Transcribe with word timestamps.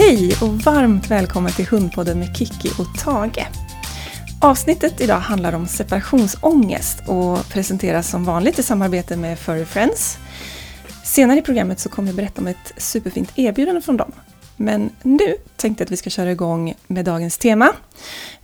Hej 0.00 0.36
och 0.42 0.48
varmt 0.48 1.10
välkommen 1.10 1.52
till 1.52 1.66
Hundpodden 1.66 2.18
med 2.18 2.36
Kiki 2.36 2.68
och 2.78 2.98
Tage. 2.98 3.46
Avsnittet 4.40 5.00
idag 5.00 5.18
handlar 5.18 5.52
om 5.52 5.66
separationsångest 5.66 6.98
och 7.06 7.48
presenteras 7.48 8.10
som 8.10 8.24
vanligt 8.24 8.58
i 8.58 8.62
samarbete 8.62 9.16
med 9.16 9.38
Furry 9.38 9.64
Friends. 9.64 10.18
Senare 11.04 11.38
i 11.38 11.42
programmet 11.42 11.80
så 11.80 11.88
kommer 11.88 12.08
jag 12.08 12.16
berätta 12.16 12.40
om 12.40 12.46
ett 12.46 12.72
superfint 12.76 13.32
erbjudande 13.34 13.80
från 13.80 13.96
dem. 13.96 14.12
Men 14.56 14.90
nu 15.02 15.36
tänkte 15.56 15.82
jag 15.82 15.86
att 15.86 15.92
vi 15.92 15.96
ska 15.96 16.10
köra 16.10 16.32
igång 16.32 16.74
med 16.86 17.04
dagens 17.04 17.38
tema. 17.38 17.72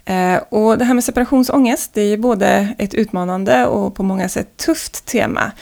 Eh, 0.04 0.36
och 0.48 0.78
det 0.78 0.84
här 0.84 0.94
med 0.94 1.04
separationsångest, 1.04 1.94
det 1.94 2.02
är 2.02 2.16
både 2.16 2.74
ett 2.78 2.94
utmanande 2.94 3.66
och 3.66 3.94
på 3.94 4.02
många 4.02 4.28
sätt 4.28 4.56
tufft 4.56 5.06
tema. 5.06 5.52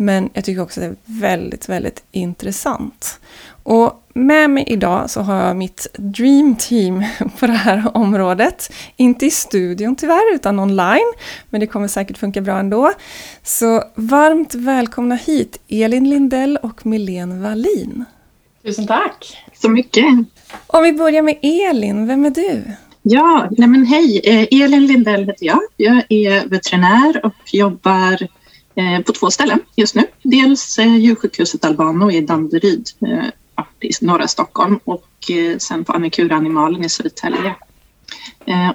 Men 0.00 0.30
jag 0.32 0.44
tycker 0.44 0.62
också 0.62 0.80
att 0.80 0.86
det 0.86 0.90
är 0.90 1.20
väldigt, 1.20 1.68
väldigt 1.68 2.02
intressant. 2.10 3.20
Och 3.62 4.06
med 4.14 4.50
mig 4.50 4.64
idag 4.66 5.10
så 5.10 5.20
har 5.20 5.46
jag 5.46 5.56
mitt 5.56 5.86
dream 5.98 6.56
team 6.56 7.04
på 7.38 7.46
det 7.46 7.52
här 7.52 7.96
området. 7.96 8.72
Inte 8.96 9.26
i 9.26 9.30
studion 9.30 9.96
tyvärr, 9.96 10.34
utan 10.34 10.58
online. 10.58 11.12
Men 11.50 11.60
det 11.60 11.66
kommer 11.66 11.88
säkert 11.88 12.18
funka 12.18 12.40
bra 12.40 12.58
ändå. 12.58 12.92
Så 13.42 13.84
varmt 13.94 14.54
välkomna 14.54 15.14
hit 15.14 15.60
Elin 15.68 16.10
Lindell 16.10 16.56
och 16.56 16.86
Milene 16.86 17.42
Wallin. 17.42 18.04
Tusen 18.64 18.86
tack! 18.86 19.36
så 19.62 19.70
mycket. 19.70 20.04
Om 20.66 20.82
vi 20.82 20.92
börjar 20.92 21.22
med 21.22 21.38
Elin, 21.42 22.06
vem 22.06 22.24
är 22.24 22.30
du? 22.30 22.62
Ja, 23.02 23.48
nej 23.50 23.68
men 23.68 23.86
hej. 23.86 24.20
Eh, 24.24 24.62
Elin 24.62 24.86
Lindell 24.86 25.26
heter 25.26 25.46
jag. 25.46 25.60
Jag 25.76 26.02
är 26.08 26.48
veterinär 26.48 27.26
och 27.26 27.34
jobbar 27.52 28.28
Eh, 28.74 29.00
på 29.00 29.12
två 29.12 29.30
ställen 29.30 29.60
just 29.76 29.94
nu. 29.94 30.04
Dels 30.22 30.78
eh, 30.78 30.96
djursjukhuset 30.96 31.64
Albano 31.64 32.10
i 32.10 32.20
Danderyd 32.20 32.88
eh, 33.06 33.26
i 33.80 33.90
norra 34.00 34.28
Stockholm 34.28 34.80
och 34.84 35.06
sen 35.58 35.84
på 35.84 35.92
Annikura 35.92 36.36
Animalen 36.36 36.84
i 36.84 36.88
Södertälje. 36.88 37.54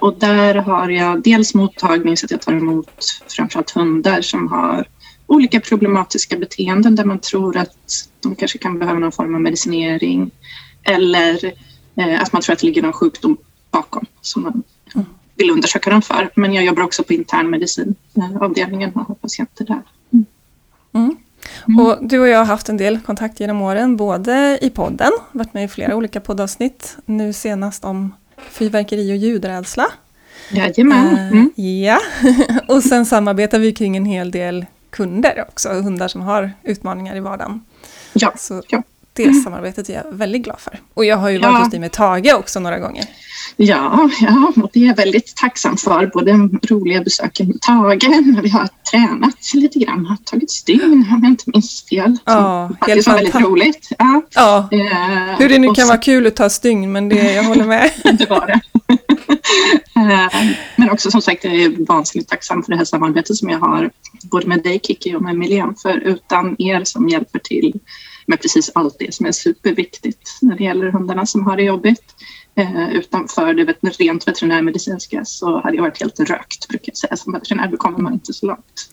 Och 0.00 0.18
där 0.18 0.54
har 0.54 0.88
jag 0.88 1.22
dels 1.22 1.54
mottagning 1.54 2.16
så 2.16 2.26
att 2.26 2.30
jag 2.30 2.40
tar 2.40 2.52
emot 2.52 3.20
framförallt 3.28 3.70
hundar 3.70 4.20
som 4.20 4.48
har 4.48 4.88
olika 5.26 5.60
problematiska 5.60 6.36
beteenden 6.36 6.96
där 6.96 7.04
man 7.04 7.18
tror 7.18 7.56
att 7.56 8.08
de 8.20 8.34
kanske 8.34 8.58
kan 8.58 8.78
behöva 8.78 8.98
någon 8.98 9.12
form 9.12 9.34
av 9.34 9.40
medicinering 9.40 10.30
eller 10.82 11.52
att 12.20 12.32
man 12.32 12.42
tror 12.42 12.52
att 12.52 12.58
det 12.58 12.66
ligger 12.66 12.82
någon 12.82 12.92
sjukdom 12.92 13.36
bakom 13.70 14.06
som 14.20 14.42
man 14.42 14.62
vill 15.36 15.50
undersöka 15.50 15.90
dem 15.90 16.02
för. 16.02 16.30
Men 16.34 16.54
jag 16.54 16.64
jobbar 16.64 16.82
också 16.82 17.02
på 17.02 17.12
internmedicinavdelningen 17.12 18.92
och 18.94 19.00
har 19.00 19.14
patienter 19.14 19.64
där. 19.64 19.82
Mm. 20.12 20.26
Mm. 20.92 21.16
Mm. 21.68 21.86
Och 21.86 21.98
du 22.08 22.18
och 22.18 22.28
jag 22.28 22.38
har 22.38 22.44
haft 22.44 22.68
en 22.68 22.76
del 22.76 23.00
kontakt 23.00 23.40
genom 23.40 23.62
åren, 23.62 23.96
både 23.96 24.58
i 24.62 24.70
podden, 24.70 25.12
varit 25.32 25.54
med 25.54 25.64
i 25.64 25.68
flera 25.68 25.96
olika 25.96 26.20
poddavsnitt, 26.20 26.96
nu 27.06 27.32
senast 27.32 27.84
om 27.84 28.14
fyrverkeri 28.50 29.12
och 29.12 29.16
ljudrädsla. 29.16 29.86
Jajamän. 30.50 31.14
Eh, 31.14 31.32
mm. 31.32 31.50
ja, 31.56 31.98
och 32.68 32.82
sen 32.82 33.06
samarbetar 33.06 33.58
vi 33.58 33.72
kring 33.72 33.96
en 33.96 34.04
hel 34.04 34.30
del 34.30 34.66
kunder 34.90 35.44
också, 35.48 35.68
hundar 35.68 36.08
som 36.08 36.20
har 36.20 36.52
utmaningar 36.62 37.16
i 37.16 37.20
vardagen. 37.20 37.64
Ja, 38.12 38.32
Så 38.36 38.62
ja. 38.68 38.82
Det 39.16 39.22
mm. 39.22 39.40
samarbetet 39.40 39.88
är 39.88 39.94
jag 39.94 40.04
väldigt 40.10 40.42
glad 40.42 40.60
för. 40.60 40.80
Och 40.94 41.04
jag 41.04 41.16
har 41.16 41.28
ju 41.30 41.38
varit 41.38 41.52
ja. 41.52 41.58
hos 41.58 41.70
dig 41.70 41.80
med 41.80 41.92
Tage 41.92 42.34
också 42.34 42.60
några 42.60 42.78
gånger. 42.78 43.04
Ja, 43.56 44.10
ja, 44.20 44.52
och 44.62 44.70
det 44.72 44.82
är 44.82 44.86
jag 44.86 44.96
väldigt 44.96 45.36
tacksam 45.36 45.76
för. 45.76 46.06
Både 46.06 46.32
roliga 46.68 47.02
besöken 47.02 47.46
med 47.46 47.60
Tage, 47.60 48.08
när 48.08 48.42
vi 48.42 48.48
har 48.48 48.68
tränat 48.90 49.54
lite 49.54 49.78
grann, 49.78 50.06
har 50.06 50.16
tagit 50.16 50.50
stygn 50.50 51.06
om 51.12 51.20
jag 51.22 51.30
inte 51.30 51.44
minns 51.46 51.86
fel. 51.88 52.18
Ja, 52.24 52.70
faktiskt 52.80 53.08
var 53.08 53.14
väldigt 53.14 53.34
roligt. 53.34 53.88
Ja. 53.98 54.22
ja. 54.34 54.68
Uh, 54.72 55.38
Hur 55.38 55.48
det 55.48 55.58
nu 55.58 55.66
kan 55.66 55.74
så... 55.74 55.86
vara 55.86 55.98
kul 55.98 56.26
att 56.26 56.36
ta 56.36 56.48
stygn, 56.48 56.92
men 56.92 57.08
det, 57.08 57.32
jag 57.32 57.44
håller 57.44 57.64
med. 57.64 57.90
det 58.18 58.30
var 58.30 58.46
det. 58.46 58.60
uh, 60.00 60.46
men 60.76 60.90
också 60.90 61.10
som 61.10 61.22
sagt, 61.22 61.44
jag 61.44 61.54
är 61.54 61.86
vansinnigt 61.86 62.30
tacksam 62.30 62.62
för 62.62 62.72
det 62.72 62.78
här 62.78 62.84
samarbetet 62.84 63.36
som 63.36 63.50
jag 63.50 63.58
har 63.58 63.90
både 64.22 64.46
med 64.46 64.62
dig 64.62 64.80
Kiki 64.82 65.14
och 65.14 65.22
med 65.22 65.36
Milén. 65.36 65.74
För 65.82 65.96
utan 65.98 66.56
er 66.58 66.84
som 66.84 67.08
hjälper 67.08 67.38
till 67.38 67.80
med 68.26 68.42
precis 68.42 68.70
allt 68.74 68.96
det 68.98 69.14
som 69.14 69.26
är 69.26 69.32
superviktigt 69.32 70.38
när 70.42 70.56
det 70.56 70.64
gäller 70.64 70.90
hundarna 70.90 71.26
som 71.26 71.46
har 71.46 71.56
det 71.56 71.62
jobbigt 71.62 72.14
eh, 72.54 72.90
utanför 72.90 73.54
det 73.54 73.88
rent 73.98 74.28
veterinärmedicinska 74.28 75.24
så 75.24 75.60
hade 75.60 75.76
jag 75.76 75.82
varit 75.82 76.00
helt 76.00 76.20
rökt, 76.20 76.68
brukar 76.68 76.90
jag 76.90 76.96
säga 76.96 77.16
som 77.16 77.32
veterinär. 77.32 77.68
Då 77.68 77.76
kommer 77.76 77.98
man 77.98 78.12
inte 78.12 78.32
så 78.32 78.46
långt. 78.46 78.90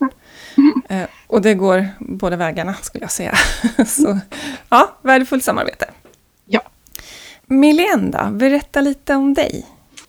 Mm. 0.58 0.82
Eh, 0.90 1.10
och 1.28 1.42
det 1.42 1.54
går 1.54 1.88
båda 2.00 2.36
vägarna, 2.36 2.74
skulle 2.74 3.04
jag 3.04 3.12
säga. 3.12 3.36
så 3.88 4.20
ja, 4.70 4.98
värdefullt 5.02 5.44
samarbete. 5.44 5.90
Ja. 6.46 6.62
Milén 7.46 8.12
då, 8.12 8.30
berätta 8.32 8.82
lite 8.82 9.16
om 9.16 9.34
dig. 9.34 9.66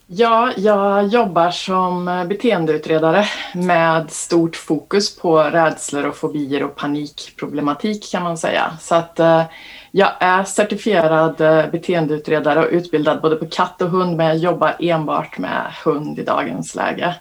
Ja, 0.07 0.53
jag 0.57 1.07
jobbar 1.07 1.51
som 1.51 2.09
eh, 2.09 2.25
beteendeutredare 2.25 3.27
med 3.55 4.11
stort 4.11 4.57
fokus 4.57 5.17
på 5.17 5.39
rädslor 5.39 6.07
och 6.07 6.17
fobier 6.17 6.63
och 6.63 6.77
panikproblematik 6.77 8.11
kan 8.13 8.23
man 8.23 8.39
säga. 8.39 8.77
Så 8.81 8.95
att 8.95 9.21
eh, 9.21 9.43
jag 9.91 10.11
är 10.21 10.45
certifierad 10.45 11.41
eh, 11.41 11.71
beteendeutredare 11.71 12.65
och 12.67 12.73
utbildad 12.73 13.21
både 13.23 13.37
på 13.37 13.47
katt 13.47 13.83
och 13.83 13.91
hund 13.91 14.17
men 14.17 14.27
jag 14.27 14.37
jobbar 14.37 14.77
enbart 14.79 15.39
med 15.39 15.73
hund 15.85 16.19
i 16.19 16.25
dagens 16.25 16.75
läge. 16.75 17.15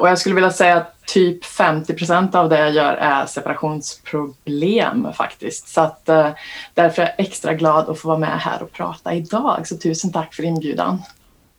Och 0.00 0.08
jag 0.08 0.18
skulle 0.18 0.34
vilja 0.34 0.50
säga 0.50 0.76
att 0.76 1.06
typ 1.06 1.44
50 1.44 1.94
procent 1.94 2.34
av 2.34 2.48
det 2.48 2.58
jag 2.58 2.70
gör 2.70 2.94
är 2.94 3.26
separationsproblem 3.26 5.12
faktiskt. 5.12 5.68
Så 5.68 5.80
att 5.80 6.04
därför 6.74 7.02
är 7.02 7.06
jag 7.06 7.26
extra 7.26 7.54
glad 7.54 7.88
att 7.88 7.98
få 7.98 8.08
vara 8.08 8.18
med 8.18 8.40
här 8.40 8.62
och 8.62 8.72
prata 8.72 9.14
idag. 9.14 9.66
Så 9.66 9.76
tusen 9.76 10.12
tack 10.12 10.34
för 10.34 10.42
inbjudan. 10.42 11.02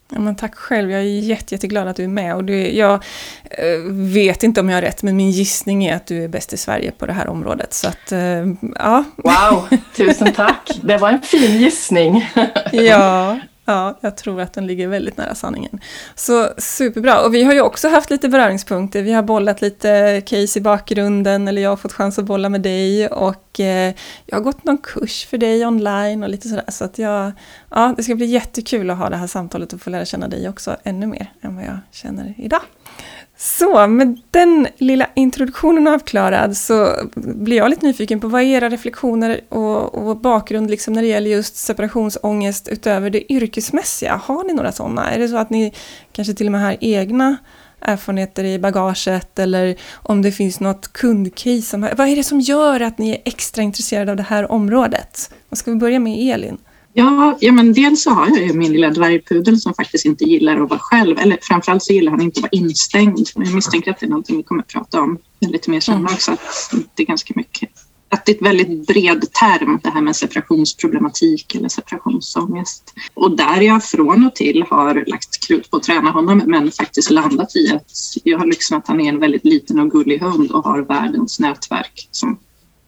Ja, 0.09 0.19
men 0.19 0.35
tack 0.35 0.55
själv, 0.55 0.91
jag 0.91 1.01
är 1.01 1.05
jätte, 1.05 1.53
jätteglad 1.53 1.87
att 1.87 1.95
du 1.95 2.03
är 2.03 2.07
med. 2.07 2.35
Och 2.35 2.43
du, 2.43 2.67
jag 2.67 2.93
eh, 3.43 3.91
vet 3.91 4.43
inte 4.43 4.61
om 4.61 4.69
jag 4.69 4.77
har 4.77 4.81
rätt, 4.81 5.03
men 5.03 5.17
min 5.17 5.31
gissning 5.31 5.85
är 5.85 5.95
att 5.95 6.07
du 6.07 6.23
är 6.23 6.27
bäst 6.27 6.53
i 6.53 6.57
Sverige 6.57 6.91
på 6.91 7.05
det 7.05 7.13
här 7.13 7.27
området. 7.27 7.73
Så 7.73 7.87
att, 7.87 8.11
eh, 8.11 8.45
ja. 8.75 9.03
Wow, 9.15 9.67
tusen 9.95 10.33
tack! 10.33 10.79
Det 10.83 10.97
var 10.97 11.09
en 11.09 11.21
fin 11.21 11.57
gissning. 11.57 12.29
ja, 12.71 13.39
Ja, 13.69 13.97
jag 14.01 14.17
tror 14.17 14.41
att 14.41 14.53
den 14.53 14.67
ligger 14.67 14.87
väldigt 14.87 15.17
nära 15.17 15.35
sanningen. 15.35 15.79
Så 16.15 16.49
superbra. 16.57 17.21
Och 17.21 17.33
vi 17.33 17.43
har 17.43 17.53
ju 17.53 17.61
också 17.61 17.89
haft 17.89 18.09
lite 18.09 18.29
beröringspunkter. 18.29 19.01
Vi 19.01 19.13
har 19.13 19.23
bollat 19.23 19.61
lite 19.61 20.21
case 20.25 20.59
i 20.59 20.61
bakgrunden, 20.61 21.47
eller 21.47 21.61
jag 21.61 21.69
har 21.69 21.77
fått 21.77 21.93
chans 21.93 22.19
att 22.19 22.25
bolla 22.25 22.49
med 22.49 22.61
dig. 22.61 23.07
Och 23.07 23.59
eh, 23.59 23.93
jag 24.25 24.37
har 24.37 24.43
gått 24.43 24.63
någon 24.63 24.77
kurs 24.77 25.25
för 25.25 25.37
dig 25.37 25.65
online 25.65 26.23
och 26.23 26.29
lite 26.29 26.47
sådär. 26.49 26.65
Så 26.67 26.85
att 26.85 26.97
jag, 26.97 27.31
ja, 27.69 27.93
det 27.97 28.03
ska 28.03 28.15
bli 28.15 28.25
jättekul 28.25 28.89
att 28.89 28.97
ha 28.97 29.09
det 29.09 29.17
här 29.17 29.27
samtalet 29.27 29.73
och 29.73 29.81
få 29.81 29.89
lära 29.89 30.05
känna 30.05 30.27
dig 30.27 30.49
också 30.49 30.77
ännu 30.83 31.07
mer 31.07 31.33
än 31.41 31.55
vad 31.55 31.65
jag 31.65 31.79
känner 31.91 32.33
idag. 32.37 32.61
Så 33.39 33.87
med 33.87 34.19
den 34.31 34.67
lilla 34.77 35.09
introduktionen 35.15 35.87
avklarad 35.87 36.57
så 36.57 36.93
blir 37.15 37.57
jag 37.57 37.69
lite 37.69 37.85
nyfiken 37.85 38.19
på 38.19 38.27
vad 38.27 38.41
är 38.41 38.45
era 38.45 38.69
reflektioner 38.69 39.41
och, 39.49 39.95
och, 39.95 40.17
bakgrund 40.17 40.69
liksom 40.69 40.93
när 40.93 41.01
det 41.01 41.07
gäller 41.07 41.29
just 41.29 41.55
separationsångest 41.55 42.67
utöver 42.67 43.09
det 43.09 43.33
yrkesmässiga. 43.33 44.21
Har 44.23 44.43
ni 44.43 44.53
några 44.53 44.71
sådana? 44.71 45.11
Är 45.11 45.19
det 45.19 45.27
så 45.27 45.37
att 45.37 45.49
ni 45.49 45.73
kanske 46.11 46.33
till 46.33 46.45
och 46.45 46.51
med 46.51 46.61
har 46.61 46.77
egna 46.81 47.37
erfarenheter 47.81 48.43
i 48.43 48.59
bagaget 48.59 49.39
eller 49.39 49.75
om 49.93 50.21
det 50.21 50.31
finns 50.31 50.59
något 50.59 50.93
kundcase? 50.93 51.61
Som, 51.61 51.81
vad 51.81 52.07
är 52.07 52.15
det 52.15 52.23
som 52.23 52.39
gör 52.39 52.79
att 52.79 52.97
ni 52.97 53.09
är 53.09 53.21
extra 53.25 53.63
intresserade 53.63 54.11
av 54.11 54.17
det 54.17 54.23
här 54.23 54.51
området? 54.51 55.31
Vad 55.49 55.57
ska 55.57 55.71
vi 55.71 55.77
börja 55.77 55.99
med 55.99 56.33
Elin? 56.33 56.57
Ja, 56.99 57.37
ja 57.39 57.51
men 57.51 57.73
dels 57.73 58.03
så 58.03 58.09
har 58.09 58.27
jag 58.27 58.47
ju 58.47 58.53
min 58.53 58.71
lilla 58.71 58.89
dvärgpudel 58.89 59.59
som 59.61 59.73
faktiskt 59.73 60.05
inte 60.05 60.23
gillar 60.23 60.61
att 60.61 60.69
vara 60.69 60.79
själv. 60.79 61.19
Eller 61.19 61.37
framförallt 61.41 61.83
så 61.83 61.93
gillar 61.93 62.11
han 62.11 62.21
inte 62.21 62.37
att 62.37 62.41
vara 62.41 62.49
instängd. 62.51 63.27
Jag 63.35 63.53
misstänker 63.53 63.91
att 63.91 63.99
det 63.99 64.05
är 64.05 64.09
någonting 64.09 64.37
vi 64.37 64.43
kommer 64.43 64.61
att 64.61 64.67
prata 64.67 65.01
om 65.01 65.17
lite 65.39 65.69
mer 65.69 65.79
senare 65.79 66.13
också. 66.13 66.31
Att 66.31 66.39
det 66.95 67.03
är 67.03 67.07
ganska 67.07 67.33
mycket 67.35 67.69
att 68.09 68.25
det 68.25 68.31
är 68.31 68.35
ett 68.35 68.41
väldigt 68.41 68.87
bred 68.87 69.33
term 69.33 69.79
det 69.83 69.89
här 69.89 70.01
med 70.01 70.15
separationsproblematik 70.15 71.55
eller 71.55 71.69
separationsångest. 71.69 72.93
Och 73.13 73.37
där 73.37 73.61
jag 73.61 73.83
från 73.83 74.25
och 74.25 74.35
till 74.35 74.63
har 74.69 75.03
lagt 75.07 75.47
krut 75.47 75.71
på 75.71 75.77
att 75.77 75.83
träna 75.83 76.11
honom 76.11 76.41
men 76.45 76.71
faktiskt 76.71 77.09
landat 77.09 77.55
i 77.55 77.71
att 77.71 77.91
jag 78.23 78.39
har 78.39 78.45
liksom 78.45 78.77
att 78.77 78.87
han 78.87 79.01
är 79.01 79.09
en 79.09 79.19
väldigt 79.19 79.45
liten 79.45 79.79
och 79.79 79.91
gullig 79.91 80.19
hund 80.19 80.51
och 80.51 80.63
har 80.63 80.81
världens 80.81 81.39
nätverk 81.39 82.07
som 82.11 82.39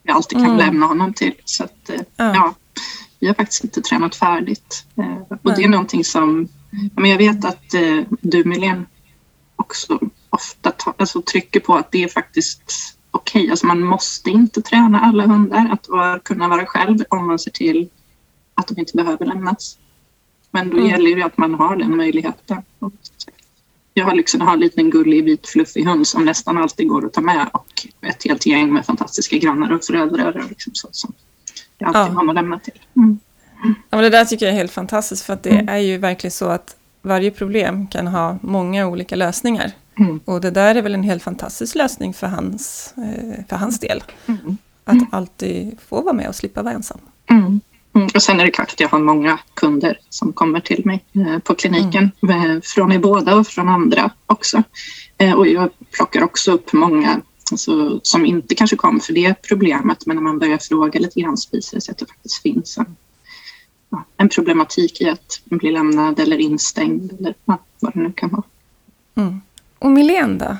jag 0.03 0.15
alltid 0.15 0.37
kan 0.37 0.45
mm. 0.45 0.57
lämna 0.57 0.85
honom 0.85 1.13
till. 1.13 1.33
Så 1.45 1.63
att, 1.63 1.89
mm. 1.89 2.05
ja, 2.15 2.55
vi 3.19 3.27
har 3.27 3.33
faktiskt 3.33 3.63
inte 3.63 3.81
tränat 3.81 4.15
färdigt. 4.15 4.85
Eh, 4.97 5.37
och 5.43 5.55
det 5.55 5.63
är 5.63 5.69
någonting 5.69 6.03
som, 6.03 6.47
men 6.95 7.11
jag 7.11 7.17
vet 7.17 7.45
att 7.45 7.73
eh, 7.73 8.01
du 8.21 8.43
Milén 8.43 8.85
också 9.55 9.99
ofta 10.29 10.71
ta, 10.71 10.93
alltså, 10.97 11.21
trycker 11.21 11.59
på 11.59 11.75
att 11.75 11.91
det 11.91 12.03
är 12.03 12.07
faktiskt 12.07 12.61
okej, 13.11 13.41
okay. 13.41 13.51
alltså 13.51 13.67
man 13.67 13.83
måste 13.83 14.29
inte 14.29 14.61
träna 14.61 14.99
alla 14.99 15.25
hundar 15.25 15.69
att 15.71 15.89
vara, 15.89 16.19
kunna 16.19 16.47
vara 16.47 16.65
själv 16.65 16.97
om 17.09 17.27
man 17.27 17.39
ser 17.39 17.51
till 17.51 17.89
att 18.55 18.67
de 18.67 18.79
inte 18.79 18.97
behöver 18.97 19.25
lämnas. 19.25 19.77
Men 20.51 20.69
då 20.69 20.77
mm. 20.77 20.89
gäller 20.89 21.15
det 21.15 21.23
att 21.23 21.37
man 21.37 21.53
har 21.53 21.75
den 21.75 21.97
möjligheten. 21.97 22.63
Jag 23.93 24.05
har 24.05 24.15
liksom 24.15 24.41
har 24.41 24.53
en 24.53 24.59
liten 24.59 24.89
gullig 24.89 25.23
vit 25.23 25.47
fluffig 25.47 25.83
hund 25.83 26.07
som 26.07 26.25
nästan 26.25 26.57
alltid 26.57 26.87
går 26.87 27.05
att 27.05 27.13
ta 27.13 27.21
med 27.21 27.49
och 27.53 27.87
ett 28.01 28.23
helt 28.23 28.45
gäng 28.45 28.73
med 28.73 28.85
fantastiska 28.85 29.37
grannar 29.37 29.71
och 29.71 29.83
föräldrar. 29.83 30.37
Och 30.37 30.49
liksom 30.49 30.75
så, 30.75 30.87
som 30.91 31.13
alltid 31.85 32.15
ja. 32.15 32.19
har 32.19 32.29
att 32.29 32.35
lämna 32.35 32.59
till. 32.59 32.79
Mm. 32.95 33.19
Ja, 33.63 33.73
men 33.89 34.03
det 34.03 34.09
där 34.09 34.25
tycker 34.25 34.45
jag 34.45 34.53
är 34.53 34.57
helt 34.57 34.71
fantastiskt, 34.71 35.25
för 35.25 35.33
att 35.33 35.43
det 35.43 35.49
mm. 35.49 35.69
är 35.69 35.77
ju 35.77 35.97
verkligen 35.97 36.31
så 36.31 36.45
att 36.45 36.75
varje 37.01 37.31
problem 37.31 37.87
kan 37.87 38.07
ha 38.07 38.37
många 38.41 38.87
olika 38.87 39.15
lösningar. 39.15 39.71
Mm. 39.99 40.19
Och 40.25 40.41
det 40.41 40.51
där 40.51 40.75
är 40.75 40.81
väl 40.81 40.93
en 40.93 41.03
helt 41.03 41.23
fantastisk 41.23 41.75
lösning 41.75 42.13
för 42.13 42.27
hans, 42.27 42.93
eh, 42.97 43.45
för 43.49 43.55
hans 43.55 43.79
del. 43.79 44.03
Mm. 44.25 44.57
Att 44.83 44.97
alltid 45.11 45.77
få 45.89 46.01
vara 46.01 46.13
med 46.13 46.27
och 46.27 46.35
slippa 46.35 46.63
vara 46.63 46.73
ensam. 46.73 46.99
Mm. 47.29 47.61
Mm. 47.95 48.07
Och 48.15 48.21
sen 48.21 48.39
är 48.39 48.45
det 48.45 48.51
klart 48.51 48.71
att 48.71 48.79
jag 48.79 48.89
har 48.89 48.99
många 48.99 49.39
kunder 49.53 49.99
som 50.09 50.33
kommer 50.33 50.59
till 50.59 50.85
mig 50.85 51.05
eh, 51.15 51.39
på 51.39 51.55
kliniken. 51.55 52.11
Mm. 52.23 52.51
Eh, 52.51 52.61
från 52.63 52.91
er 52.91 52.99
båda 52.99 53.35
och 53.35 53.47
från 53.47 53.69
andra 53.69 54.11
också. 54.25 54.63
Och 55.35 55.47
jag 55.47 55.69
plockar 55.91 56.23
också 56.23 56.51
upp 56.51 56.73
många 56.73 57.21
alltså, 57.51 57.99
som 58.03 58.25
inte 58.25 58.55
kanske 58.55 58.75
kom 58.75 58.99
för 58.99 59.13
det 59.13 59.41
problemet 59.41 60.05
men 60.05 60.15
när 60.15 60.23
man 60.23 60.39
börjar 60.39 60.57
fråga 60.57 60.99
lite 60.99 61.21
grann 61.21 61.37
så 61.37 61.49
visar 61.51 61.77
det 61.77 61.81
sig 61.81 61.91
att 61.91 61.97
det 61.97 62.05
faktiskt 62.05 62.41
finns 62.41 62.77
en, 62.77 62.95
ja, 63.89 64.03
en 64.17 64.29
problematik 64.29 65.01
i 65.01 65.09
att 65.09 65.41
bli 65.45 65.71
lämnad 65.71 66.19
eller 66.19 66.37
instängd 66.37 67.13
eller 67.19 67.35
ja, 67.45 67.57
vad 67.79 67.93
det 67.93 67.99
nu 67.99 68.11
kan 68.11 68.29
vara. 68.29 68.43
Mm. 69.15 69.41
Och 69.79 69.91
Milén 69.91 70.37
då? 70.37 70.57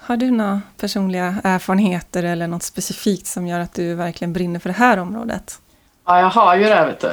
Har 0.00 0.16
du 0.16 0.30
några 0.30 0.60
personliga 0.76 1.40
erfarenheter 1.44 2.22
eller 2.22 2.46
något 2.46 2.62
specifikt 2.62 3.26
som 3.26 3.46
gör 3.46 3.60
att 3.60 3.74
du 3.74 3.94
verkligen 3.94 4.32
brinner 4.32 4.60
för 4.60 4.68
det 4.68 4.76
här 4.76 4.96
området? 4.96 5.60
Ja, 6.10 6.20
jag 6.20 6.30
har 6.30 6.56
ju 6.56 6.64
det, 6.64 6.84
vet 6.84 7.00
du. 7.00 7.10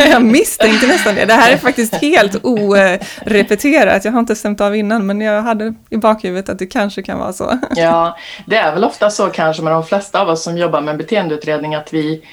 jag 0.10 0.22
misstänkte 0.22 0.86
nästan 0.86 1.14
det. 1.14 1.24
Det 1.24 1.34
här 1.34 1.52
är 1.52 1.56
faktiskt 1.56 1.94
helt 1.94 2.44
orepeterat. 2.44 4.04
Jag 4.04 4.12
har 4.12 4.20
inte 4.20 4.36
stämt 4.36 4.60
av 4.60 4.76
innan, 4.76 5.06
men 5.06 5.20
jag 5.20 5.42
hade 5.42 5.74
i 5.90 5.96
bakhuvudet 5.96 6.48
att 6.48 6.58
det 6.58 6.66
kanske 6.66 7.02
kan 7.02 7.18
vara 7.18 7.32
så. 7.32 7.58
ja, 7.70 8.16
det 8.46 8.56
är 8.56 8.72
väl 8.74 8.84
ofta 8.84 9.10
så 9.10 9.26
kanske 9.26 9.62
med 9.62 9.72
de 9.72 9.84
flesta 9.84 10.20
av 10.20 10.28
oss 10.28 10.42
som 10.42 10.58
jobbar 10.58 10.80
med 10.80 10.96
beteendeutredning 10.96 11.74
att 11.74 11.94
vi 11.94 12.24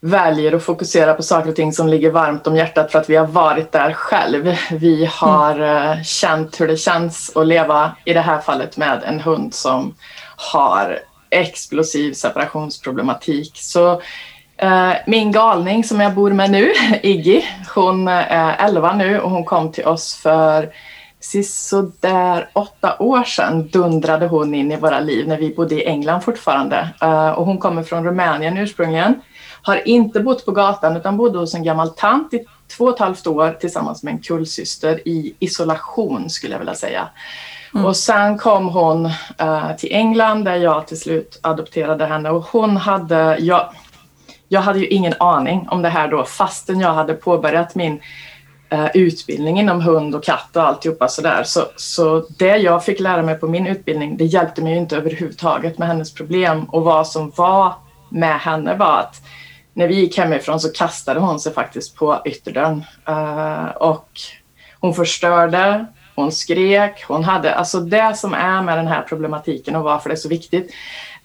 väljer 0.00 0.52
att 0.52 0.62
fokusera 0.62 1.14
på 1.14 1.22
saker 1.22 1.50
och 1.50 1.56
ting 1.56 1.72
som 1.72 1.88
ligger 1.88 2.10
varmt 2.10 2.46
om 2.46 2.56
hjärtat 2.56 2.92
för 2.92 2.98
att 2.98 3.10
vi 3.10 3.16
har 3.16 3.26
varit 3.26 3.72
där 3.72 3.92
själv. 3.92 4.56
Vi 4.70 5.08
har 5.12 5.54
mm. 5.54 6.04
känt 6.04 6.60
hur 6.60 6.68
det 6.68 6.76
känns 6.76 7.36
att 7.36 7.46
leva, 7.46 7.92
i 8.04 8.12
det 8.12 8.20
här 8.20 8.40
fallet 8.40 8.76
med 8.76 9.02
en 9.06 9.20
hund 9.20 9.54
som 9.54 9.94
har 10.36 10.98
explosiv 11.30 12.12
separationsproblematik. 12.12 13.52
Så 13.54 13.92
eh, 13.92 13.98
min 15.06 15.32
galning 15.32 15.84
som 15.84 16.00
jag 16.00 16.14
bor 16.14 16.30
med 16.30 16.50
nu, 16.50 16.72
Iggy, 17.02 17.42
hon 17.74 18.08
är 18.08 18.56
11 18.58 18.94
nu 18.94 19.20
och 19.20 19.30
hon 19.30 19.44
kom 19.44 19.72
till 19.72 19.84
oss 19.84 20.14
för 20.14 20.70
sådär 21.44 22.48
åtta 22.52 22.96
år 22.98 23.24
sedan 23.24 23.68
dundrade 23.68 24.26
hon 24.26 24.54
in 24.54 24.72
i 24.72 24.76
våra 24.76 25.00
liv 25.00 25.28
när 25.28 25.36
vi 25.36 25.54
bodde 25.54 25.74
i 25.74 25.86
England 25.86 26.20
fortfarande. 26.20 26.88
Uh, 27.02 27.30
och 27.30 27.46
hon 27.46 27.58
kommer 27.58 27.82
från 27.82 28.04
Rumänien 28.04 28.58
ursprungligen. 28.58 29.20
Har 29.62 29.88
inte 29.88 30.20
bott 30.20 30.44
på 30.44 30.52
gatan 30.52 30.96
utan 30.96 31.16
bodde 31.16 31.38
hos 31.38 31.54
en 31.54 31.64
gammal 31.64 31.90
tant 31.90 32.34
i 32.34 32.44
två 32.76 32.84
och 32.84 32.94
ett 32.94 32.98
halvt 32.98 33.26
år 33.26 33.56
tillsammans 33.60 34.02
med 34.02 34.14
en 34.14 34.20
kullsyster 34.20 35.08
i 35.08 35.34
isolation 35.38 36.30
skulle 36.30 36.54
jag 36.54 36.58
vilja 36.58 36.74
säga. 36.74 37.08
Mm. 37.74 37.86
Och 37.86 37.96
sen 37.96 38.38
kom 38.38 38.68
hon 38.68 39.10
till 39.78 39.92
England 39.92 40.44
där 40.44 40.56
jag 40.56 40.86
till 40.86 41.00
slut 41.00 41.40
adopterade 41.42 42.06
henne 42.06 42.30
och 42.30 42.44
hon 42.44 42.76
hade, 42.76 43.36
jag, 43.40 43.74
jag 44.52 44.60
hade 44.60 44.78
ju 44.78 44.86
ingen 44.86 45.14
aning 45.18 45.66
om 45.70 45.82
det 45.82 45.88
här 45.88 46.08
då 46.08 46.24
fastän 46.24 46.80
jag 46.80 46.94
hade 46.94 47.14
påbörjat 47.14 47.74
min 47.74 48.00
eh, 48.70 48.86
utbildning 48.94 49.60
inom 49.60 49.80
hund 49.80 50.14
och 50.14 50.24
katt 50.24 50.56
och 50.56 50.62
alltihopa 50.62 51.08
sådär. 51.08 51.42
Så, 51.44 51.60
så 51.76 52.26
det 52.38 52.56
jag 52.56 52.84
fick 52.84 53.00
lära 53.00 53.22
mig 53.22 53.34
på 53.34 53.46
min 53.46 53.66
utbildning 53.66 54.16
det 54.16 54.24
hjälpte 54.24 54.62
mig 54.62 54.72
ju 54.72 54.78
inte 54.78 54.96
överhuvudtaget 54.96 55.78
med 55.78 55.88
hennes 55.88 56.14
problem 56.14 56.64
och 56.64 56.82
vad 56.82 57.06
som 57.06 57.32
var 57.36 57.72
med 58.08 58.40
henne 58.40 58.76
var 58.76 58.98
att 58.98 59.22
när 59.74 59.88
vi 59.88 59.94
gick 59.94 60.18
hemifrån 60.18 60.60
så 60.60 60.72
kastade 60.72 61.20
hon 61.20 61.40
sig 61.40 61.52
faktiskt 61.52 61.96
på 61.96 62.22
ytterdörren. 62.24 62.84
Eh, 63.08 63.64
och 63.64 64.08
hon 64.80 64.94
förstörde, 64.94 65.86
hon 66.14 66.32
skrek, 66.32 67.04
hon 67.08 67.24
hade, 67.24 67.54
alltså 67.54 67.80
det 67.80 68.16
som 68.16 68.34
är 68.34 68.62
med 68.62 68.78
den 68.78 68.88
här 68.88 69.02
problematiken 69.02 69.76
och 69.76 69.84
varför 69.84 70.08
det 70.08 70.14
är 70.14 70.16
så 70.16 70.28
viktigt 70.28 70.70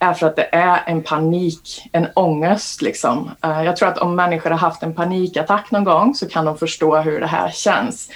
är 0.06 0.14
för 0.14 0.28
att 0.28 0.36
det 0.36 0.50
är 0.52 0.84
en 0.86 1.04
panik, 1.04 1.90
en 1.92 2.08
ångest 2.14 2.82
liksom. 2.82 3.32
Eh, 3.44 3.64
jag 3.64 3.76
tror 3.76 3.90
att 3.90 3.98
om 3.98 4.16
människor 4.16 4.50
har 4.50 4.58
haft 4.58 4.84
en 4.84 4.94
panikattack 4.94 5.72
någon 5.72 5.84
gång 5.84 6.16
så 6.16 6.28
kan 6.28 6.46
de 6.46 6.58
förstå 6.58 6.98
hur 6.98 7.20
det 7.20 7.28
här 7.28 7.52
känns. 7.52 8.10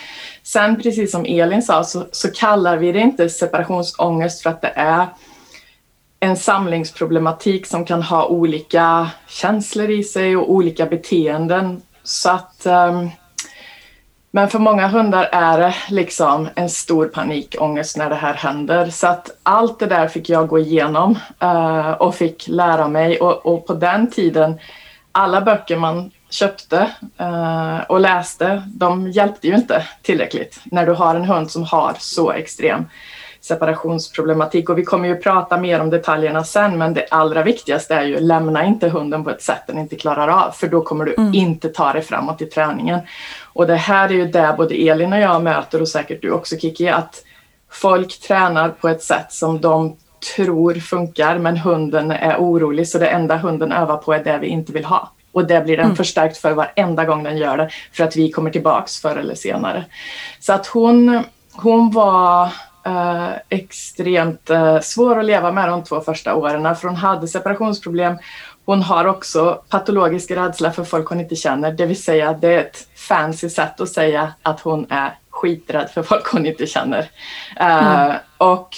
Sen 0.43 0.81
precis 0.81 1.11
som 1.11 1.25
Elin 1.25 1.61
sa 1.61 1.83
så, 1.83 2.05
så 2.11 2.31
kallar 2.31 2.77
vi 2.77 2.91
det 2.91 2.99
inte 2.99 3.29
separationsångest 3.29 4.43
för 4.43 4.49
att 4.49 4.61
det 4.61 4.73
är 4.75 5.07
en 6.19 6.35
samlingsproblematik 6.35 7.65
som 7.65 7.85
kan 7.85 8.03
ha 8.03 8.25
olika 8.25 9.09
känslor 9.27 9.89
i 9.89 10.03
sig 10.03 10.37
och 10.37 10.51
olika 10.51 10.85
beteenden. 10.85 11.81
Så 12.03 12.29
att, 12.29 12.65
um, 12.65 13.09
men 14.31 14.49
för 14.49 14.59
många 14.59 14.87
hundar 14.87 15.29
är 15.31 15.57
det 15.57 15.75
liksom 15.89 16.49
en 16.55 16.69
stor 16.69 17.07
panikångest 17.07 17.97
när 17.97 18.09
det 18.09 18.15
här 18.15 18.33
händer. 18.33 18.89
Så 18.89 19.07
att 19.07 19.29
allt 19.43 19.79
det 19.79 19.85
där 19.85 20.07
fick 20.07 20.29
jag 20.29 20.47
gå 20.47 20.59
igenom 20.59 21.19
uh, 21.43 21.91
och 21.91 22.15
fick 22.15 22.47
lära 22.47 22.87
mig. 22.87 23.19
Och, 23.19 23.45
och, 23.45 23.67
på 23.67 23.73
den 23.73 24.11
tiden, 24.11 24.59
alla 25.11 25.41
böcker 25.41 25.77
man 25.77 26.11
köpte 26.29 26.89
uh, 27.21 27.79
och 27.79 27.99
läste, 27.99 28.63
de 28.67 29.11
hjälpte 29.11 29.47
ju 29.47 29.55
inte 29.55 29.83
tillräckligt 30.01 30.59
när 30.63 30.85
du 30.85 30.91
har 30.91 31.15
en 31.15 31.25
hund 31.25 31.51
som 31.51 31.63
har 31.63 31.95
så 31.99 32.31
extrem 32.31 32.85
separationsproblematik 33.49 34.69
och 34.69 34.77
vi 34.77 34.85
kommer 34.85 35.07
ju 35.07 35.15
prata 35.15 35.57
mer 35.57 35.81
om 35.81 35.89
detaljerna 35.89 36.43
sen 36.43 36.77
men 36.77 36.93
det 36.93 37.07
allra 37.11 37.43
viktigaste 37.43 37.95
är 37.95 38.03
ju 38.03 38.19
lämna 38.19 38.65
inte 38.65 38.89
hunden 38.89 39.23
på 39.23 39.29
ett 39.29 39.41
sätt 39.41 39.61
den 39.67 39.77
inte 39.77 39.95
klarar 39.95 40.27
av 40.27 40.51
för 40.51 40.67
då 40.67 40.81
kommer 40.81 41.05
du 41.05 41.15
mm. 41.17 41.33
inte 41.33 41.69
ta 41.69 41.93
dig 41.93 42.01
framåt 42.01 42.41
i 42.41 42.45
träningen. 42.45 42.99
Och 43.53 43.67
det 43.67 43.75
här 43.75 44.09
är 44.09 44.13
ju 44.13 44.25
det 44.25 44.55
både 44.57 44.75
Elin 44.75 45.13
och 45.13 45.19
jag 45.19 45.43
möter 45.43 45.81
och 45.81 45.87
säkert 45.87 46.21
du 46.21 46.31
också 46.31 46.57
Kiki 46.57 46.89
att 46.89 47.23
folk 47.71 48.19
tränar 48.19 48.69
på 48.69 48.87
ett 48.89 49.03
sätt 49.03 49.31
som 49.31 49.61
de 49.61 49.95
tror 50.35 50.73
funkar 50.73 51.37
men 51.37 51.57
hunden 51.57 52.11
är 52.11 52.37
orolig 52.37 52.87
så 52.87 52.97
det 52.97 53.07
enda 53.07 53.37
hunden 53.37 53.71
övar 53.71 53.97
på 53.97 54.13
är 54.13 54.23
det 54.23 54.37
vi 54.41 54.47
inte 54.47 54.71
vill 54.71 54.85
ha. 54.85 55.11
Och 55.31 55.47
det 55.47 55.61
blir 55.61 55.77
den 55.77 55.85
mm. 55.85 55.95
förstärkt 55.95 56.37
för 56.37 56.51
varenda 56.51 57.05
gång 57.05 57.23
den 57.23 57.37
gör 57.37 57.57
det 57.57 57.69
för 57.93 58.03
att 58.03 58.15
vi 58.15 58.31
kommer 58.31 58.51
tillbaks 58.51 59.01
förr 59.01 59.15
eller 59.15 59.35
senare. 59.35 59.85
Så 60.39 60.53
att 60.53 60.67
hon, 60.67 61.23
hon 61.51 61.91
var 61.91 62.49
Uh, 62.87 63.31
extremt 63.49 64.49
uh, 64.49 64.79
svår 64.79 65.19
att 65.19 65.25
leva 65.25 65.51
med 65.51 65.69
de 65.69 65.83
två 65.83 66.01
första 66.01 66.35
åren 66.35 66.75
för 66.75 66.87
hon 66.87 66.97
hade 66.97 67.27
separationsproblem. 67.27 68.17
Hon 68.65 68.81
har 68.81 69.05
också 69.05 69.61
patologisk 69.69 70.31
rädsla 70.31 70.71
för 70.71 70.83
folk 70.83 71.09
hon 71.09 71.19
inte 71.19 71.35
känner, 71.35 71.71
det 71.71 71.85
vill 71.85 72.03
säga 72.03 72.33
det 72.33 72.53
är 72.53 72.59
ett 72.59 72.87
fancy 72.95 73.49
sätt 73.49 73.81
att 73.81 73.89
säga 73.89 74.33
att 74.41 74.59
hon 74.59 74.85
är 74.89 75.17
skiträdd 75.29 75.89
för 75.89 76.03
folk 76.03 76.27
hon 76.31 76.45
inte 76.45 76.67
känner. 76.67 77.01
Uh, 77.61 78.03
mm. 78.03 78.17
Och 78.37 78.69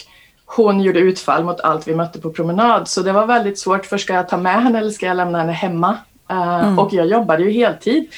hon 0.45 0.81
gjorde 0.81 0.99
utfall 0.99 1.43
mot 1.43 1.59
allt 1.59 1.87
vi 1.87 1.95
mötte 1.95 2.19
på 2.19 2.29
promenad 2.29 2.87
så 2.87 3.01
det 3.01 3.11
var 3.11 3.25
väldigt 3.25 3.59
svårt, 3.59 3.85
för 3.85 3.97
ska 3.97 4.13
jag 4.13 4.29
ta 4.29 4.37
med 4.37 4.63
henne 4.63 4.79
eller 4.79 4.91
ska 4.91 5.05
jag 5.05 5.17
lämna 5.17 5.39
henne 5.39 5.51
hemma? 5.51 5.97
Mm. 6.29 6.79
Och 6.79 6.93
jag 6.93 7.07
jobbade 7.07 7.43
ju 7.43 7.51
heltid. 7.51 8.11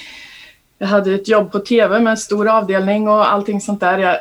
Jag 0.78 0.88
hade 0.88 1.14
ett 1.14 1.28
jobb 1.28 1.52
på 1.52 1.60
tv 1.60 2.00
med 2.00 2.12
en 2.12 2.18
stor 2.18 2.48
avdelning 2.48 3.08
och 3.08 3.32
allting 3.34 3.62
sånt 3.62 3.80
där. 3.80 3.98
Jag, 3.98 4.18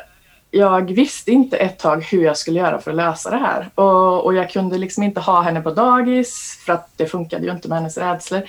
jag 0.55 0.91
visste 0.91 1.31
inte 1.31 1.57
ett 1.57 1.79
tag 1.79 2.03
hur 2.03 2.23
jag 2.23 2.37
skulle 2.37 2.59
göra 2.59 2.81
för 2.81 2.91
att 2.91 2.97
lösa 2.97 3.29
det 3.29 3.37
här. 3.37 3.69
Och, 3.75 4.25
och, 4.25 4.33
jag 4.33 4.49
kunde 4.49 4.77
liksom 4.77 5.03
inte 5.03 5.19
ha 5.19 5.41
henne 5.41 5.61
på 5.61 5.71
dagis 5.71 6.59
för 6.65 6.73
att 6.73 6.89
det 6.95 7.05
funkade 7.05 7.45
ju 7.45 7.51
inte 7.51 7.67
med 7.67 7.77
hennes 7.77 7.97
rädslor. 7.97 8.41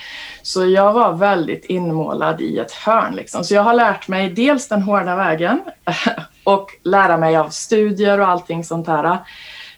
Så 0.42 0.66
jag 0.66 0.92
var 0.92 1.12
väldigt 1.12 1.64
inmålad 1.64 2.40
i 2.40 2.58
ett 2.58 2.72
hörn. 2.72 3.14
Liksom. 3.14 3.44
Så 3.44 3.54
jag 3.54 3.62
har 3.62 3.74
lärt 3.74 4.08
mig 4.08 4.30
dels 4.30 4.68
den 4.68 4.82
hårda 4.82 5.16
vägen 5.16 5.60
och 6.44 6.70
lära 6.82 7.16
mig 7.16 7.36
av 7.36 7.48
studier 7.48 8.20
och 8.20 8.28
allting 8.28 8.64
sånt 8.64 8.86
här. 8.86 9.18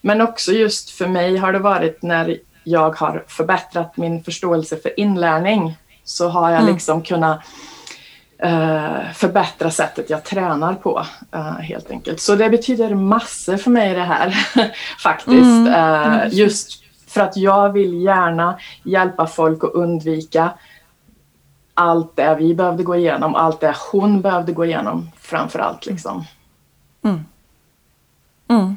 Men 0.01 0.21
också 0.21 0.53
just 0.53 0.91
för 0.91 1.07
mig 1.07 1.37
har 1.37 1.53
det 1.53 1.59
varit 1.59 2.03
när 2.03 2.39
jag 2.65 2.97
har 2.97 3.25
förbättrat 3.29 3.97
min 3.97 4.25
förståelse 4.25 4.77
för 4.77 5.01
inlärning 5.01 5.77
så 6.05 6.29
har 6.29 6.51
jag 6.51 6.61
mm. 6.61 6.75
liksom 6.75 7.03
kunnat 7.03 7.41
Uh, 7.41 7.76
förbättra 9.15 9.71
sättet 9.71 10.11
jag 10.11 10.25
tränar 10.25 10.75
på 10.75 11.07
uh, 11.35 11.59
helt 11.59 11.91
enkelt. 11.91 12.21
Så 12.21 12.35
det 12.35 12.51
betyder 12.51 12.95
massor 12.95 13.57
för 13.57 13.71
mig 13.71 13.95
det 13.95 14.03
här 14.03 14.31
faktiskt. 15.03 15.47
Mm. 15.47 15.67
Uh, 15.67 16.35
just 16.35 16.83
för 17.07 17.21
att 17.21 17.37
jag 17.37 17.73
vill 17.73 18.03
gärna 18.03 18.59
hjälpa 18.83 19.27
folk 19.27 19.65
att 19.65 19.75
undvika 19.75 20.51
allt 21.75 22.17
det 22.17 22.37
vi 22.39 22.55
behövde 22.55 22.83
gå 22.83 22.97
igenom, 22.97 23.35
allt 23.35 23.61
det 23.61 23.77
hon 23.93 24.21
behövde 24.21 24.53
gå 24.53 24.65
igenom 24.65 25.11
framför 25.21 25.59
allt. 25.59 25.87
Liksom. 25.87 26.25
Mm. 27.05 27.21
Mm. 28.49 28.77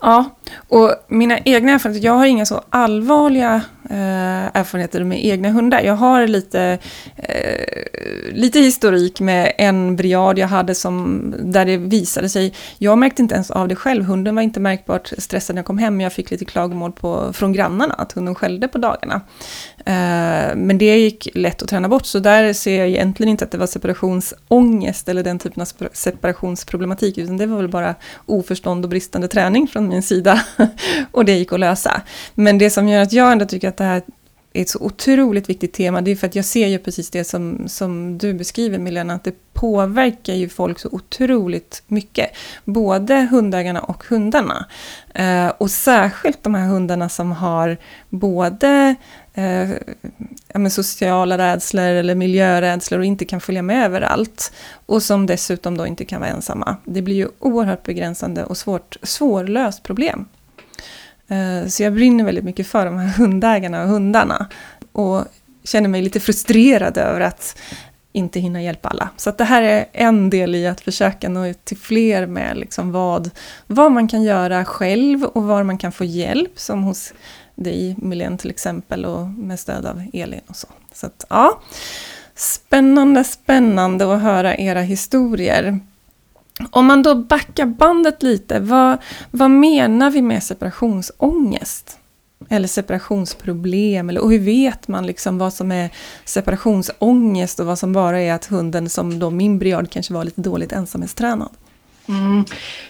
Ja, 0.00 0.24
och 0.68 0.94
mina 1.08 1.38
egna 1.38 1.72
erfarenheter, 1.72 2.06
jag 2.06 2.12
har 2.12 2.26
inga 2.26 2.46
så 2.46 2.62
allvarliga 2.70 3.54
eh, 3.54 3.60
Eh, 3.90 4.56
erfarenheter 4.56 5.04
med 5.04 5.26
egna 5.26 5.50
hundar. 5.50 5.80
Jag 5.80 5.94
har 5.94 6.26
lite 6.26 6.78
eh, 7.16 7.90
lite 8.32 8.60
historik 8.60 9.20
med 9.20 9.52
en 9.58 9.96
briad 9.96 10.38
jag 10.38 10.48
hade 10.48 10.74
som, 10.74 11.34
där 11.38 11.64
det 11.64 11.76
visade 11.76 12.28
sig, 12.28 12.54
jag 12.78 12.98
märkte 12.98 13.22
inte 13.22 13.34
ens 13.34 13.50
av 13.50 13.68
det 13.68 13.76
själv, 13.76 14.04
hunden 14.04 14.34
var 14.34 14.42
inte 14.42 14.60
märkbart 14.60 15.12
stressad 15.18 15.54
när 15.54 15.58
jag 15.58 15.66
kom 15.66 15.78
hem, 15.78 15.96
men 15.96 16.04
jag 16.04 16.12
fick 16.12 16.30
lite 16.30 16.44
klagomål 16.44 16.92
på, 16.92 17.32
från 17.32 17.52
grannarna, 17.52 17.94
att 17.94 18.12
hunden 18.12 18.34
skällde 18.34 18.68
på 18.68 18.78
dagarna. 18.78 19.20
Eh, 19.78 20.56
men 20.56 20.78
det 20.78 20.96
gick 20.96 21.28
lätt 21.34 21.62
att 21.62 21.68
träna 21.68 21.88
bort, 21.88 22.06
så 22.06 22.18
där 22.18 22.52
ser 22.52 22.78
jag 22.78 22.88
egentligen 22.88 23.30
inte 23.30 23.44
att 23.44 23.50
det 23.50 23.58
var 23.58 23.66
separationsångest 23.66 25.08
eller 25.08 25.22
den 25.22 25.38
typen 25.38 25.62
av 25.62 25.88
separationsproblematik, 25.92 27.18
utan 27.18 27.36
det 27.36 27.46
var 27.46 27.56
väl 27.56 27.68
bara 27.68 27.94
oförstånd 28.26 28.84
och 28.84 28.88
bristande 28.88 29.28
träning 29.28 29.68
från 29.68 29.88
min 29.88 30.02
sida. 30.02 30.44
och 31.12 31.24
det 31.24 31.32
gick 31.32 31.52
att 31.52 31.60
lösa. 31.60 32.02
Men 32.34 32.58
det 32.58 32.70
som 32.70 32.88
gör 32.88 33.02
att 33.02 33.12
jag 33.12 33.32
ändå 33.32 33.44
tycker 33.44 33.68
att 33.68 33.79
det 33.80 33.84
här 33.84 34.02
är 34.52 34.62
ett 34.62 34.68
så 34.68 34.78
otroligt 34.80 35.48
viktigt 35.48 35.72
tema, 35.72 36.00
det 36.00 36.10
är 36.10 36.16
för 36.16 36.26
att 36.26 36.34
jag 36.34 36.44
ser 36.44 36.66
ju 36.66 36.78
precis 36.78 37.10
det 37.10 37.24
som, 37.24 37.68
som 37.68 38.18
du 38.18 38.34
beskriver 38.34 38.78
Milena, 38.78 39.14
att 39.14 39.24
det 39.24 39.34
påverkar 39.52 40.34
ju 40.34 40.48
folk 40.48 40.78
så 40.78 40.88
otroligt 40.92 41.82
mycket. 41.86 42.30
Både 42.64 43.28
hundägarna 43.30 43.80
och 43.80 44.04
hundarna. 44.04 44.66
Eh, 45.14 45.48
och 45.48 45.70
särskilt 45.70 46.42
de 46.42 46.54
här 46.54 46.66
hundarna 46.66 47.08
som 47.08 47.32
har 47.32 47.76
både 48.08 48.94
eh, 49.34 49.70
ja, 50.48 50.70
sociala 50.70 51.38
rädslor 51.38 51.84
eller 51.84 52.14
miljörädslor 52.14 52.98
och 52.98 53.04
inte 53.04 53.24
kan 53.24 53.40
följa 53.40 53.62
med 53.62 53.84
överallt. 53.84 54.52
Och 54.86 55.02
som 55.02 55.26
dessutom 55.26 55.76
då 55.76 55.86
inte 55.86 56.04
kan 56.04 56.20
vara 56.20 56.30
ensamma. 56.30 56.76
Det 56.84 57.02
blir 57.02 57.16
ju 57.16 57.28
oerhört 57.38 57.82
begränsande 57.82 58.44
och 58.44 58.56
svårt, 58.56 58.96
svårlöst 59.02 59.82
problem. 59.82 60.26
Eh, 61.30 61.68
så 61.68 61.82
jag 61.82 61.94
brinner 61.94 62.24
väldigt 62.24 62.44
mycket 62.44 62.66
för 62.66 62.84
de 62.84 62.98
här 62.98 63.08
hundägarna 63.08 63.82
och 63.82 63.88
hundarna. 63.88 64.46
Och 64.92 65.24
känner 65.64 65.88
mig 65.88 66.02
lite 66.02 66.20
frustrerad 66.20 66.98
över 66.98 67.20
att 67.20 67.56
inte 68.12 68.40
hinna 68.40 68.62
hjälpa 68.62 68.88
alla. 68.88 69.08
Så 69.16 69.30
det 69.30 69.44
här 69.44 69.62
är 69.62 69.86
en 69.92 70.30
del 70.30 70.54
i 70.54 70.66
att 70.66 70.80
försöka 70.80 71.28
nå 71.28 71.46
ut 71.46 71.64
till 71.64 71.76
fler 71.76 72.26
med 72.26 72.56
liksom 72.56 72.92
vad, 72.92 73.30
vad 73.66 73.92
man 73.92 74.08
kan 74.08 74.22
göra 74.22 74.64
själv 74.64 75.24
och 75.24 75.42
var 75.42 75.62
man 75.62 75.78
kan 75.78 75.92
få 75.92 76.04
hjälp, 76.04 76.58
som 76.58 76.82
hos 76.82 77.12
dig 77.54 77.96
Milen 77.98 78.38
till 78.38 78.50
exempel 78.50 79.04
och 79.04 79.26
med 79.26 79.60
stöd 79.60 79.86
av 79.86 80.02
Elin 80.12 80.40
och 80.46 80.56
så. 80.56 80.66
Så 80.92 81.06
att, 81.06 81.24
ja, 81.28 81.60
spännande, 82.34 83.24
spännande 83.24 84.14
att 84.14 84.22
höra 84.22 84.56
era 84.56 84.80
historier. 84.80 85.80
Om 86.70 86.86
man 86.86 87.02
då 87.02 87.14
backar 87.14 87.66
bandet 87.66 88.22
lite, 88.22 88.60
vad, 88.60 88.98
vad 89.30 89.50
menar 89.50 90.10
vi 90.10 90.22
med 90.22 90.42
separationsångest? 90.42 91.98
Eller 92.48 92.68
separationsproblem? 92.68 94.10
Eller, 94.10 94.20
och 94.20 94.30
hur 94.30 94.38
vet 94.38 94.88
man 94.88 95.06
liksom 95.06 95.38
vad 95.38 95.52
som 95.52 95.72
är 95.72 95.90
separationsångest 96.24 97.60
och 97.60 97.66
vad 97.66 97.78
som 97.78 97.92
bara 97.92 98.20
är 98.20 98.32
att 98.32 98.46
hunden, 98.46 98.90
som 98.90 99.18
då 99.18 99.30
min 99.30 99.58
Briard, 99.58 99.90
kanske 99.90 100.14
var 100.14 100.24
lite 100.24 100.40
dåligt 100.40 100.72
ensamhetstränad? 100.72 101.50
Mm. 102.08 102.44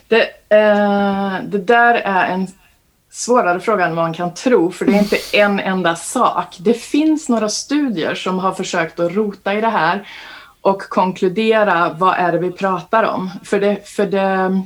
Det, 0.09 0.23
eh, 0.49 1.49
det 1.49 1.59
där 1.59 1.95
är 1.95 2.27
en 2.27 2.47
svårare 3.11 3.61
fråga 3.61 3.87
än 3.87 3.95
man 3.95 4.15
kan 4.15 4.35
tro, 4.35 4.71
för 4.73 4.85
det 4.85 4.93
är 4.93 4.99
inte 4.99 5.17
en 5.33 5.61
enda 5.61 5.97
sak. 5.97 6.57
Det 6.61 6.75
finns 6.75 7.29
några 7.29 7.49
studier 7.49 8.15
som 8.15 8.39
har 8.39 8.53
försökt 8.53 9.01
att 9.01 9.13
rota 9.13 9.55
i 9.55 9.61
det 9.61 9.69
här 9.69 10.09
och 10.63 10.83
konkludera 10.83 11.97
vad 11.99 12.15
är 12.15 12.33
det 12.33 12.39
vi 12.39 12.51
pratar 12.51 13.05
om. 13.05 13.31
För 13.45 13.61
det, 13.61 13.89
för 13.89 14.07
det, 14.07 14.63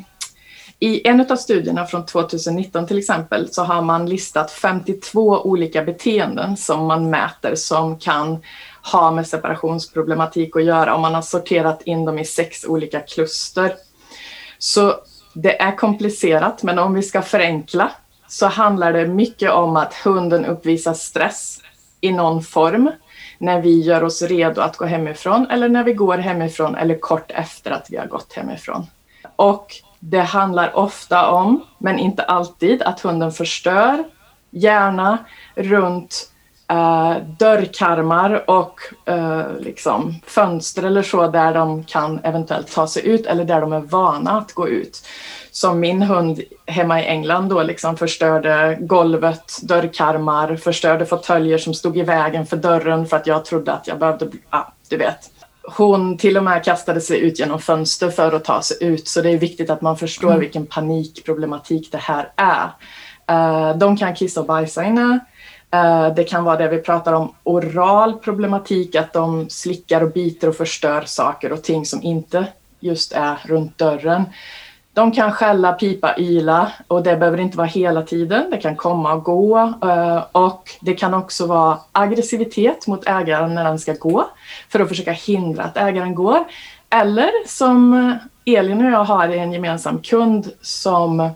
I 0.78 1.08
en 1.08 1.20
av 1.30 1.36
studierna 1.36 1.86
från 1.86 2.06
2019 2.06 2.86
till 2.86 2.98
exempel 2.98 3.52
så 3.52 3.62
har 3.62 3.82
man 3.82 4.06
listat 4.06 4.50
52 4.50 5.40
olika 5.40 5.82
beteenden 5.82 6.56
som 6.56 6.86
man 6.86 7.10
mäter 7.10 7.54
som 7.54 7.98
kan 7.98 8.42
ha 8.92 9.10
med 9.10 9.26
separationsproblematik 9.26 10.56
att 10.56 10.64
göra 10.64 10.94
och 10.94 11.00
man 11.00 11.14
har 11.14 11.22
sorterat 11.22 11.82
in 11.82 12.04
dem 12.04 12.18
i 12.18 12.24
sex 12.24 12.64
olika 12.64 13.00
kluster. 13.00 13.74
Så 14.58 14.94
det 15.34 15.62
är 15.62 15.76
komplicerat 15.76 16.62
men 16.62 16.78
om 16.78 16.94
vi 16.94 17.02
ska 17.02 17.22
förenkla 17.22 17.90
så 18.28 18.46
handlar 18.46 18.92
det 18.92 19.06
mycket 19.06 19.50
om 19.50 19.76
att 19.76 19.94
hunden 19.94 20.44
uppvisar 20.44 20.94
stress 20.94 21.60
i 22.00 22.12
någon 22.12 22.42
form 22.42 22.90
när 23.38 23.60
vi 23.60 23.80
gör 23.80 24.04
oss 24.04 24.22
redo 24.22 24.60
att 24.60 24.76
gå 24.76 24.84
hemifrån 24.84 25.46
eller 25.50 25.68
när 25.68 25.84
vi 25.84 25.92
går 25.92 26.18
hemifrån 26.18 26.74
eller 26.74 26.98
kort 26.98 27.30
efter 27.30 27.70
att 27.70 27.86
vi 27.90 27.96
har 27.96 28.06
gått 28.06 28.32
hemifrån. 28.32 28.86
Och 29.36 29.66
det 30.00 30.20
handlar 30.20 30.76
ofta 30.76 31.30
om, 31.30 31.64
men 31.78 31.98
inte 31.98 32.22
alltid, 32.22 32.82
att 32.82 33.00
hunden 33.00 33.32
förstör, 33.32 34.04
gärna 34.50 35.18
runt 35.54 36.30
eh, 36.68 37.16
dörrkarmar 37.38 38.50
och 38.50 38.80
eh, 39.06 39.58
liksom 39.60 40.14
fönster 40.26 40.82
eller 40.82 41.02
så 41.02 41.26
där 41.26 41.54
de 41.54 41.84
kan 41.84 42.20
eventuellt 42.24 42.74
ta 42.74 42.86
sig 42.86 43.06
ut 43.06 43.26
eller 43.26 43.44
där 43.44 43.60
de 43.60 43.72
är 43.72 43.80
vana 43.80 44.30
att 44.30 44.52
gå 44.52 44.68
ut 44.68 45.06
som 45.54 45.80
min 45.80 46.02
hund 46.02 46.40
hemma 46.66 47.00
i 47.00 47.04
England 47.04 47.48
då 47.48 47.62
liksom 47.62 47.96
förstörde 47.96 48.78
golvet, 48.80 49.58
dörrkarmar, 49.62 50.56
förstörde 50.56 51.06
fåtöljer 51.06 51.58
som 51.58 51.74
stod 51.74 51.98
i 51.98 52.02
vägen 52.02 52.46
för 52.46 52.56
dörren 52.56 53.06
för 53.06 53.16
att 53.16 53.26
jag 53.26 53.44
trodde 53.44 53.72
att 53.72 53.86
jag 53.86 53.98
behövde, 53.98 54.26
ja, 54.50 54.72
du 54.88 54.96
vet. 54.96 55.30
Hon 55.62 56.18
till 56.18 56.36
och 56.36 56.44
med 56.44 56.64
kastade 56.64 57.00
sig 57.00 57.20
ut 57.20 57.38
genom 57.38 57.60
fönster 57.60 58.10
för 58.10 58.32
att 58.32 58.44
ta 58.44 58.62
sig 58.62 58.76
ut, 58.80 59.08
så 59.08 59.20
det 59.20 59.30
är 59.30 59.38
viktigt 59.38 59.70
att 59.70 59.80
man 59.80 59.96
förstår 59.96 60.28
mm. 60.28 60.40
vilken 60.40 60.66
panikproblematik 60.66 61.92
det 61.92 61.98
här 61.98 62.32
är. 62.36 62.70
Uh, 63.30 63.78
de 63.78 63.96
kan 63.96 64.14
kissa 64.14 64.40
och 64.40 64.46
bajsa 64.46 64.84
inne. 64.84 65.18
Uh, 65.74 66.14
det 66.14 66.24
kan 66.24 66.44
vara 66.44 66.56
det 66.56 66.68
vi 66.68 66.78
pratar 66.78 67.12
om, 67.12 67.34
oral 67.42 68.18
problematik, 68.18 68.94
att 68.94 69.12
de 69.12 69.48
slickar 69.48 70.00
och 70.00 70.12
biter 70.12 70.48
och 70.48 70.56
förstör 70.56 71.02
saker 71.06 71.52
och 71.52 71.62
ting 71.62 71.86
som 71.86 72.02
inte 72.02 72.46
just 72.80 73.12
är 73.12 73.38
runt 73.44 73.78
dörren. 73.78 74.24
De 74.94 75.12
kan 75.12 75.32
skälla, 75.32 75.72
pipa, 75.72 76.18
yla 76.18 76.72
och 76.88 77.02
det 77.02 77.16
behöver 77.16 77.40
inte 77.40 77.56
vara 77.56 77.66
hela 77.66 78.02
tiden. 78.02 78.50
Det 78.50 78.56
kan 78.56 78.76
komma 78.76 79.12
och 79.12 79.24
gå 79.24 79.58
eh, 79.82 80.24
och 80.32 80.70
det 80.80 80.94
kan 80.94 81.14
också 81.14 81.46
vara 81.46 81.78
aggressivitet 81.92 82.86
mot 82.86 83.08
ägaren 83.08 83.54
när 83.54 83.64
den 83.64 83.78
ska 83.78 83.92
gå 83.92 84.30
för 84.68 84.80
att 84.80 84.88
försöka 84.88 85.12
hindra 85.12 85.62
att 85.62 85.76
ägaren 85.76 86.14
går. 86.14 86.44
Eller 86.90 87.30
som 87.46 87.94
eh, 87.94 88.56
Elin 88.58 88.84
och 88.84 88.90
jag 88.90 89.04
har 89.04 89.28
en 89.28 89.52
gemensam 89.52 89.98
kund 89.98 90.52
som 90.62 91.30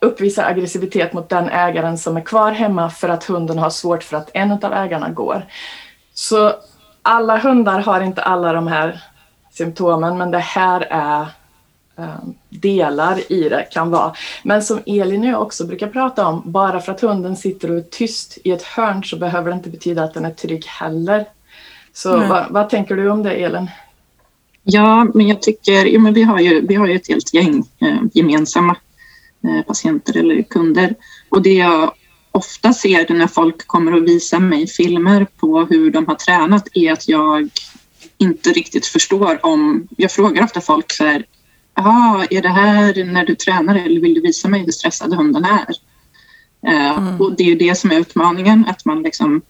uppvisar 0.00 0.44
aggressivitet 0.44 1.12
mot 1.12 1.28
den 1.28 1.48
ägaren 1.48 1.98
som 1.98 2.16
är 2.16 2.20
kvar 2.20 2.52
hemma 2.52 2.90
för 2.90 3.08
att 3.08 3.24
hunden 3.24 3.58
har 3.58 3.70
svårt 3.70 4.02
för 4.02 4.16
att 4.16 4.30
en 4.34 4.52
av 4.52 4.72
ägarna 4.72 5.08
går. 5.08 5.46
Så 6.14 6.52
alla 7.02 7.38
hundar 7.38 7.80
har 7.80 8.00
inte 8.00 8.22
alla 8.22 8.52
de 8.52 8.66
här 8.66 9.02
symptomen 9.52 10.18
men 10.18 10.30
det 10.30 10.38
här 10.38 10.86
är 10.90 11.26
delar 12.48 13.32
i 13.32 13.48
det 13.48 13.68
kan 13.70 13.90
vara. 13.90 14.14
Men 14.42 14.62
som 14.62 14.80
Elin 14.86 15.24
jag 15.24 15.42
också 15.42 15.66
brukar 15.66 15.88
prata 15.88 16.26
om, 16.26 16.42
bara 16.44 16.80
för 16.80 16.92
att 16.92 17.00
hunden 17.00 17.36
sitter 17.36 17.70
och 17.70 17.76
är 17.76 17.80
tyst 17.80 18.38
i 18.44 18.50
ett 18.50 18.62
hörn 18.62 19.04
så 19.04 19.16
behöver 19.16 19.50
det 19.50 19.56
inte 19.56 19.70
betyda 19.70 20.04
att 20.04 20.14
den 20.14 20.24
är 20.24 20.30
trygg 20.30 20.66
heller. 20.66 21.24
Så 21.92 22.16
vad, 22.16 22.46
vad, 22.50 22.70
tänker 22.70 22.96
du 22.96 23.10
om 23.10 23.22
det 23.22 23.32
Elin? 23.32 23.70
Ja, 24.62 25.06
men 25.14 25.28
jag 25.28 25.42
tycker, 25.42 25.84
ja, 25.84 26.00
men 26.00 26.14
vi, 26.14 26.22
har 26.22 26.40
ju, 26.40 26.66
vi 26.66 26.74
har 26.74 26.86
ju 26.86 26.96
ett 26.96 27.08
helt 27.08 27.34
gäng 27.34 27.64
eh, 27.80 28.00
gemensamma 28.12 28.76
eh, 29.44 29.66
patienter 29.66 30.16
eller 30.16 30.42
kunder 30.42 30.94
och 31.28 31.42
det 31.42 31.54
jag 31.54 31.92
ofta 32.32 32.72
ser 32.72 33.14
när 33.14 33.26
folk 33.26 33.66
kommer 33.66 33.94
och 33.94 34.06
visar 34.06 34.38
mig 34.38 34.66
filmer 34.66 35.26
på 35.36 35.66
hur 35.70 35.90
de 35.90 36.06
har 36.06 36.14
tränat 36.14 36.68
är 36.74 36.92
att 36.92 37.08
jag 37.08 37.48
inte 38.18 38.50
riktigt 38.50 38.86
förstår 38.86 39.46
om... 39.46 39.88
Jag 39.96 40.12
frågar 40.12 40.44
ofta 40.44 40.60
folk 40.60 40.92
så 40.92 41.04
här, 41.04 41.24
Jaha, 41.74 42.26
är 42.30 42.42
det 42.42 42.48
här 42.48 43.04
när 43.04 43.26
du 43.26 43.34
tränar 43.34 43.74
eller 43.74 44.00
vill 44.00 44.14
du 44.14 44.20
visa 44.20 44.48
mig 44.48 44.60
hur 44.64 44.72
stressad 44.72 45.14
hunden 45.14 45.44
är? 45.44 45.74
Eh, 46.66 46.98
mm. 46.98 47.20
Och 47.20 47.36
det 47.36 47.42
är 47.42 47.48
ju 47.48 47.54
det 47.54 47.74
som 47.74 47.90
är 47.90 48.00
utmaningen, 48.00 48.66
att 48.68 48.84
man 48.84 49.02
liksom 49.02 49.42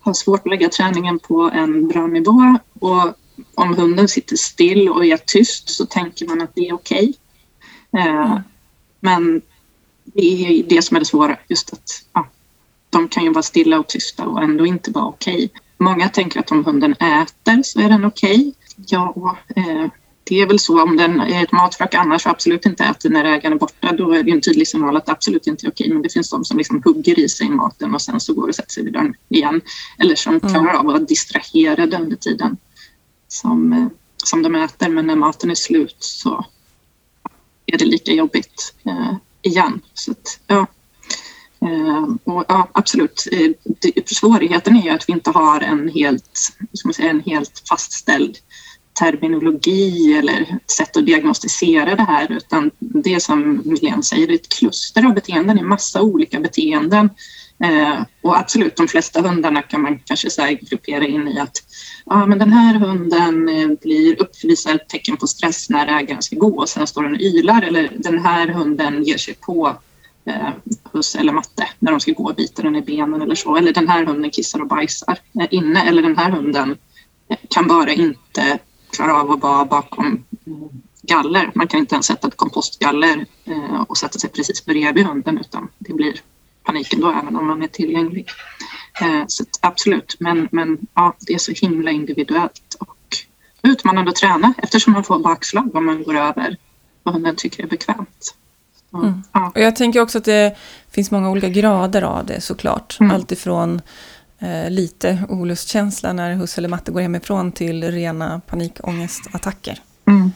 har 0.00 0.12
svårt 0.12 0.40
att 0.40 0.50
lägga 0.50 0.68
träningen 0.68 1.18
på 1.18 1.50
en 1.54 1.88
bra 1.88 2.06
nivå 2.06 2.58
och 2.80 3.14
om 3.54 3.76
hunden 3.76 4.08
sitter 4.08 4.36
still 4.36 4.88
och 4.88 5.04
är 5.04 5.16
tyst 5.16 5.68
så 5.68 5.86
tänker 5.86 6.26
man 6.26 6.40
att 6.40 6.54
det 6.54 6.68
är 6.68 6.74
okej. 6.74 7.14
Okay. 7.92 8.06
Eh, 8.06 8.30
mm. 8.32 8.42
Men 9.00 9.42
det 10.04 10.22
är 10.22 10.62
det 10.62 10.82
som 10.82 10.96
är 10.96 11.00
det 11.00 11.06
svåra, 11.06 11.36
just 11.48 11.72
att 11.72 12.04
ja, 12.12 12.26
de 12.90 13.08
kan 13.08 13.24
ju 13.24 13.32
vara 13.32 13.42
stilla 13.42 13.78
och 13.78 13.88
tysta 13.88 14.26
och 14.26 14.42
ändå 14.42 14.66
inte 14.66 14.90
vara 14.90 15.04
okej. 15.04 15.34
Okay. 15.34 15.48
Många 15.78 16.08
tänker 16.08 16.40
att 16.40 16.50
om 16.50 16.64
hunden 16.64 16.92
äter 16.92 17.62
så 17.62 17.80
är 17.80 17.88
den 17.88 18.04
okej. 18.04 18.34
Okay. 18.34 18.52
Ja, 18.86 19.36
eh, 19.56 19.86
det 20.30 20.40
är 20.40 20.46
väl 20.46 20.58
så 20.58 20.82
om 20.82 20.96
den 20.96 21.20
är 21.20 21.44
ett 21.44 21.52
matfack 21.52 21.94
annars 21.94 22.26
absolut 22.26 22.66
inte 22.66 22.84
äter 22.84 23.10
när 23.10 23.24
ägaren 23.24 23.52
är 23.52 23.58
borta. 23.58 23.92
Då 23.92 24.12
är 24.12 24.22
det 24.22 24.30
en 24.30 24.40
tydlig 24.40 24.68
signal 24.68 24.96
att 24.96 25.06
det 25.06 25.12
absolut 25.12 25.46
inte 25.46 25.66
är 25.66 25.70
okej. 25.70 25.92
Men 25.92 26.02
det 26.02 26.12
finns 26.12 26.30
de 26.30 26.44
som 26.44 26.58
liksom 26.58 26.82
hugger 26.84 27.18
i 27.18 27.28
sig 27.28 27.48
maten 27.48 27.94
och 27.94 28.02
sen 28.02 28.20
så 28.20 28.34
går 28.34 28.48
och 28.48 28.54
sätter 28.54 28.72
sig 28.72 28.84
vid 28.84 28.92
dörren 28.92 29.14
igen. 29.28 29.60
Eller 29.98 30.14
som 30.14 30.34
mm. 30.34 30.48
klarar 30.48 30.72
av 30.72 30.78
att 30.78 30.86
vara 30.86 30.98
distraherade 30.98 31.96
under 31.96 32.16
tiden 32.16 32.56
som, 33.28 33.72
eh, 33.72 33.86
som 34.16 34.42
de 34.42 34.54
äter. 34.54 34.88
Men 34.88 35.06
när 35.06 35.16
maten 35.16 35.50
är 35.50 35.54
slut 35.54 35.96
så 35.98 36.46
är 37.66 37.78
det 37.78 37.84
lika 37.84 38.12
jobbigt 38.12 38.74
eh, 38.84 39.14
igen. 39.42 39.80
Så 39.94 40.10
att, 40.10 40.40
ja. 40.46 40.66
Eh, 41.62 42.04
och 42.24 42.44
ja, 42.48 42.68
absolut. 42.72 43.28
Eh, 43.32 43.50
svårigheten 44.06 44.76
är 44.76 44.82
ju 44.82 44.90
att 44.90 45.08
vi 45.08 45.12
inte 45.12 45.30
har 45.30 45.60
en 45.60 45.88
helt, 45.88 46.36
ska 46.72 46.88
man 46.88 46.94
säga, 46.94 47.10
en 47.10 47.20
helt 47.20 47.62
fastställd 47.68 48.38
terminologi 49.00 50.18
eller 50.18 50.58
sätt 50.76 50.96
att 50.96 51.06
diagnostisera 51.06 51.94
det 51.94 52.02
här 52.02 52.32
utan 52.32 52.70
det 52.78 53.22
som 53.22 53.62
Milén 53.64 54.02
säger, 54.02 54.26
det 54.26 54.32
är 54.32 54.38
ett 54.38 54.58
kluster 54.58 55.06
av 55.06 55.14
beteenden, 55.14 55.56
det 55.56 55.62
är 55.62 55.66
massa 55.66 56.02
olika 56.02 56.40
beteenden. 56.40 57.10
Eh, 57.64 58.02
och 58.22 58.38
absolut, 58.38 58.76
de 58.76 58.88
flesta 58.88 59.20
hundarna 59.20 59.62
kan 59.62 59.82
man 59.82 59.98
kanske 59.98 60.30
så 60.30 60.56
gruppera 60.60 61.06
in 61.06 61.28
i 61.28 61.38
att 61.38 61.56
ja, 62.06 62.26
men 62.26 62.38
den 62.38 62.52
här 62.52 62.74
hunden 62.74 63.48
eh, 63.48 63.68
blir 63.82 64.22
uppvisar 64.22 64.78
tecken 64.78 65.16
på 65.16 65.26
stress 65.26 65.70
när 65.70 65.86
ägaren 65.86 66.22
ska 66.22 66.36
gå 66.36 66.58
och 66.58 66.68
sen 66.68 66.86
står 66.86 67.02
den 67.02 67.14
och 67.14 67.20
ylar 67.20 67.62
eller 67.62 67.90
den 67.96 68.18
här 68.18 68.48
hunden 68.48 69.04
ger 69.04 69.18
sig 69.18 69.34
på 69.34 69.76
eh, 70.24 70.48
hus 70.92 71.14
eller 71.14 71.32
matte 71.32 71.68
när 71.78 71.90
de 71.90 72.00
ska 72.00 72.12
gå 72.12 72.24
och 72.28 72.34
bita 72.34 72.62
den 72.62 72.76
i 72.76 72.82
benen 72.82 73.22
eller 73.22 73.34
så. 73.34 73.56
Eller 73.56 73.72
den 73.72 73.88
här 73.88 74.04
hunden 74.04 74.30
kissar 74.30 74.60
och 74.60 74.68
bajsar 74.68 75.18
eh, 75.40 75.46
inne 75.50 75.88
eller 75.88 76.02
den 76.02 76.16
här 76.16 76.30
hunden 76.30 76.76
eh, 77.28 77.38
kan 77.50 77.68
bara 77.68 77.92
inte 77.92 78.58
klara 78.92 79.20
av 79.20 79.30
att 79.30 79.42
vara 79.42 79.64
bakom 79.64 80.24
galler. 81.02 81.50
Man 81.54 81.68
kan 81.68 81.80
inte 81.80 81.94
ens 81.94 82.06
sätta 82.06 82.28
ett 82.28 82.36
kompostgaller 82.36 83.26
eh, 83.44 83.80
och 83.88 83.96
sätta 83.96 84.18
sig 84.18 84.30
precis 84.30 84.64
bredvid 84.64 85.06
hunden 85.06 85.38
utan 85.38 85.68
det 85.78 85.92
blir 85.92 86.20
paniken 86.64 87.00
då 87.00 87.10
även 87.10 87.36
om 87.36 87.46
man 87.46 87.62
är 87.62 87.68
tillgänglig. 87.68 88.28
Eh, 89.00 89.24
så 89.26 89.44
absolut, 89.60 90.16
men, 90.20 90.48
men 90.52 90.78
ja, 90.94 91.16
det 91.20 91.34
är 91.34 91.38
så 91.38 91.52
himla 91.52 91.90
individuellt 91.90 92.76
och 92.80 93.16
utmanande 93.62 94.10
att 94.10 94.16
träna 94.16 94.54
eftersom 94.58 94.92
man 94.92 95.04
får 95.04 95.18
bakslag 95.18 95.76
om 95.76 95.86
man 95.86 96.02
går 96.02 96.16
över 96.16 96.56
vad 97.02 97.14
hunden 97.14 97.36
tycker 97.36 97.62
är 97.62 97.68
bekvämt. 97.68 98.34
Mm. 98.94 99.22
Ja. 99.32 99.52
Och 99.54 99.60
jag 99.60 99.76
tänker 99.76 100.00
också 100.00 100.18
att 100.18 100.24
det 100.24 100.56
finns 100.90 101.10
många 101.10 101.30
olika 101.30 101.48
grader 101.48 102.02
av 102.02 102.26
det 102.26 102.40
såklart. 102.40 102.96
Mm. 103.00 103.16
Alltifrån 103.16 103.82
eh, 104.40 104.70
lite 104.70 105.22
olustkänsla 105.28 106.12
när 106.12 106.34
husse 106.34 106.60
eller 106.60 106.68
matte 106.68 106.92
går 106.92 107.00
hemifrån 107.00 107.52
till 107.52 107.84
rena 107.84 108.40
panikångestattacker. 108.46 109.78
Mm. 110.06 110.32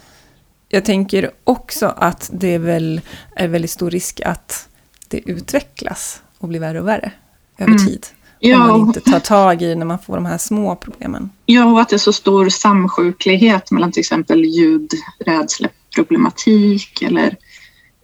Jag 0.69 0.85
tänker 0.85 1.31
också 1.43 1.93
att 1.97 2.29
det 2.33 2.47
är 2.47 2.59
väl 2.59 3.01
är 3.35 3.47
väldigt 3.47 3.71
stor 3.71 3.91
risk 3.91 4.21
att 4.21 4.69
det 5.07 5.29
utvecklas 5.29 6.21
och 6.37 6.47
blir 6.47 6.59
värre 6.59 6.81
och 6.81 6.87
värre 6.87 7.11
över 7.57 7.71
mm. 7.71 7.87
tid. 7.87 8.07
Ja. 8.39 8.61
Om 8.61 8.67
man 8.67 8.79
inte 8.87 9.01
tar 9.01 9.19
tag 9.19 9.61
i 9.61 9.75
när 9.75 9.85
man 9.85 9.99
får 9.99 10.15
de 10.15 10.25
här 10.25 10.37
små 10.37 10.75
problemen. 10.75 11.29
Ja, 11.45 11.65
och 11.65 11.81
att 11.81 11.89
det 11.89 11.95
är 11.95 11.97
så 11.97 12.13
stor 12.13 12.49
samsjuklighet 12.49 13.71
mellan 13.71 13.91
till 13.91 13.99
exempel 13.99 14.45
ljudrädsleproblematik 14.45 17.01
eller 17.01 17.37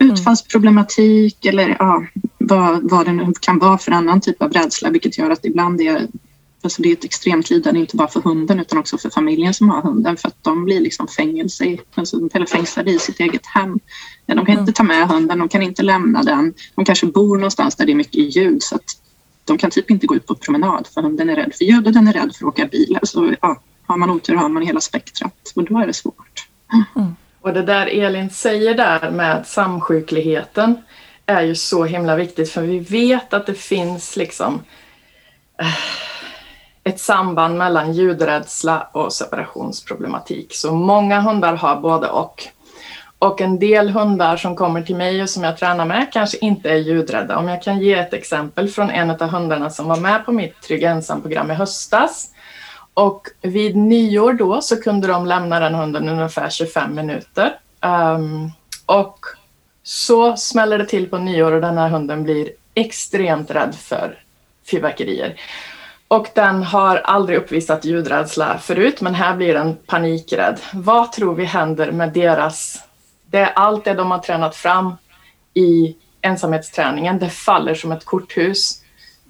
Mm. 0.01 0.13
utfallsproblematik 0.13 1.46
eller 1.46 1.75
ja, 1.79 2.03
vad, 2.51 2.89
vad 2.89 3.05
det 3.05 3.12
nu 3.12 3.34
kan 3.39 3.60
vara 3.60 3.77
för 3.77 3.91
annan 3.91 4.22
typ 4.22 4.41
av 4.41 4.51
rädsla 4.51 4.89
vilket 4.89 5.17
gör 5.17 5.29
att 5.29 5.46
ibland 5.46 5.81
är 5.81 6.08
alltså 6.63 6.81
det 6.81 6.89
är 6.89 6.93
ett 6.93 7.03
extremt 7.03 7.50
lidande 7.50 7.79
inte 7.79 7.96
bara 7.96 8.08
för 8.08 8.22
hunden 8.22 8.60
utan 8.60 8.77
också 8.79 8.98
för 8.98 9.10
familjen 9.10 9.53
som 9.53 9.70
har 9.70 9.81
hunden 9.81 10.17
för 10.17 10.27
att 10.27 10.43
de 10.43 10.65
blir 10.65 10.79
liksom 10.79 11.08
fängelse, 11.08 11.77
alltså, 11.96 12.29
eller 12.34 12.46
fängslade 12.46 12.91
i 12.91 13.00
sitt 13.00 13.20
eget 13.20 13.46
hem. 13.46 13.79
De 14.25 14.36
kan 14.36 14.48
mm. 14.48 14.60
inte 14.60 14.72
ta 14.72 14.84
med 14.84 15.08
hunden, 15.08 15.39
de 15.39 15.50
kan 15.50 15.62
inte 15.62 15.84
lämna 15.84 16.24
den. 16.24 16.53
De 16.75 16.86
kanske 16.86 17.05
bor 17.05 17.38
någonstans 17.38 17.75
där 17.75 17.86
det 17.86 17.91
är 17.91 17.96
mycket 17.96 18.36
ljud 18.36 18.63
så 18.63 18.75
att 18.75 18.98
de 19.46 19.58
kan 19.58 19.72
typ 19.72 19.91
inte 19.91 20.08
gå 20.08 20.15
ut 20.15 20.27
på 20.27 20.36
promenad 20.36 20.88
för 20.93 21.01
hunden 21.01 21.29
är 21.29 21.36
rädd 21.36 21.53
för 21.58 21.65
ljud 21.65 21.88
och 21.88 21.93
den 21.93 22.08
är 22.08 22.13
rädd 22.13 22.36
för 22.36 22.46
att 22.46 22.53
åka 22.53 22.65
bil. 22.65 22.98
Alltså, 23.01 23.36
ja, 23.41 23.62
har 23.86 23.98
man 23.98 24.10
otur 24.10 24.36
har 24.36 24.50
man 24.50 24.63
hela 24.63 24.79
spektrat 24.79 25.51
och 25.55 25.63
då 25.63 25.79
är 25.79 25.88
det 25.88 25.93
svårt. 25.93 26.48
Mm. 26.96 27.15
Och 27.41 27.53
det 27.53 27.62
där 27.62 27.88
Elin 27.88 28.29
säger 28.29 28.75
där 28.75 29.12
med 29.12 29.48
samsjukligheten 29.48 30.75
är 31.32 31.42
ju 31.42 31.56
så 31.56 31.84
himla 31.84 32.16
viktigt 32.16 32.52
för 32.52 32.62
vi 32.62 32.80
vet 32.80 33.34
att 33.34 33.46
det 33.46 33.54
finns 33.54 34.16
liksom 34.16 34.64
eh, 35.62 35.74
ett 36.84 37.00
samband 37.00 37.58
mellan 37.58 37.94
ljudrädsla 37.94 38.88
och 38.92 39.14
separationsproblematik. 39.14 40.56
Så 40.56 40.74
många 40.74 41.22
hundar 41.22 41.56
har 41.56 41.76
både 41.76 42.08
och. 42.08 42.44
Och 43.20 43.42
en 43.42 43.60
del 43.60 43.90
hundar 43.90 44.38
som 44.38 44.56
kommer 44.56 44.82
till 44.82 44.96
mig 44.96 45.24
och 45.24 45.30
som 45.30 45.44
jag 45.44 45.58
tränar 45.58 45.86
med 45.86 46.08
kanske 46.14 46.38
inte 46.38 46.70
är 46.70 46.76
ljudrädda. 46.76 47.38
Om 47.38 47.48
jag 47.48 47.64
kan 47.64 47.80
ge 47.80 47.94
ett 47.94 48.14
exempel 48.14 48.70
från 48.70 48.90
en 48.90 49.12
av 49.12 49.22
hundarna 49.22 49.70
som 49.70 49.88
var 49.88 49.98
med 49.98 50.25
på 50.25 50.32
mitt 50.32 50.62
Trygg 50.62 50.84
ensam-program 50.84 51.51
i 51.51 51.53
höstas 51.53 52.29
och 52.94 53.27
vid 53.42 53.75
nyår 53.75 54.34
då 54.34 54.62
så 54.62 54.82
kunde 54.82 55.08
de 55.08 55.25
lämna 55.25 55.60
den 55.60 55.75
hunden 55.75 56.10
ungefär 56.10 56.50
25 56.50 56.96
minuter. 56.96 57.55
Um, 57.82 58.51
och 58.86 59.20
så 59.83 60.37
smäller 60.37 60.77
det 60.77 60.85
till 60.85 61.09
på 61.09 61.17
nyår 61.17 61.51
och 61.51 61.61
den 61.61 61.77
här 61.77 61.89
hunden 61.89 62.24
blir 62.24 62.50
extremt 62.74 63.51
rädd 63.51 63.75
för 63.75 64.20
fyrverkerier. 64.65 65.35
Och 66.07 66.27
den 66.33 66.63
har 66.63 66.98
aldrig 66.98 67.37
uppvisat 67.37 67.85
ljudrädsla 67.85 68.57
förut, 68.57 69.01
men 69.01 69.15
här 69.15 69.35
blir 69.35 69.53
den 69.53 69.75
panikrädd. 69.75 70.59
Vad 70.74 71.11
tror 71.11 71.35
vi 71.35 71.46
händer 71.46 71.91
med 71.91 72.13
deras... 72.13 72.83
Det 73.25 73.37
är 73.37 73.53
allt 73.55 73.83
det 73.83 73.94
de 73.94 74.11
har 74.11 74.20
tränat 74.20 74.55
fram 74.55 74.94
i 75.53 75.96
ensamhetsträningen, 76.22 77.20
det 77.20 77.29
faller 77.29 77.75
som 77.75 77.91
ett 77.91 78.05
korthus 78.05 78.81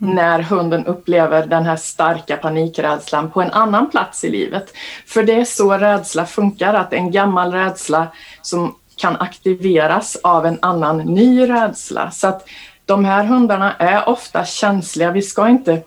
Mm. 0.01 0.15
när 0.15 0.41
hunden 0.41 0.85
upplever 0.85 1.45
den 1.45 1.65
här 1.65 1.75
starka 1.75 2.37
panikrädslan 2.37 3.31
på 3.31 3.41
en 3.41 3.51
annan 3.51 3.89
plats 3.89 4.23
i 4.23 4.29
livet. 4.29 4.73
För 5.05 5.23
det 5.23 5.33
är 5.33 5.45
så 5.45 5.77
rädsla 5.77 6.25
funkar, 6.25 6.73
att 6.73 6.93
en 6.93 7.11
gammal 7.11 7.51
rädsla 7.51 8.07
som 8.41 8.75
kan 9.01 9.15
aktiveras 9.15 10.17
av 10.23 10.45
en 10.45 10.59
annan 10.61 10.97
ny 10.97 11.49
rädsla. 11.49 12.11
Så 12.11 12.27
att 12.27 12.49
de 12.85 13.05
här 13.05 13.23
hundarna 13.23 13.75
är 13.75 14.09
ofta 14.09 14.45
känsliga. 14.45 15.11
Vi 15.11 15.21
ska 15.21 15.49
inte 15.49 15.81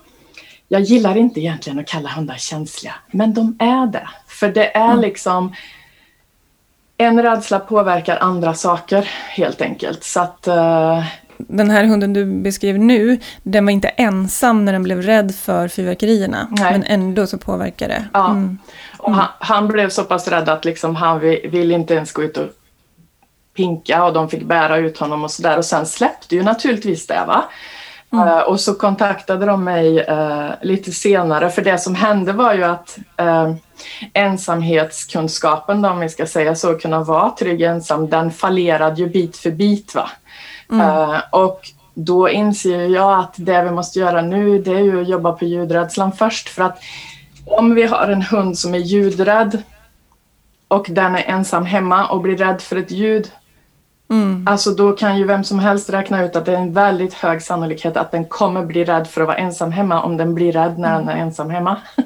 jag 0.67 0.81
gillar 0.81 1.17
inte 1.17 1.39
egentligen 1.39 1.79
att 1.79 1.87
kalla 1.87 2.09
hundar 2.09 2.35
känsliga, 2.35 2.93
men 3.11 3.33
de 3.33 3.55
är 3.59 3.87
det. 3.87 4.09
För 4.27 4.49
det 4.49 4.77
är 4.77 4.91
mm. 4.91 5.01
liksom 5.01 5.53
en 6.97 7.23
rädsla 7.23 7.59
påverkar 7.59 8.17
andra 8.17 8.53
saker 8.53 9.09
helt 9.29 9.61
enkelt. 9.61 10.03
Så 10.03 10.19
att 10.19 10.47
uh, 10.47 11.05
den 11.37 11.69
här 11.69 11.85
hunden 11.85 12.13
du 12.13 12.25
beskrev 12.25 12.79
nu, 12.79 13.19
den 13.43 13.65
var 13.65 13.71
inte 13.71 13.87
ensam 13.87 14.65
när 14.65 14.73
den 14.73 14.83
blev 14.83 15.01
rädd 15.01 15.35
för 15.35 15.67
fyrverkerierna. 15.67 16.47
Nej. 16.51 16.71
Men 16.71 16.83
ändå 16.83 17.27
så 17.27 17.37
påverkar 17.37 17.87
det. 17.87 18.05
Ja. 18.13 18.29
Mm. 18.29 18.57
Och 18.97 19.13
han, 19.13 19.27
han, 19.39 19.67
blev 19.67 19.89
så 19.89 20.03
pass 20.03 20.27
rädd 20.27 20.49
att 20.49 20.65
liksom 20.65 20.95
han 20.95 21.19
vill 21.19 21.71
inte 21.71 21.93
ens 21.93 22.11
gå 22.11 22.23
ut 22.23 22.37
och 22.37 22.47
pinka 23.55 24.03
och 24.03 24.13
de 24.13 24.29
fick 24.29 24.43
bära 24.43 24.77
ut 24.77 24.97
honom 24.97 25.23
och 25.23 25.31
sådär. 25.31 25.57
Och 25.57 25.65
sen 25.65 25.85
släppte 25.85 26.35
ju 26.35 26.43
naturligtvis 26.43 27.07
det. 27.07 27.23
Va? 27.27 27.43
Mm. 28.13 28.27
Uh, 28.27 28.39
och 28.39 28.59
så 28.59 28.73
kontaktade 28.73 29.45
de 29.45 29.63
mig 29.63 30.09
uh, 30.09 30.49
lite 30.61 30.91
senare 30.91 31.49
för 31.49 31.61
det 31.61 31.77
som 31.77 31.95
hände 31.95 32.33
var 32.33 32.53
ju 32.53 32.63
att 32.63 32.97
uh, 33.21 33.55
ensamhetskunskapen, 34.13 35.81
då, 35.81 35.89
om 35.89 35.99
vi 35.99 36.09
ska 36.09 36.25
säga 36.25 36.55
så, 36.55 36.73
kunna 36.73 37.03
vara 37.03 37.29
trygg 37.29 37.61
ensam, 37.61 38.09
den 38.09 38.31
fallerade 38.31 39.01
ju 39.01 39.09
bit 39.09 39.37
för 39.37 39.51
bit. 39.51 39.95
Va? 39.95 40.09
Mm. 40.71 41.21
Och 41.31 41.59
då 41.93 42.29
inser 42.29 42.87
jag 42.87 43.19
att 43.19 43.33
det 43.37 43.63
vi 43.63 43.71
måste 43.71 43.99
göra 43.99 44.21
nu 44.21 44.59
det 44.59 44.71
är 44.71 44.79
ju 44.79 45.01
att 45.01 45.09
jobba 45.09 45.31
på 45.31 45.45
ljudrädslan 45.45 46.11
först. 46.11 46.49
För 46.49 46.63
att 46.63 46.79
om 47.45 47.75
vi 47.75 47.83
har 47.83 48.07
en 48.07 48.21
hund 48.21 48.57
som 48.57 48.75
är 48.75 48.79
ljudrädd 48.79 49.63
och 50.67 50.85
den 50.89 51.15
är 51.15 51.23
ensam 51.23 51.65
hemma 51.65 52.07
och 52.07 52.21
blir 52.21 52.37
rädd 52.37 52.61
för 52.61 52.75
ett 52.75 52.91
ljud 52.91 53.31
Mm. 54.15 54.47
Alltså 54.47 54.71
då 54.71 54.91
kan 54.91 55.17
ju 55.17 55.23
vem 55.23 55.43
som 55.43 55.59
helst 55.59 55.89
räkna 55.89 56.25
ut 56.25 56.35
att 56.35 56.45
det 56.45 56.51
är 56.51 56.57
en 56.57 56.73
väldigt 56.73 57.13
hög 57.13 57.41
sannolikhet 57.41 57.97
att 57.97 58.11
den 58.11 58.25
kommer 58.25 58.65
bli 58.65 58.83
rädd 58.83 59.07
för 59.07 59.21
att 59.21 59.27
vara 59.27 59.37
ensam 59.37 59.71
hemma 59.71 60.03
om 60.03 60.17
den 60.17 60.35
blir 60.35 60.51
rädd 60.51 60.79
när 60.79 60.99
den 60.99 61.09
är 61.09 61.17
ensam 61.17 61.49
hemma. 61.49 61.77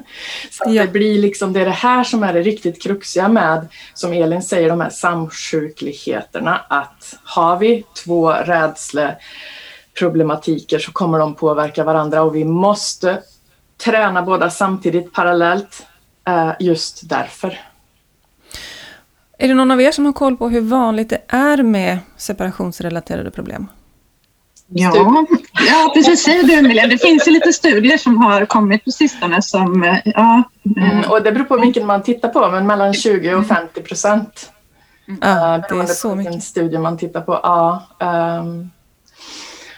Så 0.50 0.64
ja. 0.66 0.82
det 0.82 0.88
blir 0.92 1.18
liksom, 1.18 1.52
det 1.52 1.60
är 1.60 1.64
det 1.64 1.70
här 1.70 2.04
som 2.04 2.22
är 2.22 2.32
det 2.32 2.42
riktigt 2.42 2.82
kruxiga 2.82 3.28
med, 3.28 3.68
som 3.94 4.12
Elin 4.12 4.42
säger, 4.42 4.68
de 4.68 4.80
här 4.80 4.90
samsjukligheterna. 4.90 6.60
Att 6.68 7.18
har 7.24 7.56
vi 7.56 7.84
två 8.04 8.30
rädsleproblematiker 8.30 10.78
så 10.78 10.92
kommer 10.92 11.18
de 11.18 11.34
påverka 11.34 11.84
varandra 11.84 12.22
och 12.22 12.36
vi 12.36 12.44
måste 12.44 13.18
träna 13.84 14.22
båda 14.22 14.50
samtidigt 14.50 15.12
parallellt 15.12 15.86
eh, 16.28 16.52
just 16.60 17.08
därför. 17.08 17.69
Är 19.42 19.48
det 19.48 19.54
någon 19.54 19.70
av 19.70 19.80
er 19.80 19.92
som 19.92 20.04
har 20.04 20.12
koll 20.12 20.36
på 20.36 20.48
hur 20.48 20.60
vanligt 20.60 21.08
det 21.08 21.20
är 21.28 21.62
med 21.62 21.98
separationsrelaterade 22.16 23.30
problem? 23.30 23.66
Ja, 24.68 25.26
ja 25.68 25.92
precis 25.94 26.22
säger 26.22 26.42
du 26.42 26.54
Emilia. 26.54 26.86
Det 26.86 26.98
finns 26.98 27.28
ju 27.28 27.32
lite 27.32 27.52
studier 27.52 27.98
som 27.98 28.18
har 28.18 28.46
kommit 28.46 28.84
på 28.84 28.90
sistone 28.90 29.42
som... 29.42 29.82
Eh, 29.82 29.96
ja. 30.04 30.42
Mm, 30.76 31.10
och 31.10 31.22
det 31.22 31.32
beror 31.32 31.44
på 31.44 31.56
vilken 31.56 31.86
man 31.86 32.02
tittar 32.02 32.28
på, 32.28 32.50
men 32.50 32.66
mellan 32.66 32.94
20 32.94 33.34
och 33.34 33.46
50 33.46 33.82
procent. 33.82 34.52
Ja, 35.20 35.64
det 35.68 35.74
är 35.74 35.86
så 35.86 36.14
mycket. 36.14 36.32
Vilken 36.32 36.40
studie 36.40 36.78
man 36.78 36.98
tittar 36.98 37.20
på. 37.20 37.40
Ja, 37.42 37.82
um, 38.40 38.70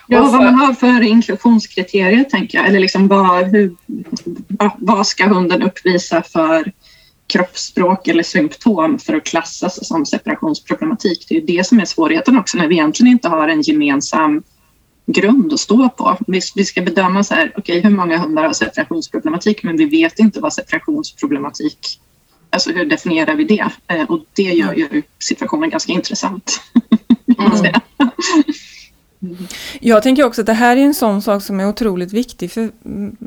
Ja, 0.07 0.23
vad 0.23 0.45
man 0.45 0.55
har 0.55 0.75
för 0.75 1.03
inklusionskriterier 1.03 2.25
tänker 2.25 2.59
jag. 2.59 2.67
Eller 2.67 2.81
liksom 2.81 3.09
vad, 3.09 3.45
hur, 3.45 3.77
vad 4.79 5.07
ska 5.07 5.27
hunden 5.27 5.63
uppvisa 5.63 6.23
för 6.23 6.73
kroppsspråk 7.33 8.09
eller 8.09 8.23
symptom 8.23 8.99
för 8.99 9.15
att 9.15 9.25
klassas 9.25 9.89
som 9.89 10.07
separationsproblematik. 10.07 11.27
Det 11.29 11.37
är 11.37 11.41
det 11.41 11.67
som 11.67 11.81
är 11.81 11.85
svårigheten 11.85 12.39
också 12.39 12.59
när 12.59 12.69
vi 12.69 12.75
egentligen 12.75 13.13
inte 13.13 13.29
har 13.29 13.49
en 13.49 13.63
gemensam 13.63 14.43
grund 15.07 15.53
att 15.53 15.61
stå 15.61 15.89
på. 15.89 16.17
Vi, 16.27 16.41
vi 16.55 16.65
ska 16.65 16.83
bedöma 16.83 17.25
så 17.25 17.35
här, 17.35 17.53
okay, 17.57 17.81
hur 17.81 17.91
många 17.91 18.19
hundar 18.19 18.45
har 18.45 18.53
separationsproblematik, 18.53 19.63
men 19.63 19.77
vi 19.77 19.85
vet 19.85 20.19
inte 20.19 20.41
vad 20.41 20.53
separationsproblematik 20.53 21.99
Alltså 22.55 22.73
hur 22.73 22.85
definierar 22.85 23.35
vi 23.35 23.45
det? 23.45 23.69
Eh, 23.87 24.03
och 24.11 24.21
det 24.33 24.43
gör 24.43 24.75
ju 24.75 25.03
situationen 25.19 25.71
ganska 25.71 25.93
intressant. 25.93 26.61
Mm. 27.39 27.73
Jag 29.81 30.03
tänker 30.03 30.25
också 30.25 30.41
att 30.41 30.47
det 30.47 30.53
här 30.53 30.77
är 30.77 30.81
en 30.81 30.95
sån 30.95 31.23
sak 31.23 31.43
som 31.43 31.61
är 31.61 31.69
otroligt 31.69 32.13
viktig 32.13 32.53
för 32.53 32.71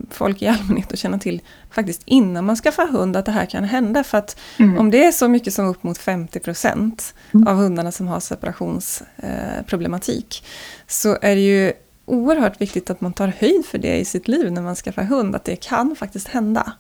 folk 0.10 0.42
i 0.42 0.48
allmänhet 0.48 0.94
att 0.94 1.00
känna 1.00 1.20
till 1.20 1.42
faktiskt 1.72 2.02
innan 2.06 2.46
man 2.46 2.56
skaffar 2.56 2.88
hund 2.88 3.18
att 3.18 3.26
det 3.26 3.32
här 3.32 3.46
kan 3.46 3.64
hända. 3.64 4.04
För 4.04 4.18
att 4.18 4.40
mm. 4.58 4.78
om 4.78 4.92
det 4.92 5.06
är 5.06 5.12
så 5.12 5.28
mycket 5.28 5.54
som 5.54 5.68
upp 5.68 5.84
mot 5.84 5.98
50 5.98 6.40
procent 6.40 7.14
mm. 7.34 7.48
av 7.48 7.56
hundarna 7.56 7.92
som 7.92 8.08
har 8.08 8.20
separationsproblematik 8.20 10.46
så 10.88 11.18
är 11.22 11.36
det 11.36 11.42
ju 11.42 11.74
oerhört 12.06 12.62
viktigt 12.62 12.90
att 12.90 13.02
man 13.02 13.14
tar 13.14 13.28
höjd 13.28 13.66
för 13.66 13.78
det 13.78 13.98
i 13.98 14.06
sitt 14.06 14.28
liv 14.28 14.52
när 14.52 14.62
man 14.62 14.76
skaffar 14.76 15.04
hund, 15.04 15.36
att 15.36 15.44
det 15.44 15.56
kan 15.56 15.96
faktiskt 15.96 16.28
hända. 16.28 16.74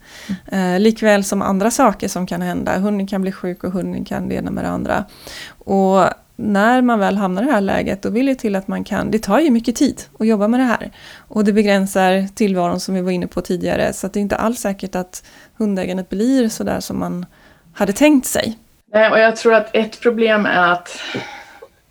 Mm. 0.50 0.76
Eh, 0.76 0.80
likväl 0.80 1.24
som 1.24 1.42
andra 1.42 1.72
saker 1.72 2.08
som 2.08 2.28
kan 2.28 2.42
hända, 2.42 2.78
hunden 2.78 3.08
kan 3.08 3.22
bli 3.22 3.32
sjuk 3.32 3.64
och 3.64 3.72
hunden 3.72 4.06
kan 4.06 4.30
det 4.30 4.36
ena 4.36 4.52
med 4.52 4.64
det 4.64 4.70
andra. 4.70 5.06
Och 5.48 6.04
när 6.36 6.82
man 6.82 7.00
väl 7.00 7.18
hamnar 7.18 7.44
i 7.44 7.46
det 7.46 7.52
här 7.52 7.62
läget, 7.62 8.02
då 8.02 8.10
vill 8.10 8.26
det 8.26 8.36
till 8.36 8.56
att 8.56 8.68
man 8.68 8.84
kan, 8.84 9.12
det 9.12 9.20
tar 9.20 9.40
ju 9.40 9.52
mycket 9.52 9.76
tid 9.76 10.02
att 10.20 10.28
jobba 10.28 10.48
med 10.48 10.60
det 10.60 10.64
här. 10.64 10.92
Och 11.28 11.44
det 11.44 11.54
begränsar 11.54 12.28
tillvaron 12.36 12.80
som 12.80 12.96
vi 12.96 13.02
var 13.02 13.12
inne 13.12 13.28
på 13.28 13.42
tidigare, 13.42 13.94
så 13.94 14.08
det 14.08 14.20
är 14.20 14.22
inte 14.22 14.36
alls 14.36 14.60
säkert 14.60 14.96
att 14.96 15.24
hundägandet 15.58 16.10
blir 16.10 16.50
sådär 16.50 16.80
som 16.80 17.00
man 17.00 17.26
hade 17.74 17.94
tänkt 17.94 18.28
sig. 18.28 18.58
Nej, 18.94 19.12
och 19.12 19.20
jag 19.20 19.36
tror 19.36 19.54
att 19.54 19.76
ett 19.76 20.00
problem 20.02 20.46
är 20.46 20.72
att 20.72 21.00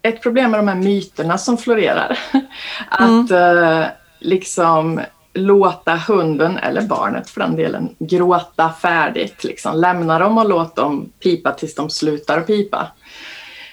ett 0.03 0.23
problem 0.23 0.51
med 0.51 0.61
de 0.61 0.69
här 0.69 0.77
myterna 0.77 1.39
som 1.39 1.59
florerar. 1.59 2.19
Att 2.89 3.31
mm. 3.31 3.83
eh, 3.83 3.87
liksom 4.19 5.01
låta 5.35 5.97
hunden, 5.97 6.59
eller 6.59 6.83
barnet 6.83 7.31
för 7.31 7.41
den 7.41 7.57
delen, 7.57 7.95
gråta 7.99 8.73
färdigt. 8.73 9.45
Liksom. 9.45 9.77
Lämna 9.77 10.19
dem 10.19 10.39
och 10.39 10.49
låt 10.49 10.77
dem 10.77 11.13
pipa 11.23 11.53
tills 11.53 11.75
de 11.75 11.91
slutar 11.91 12.39
att 12.39 12.47
pipa. 12.47 12.93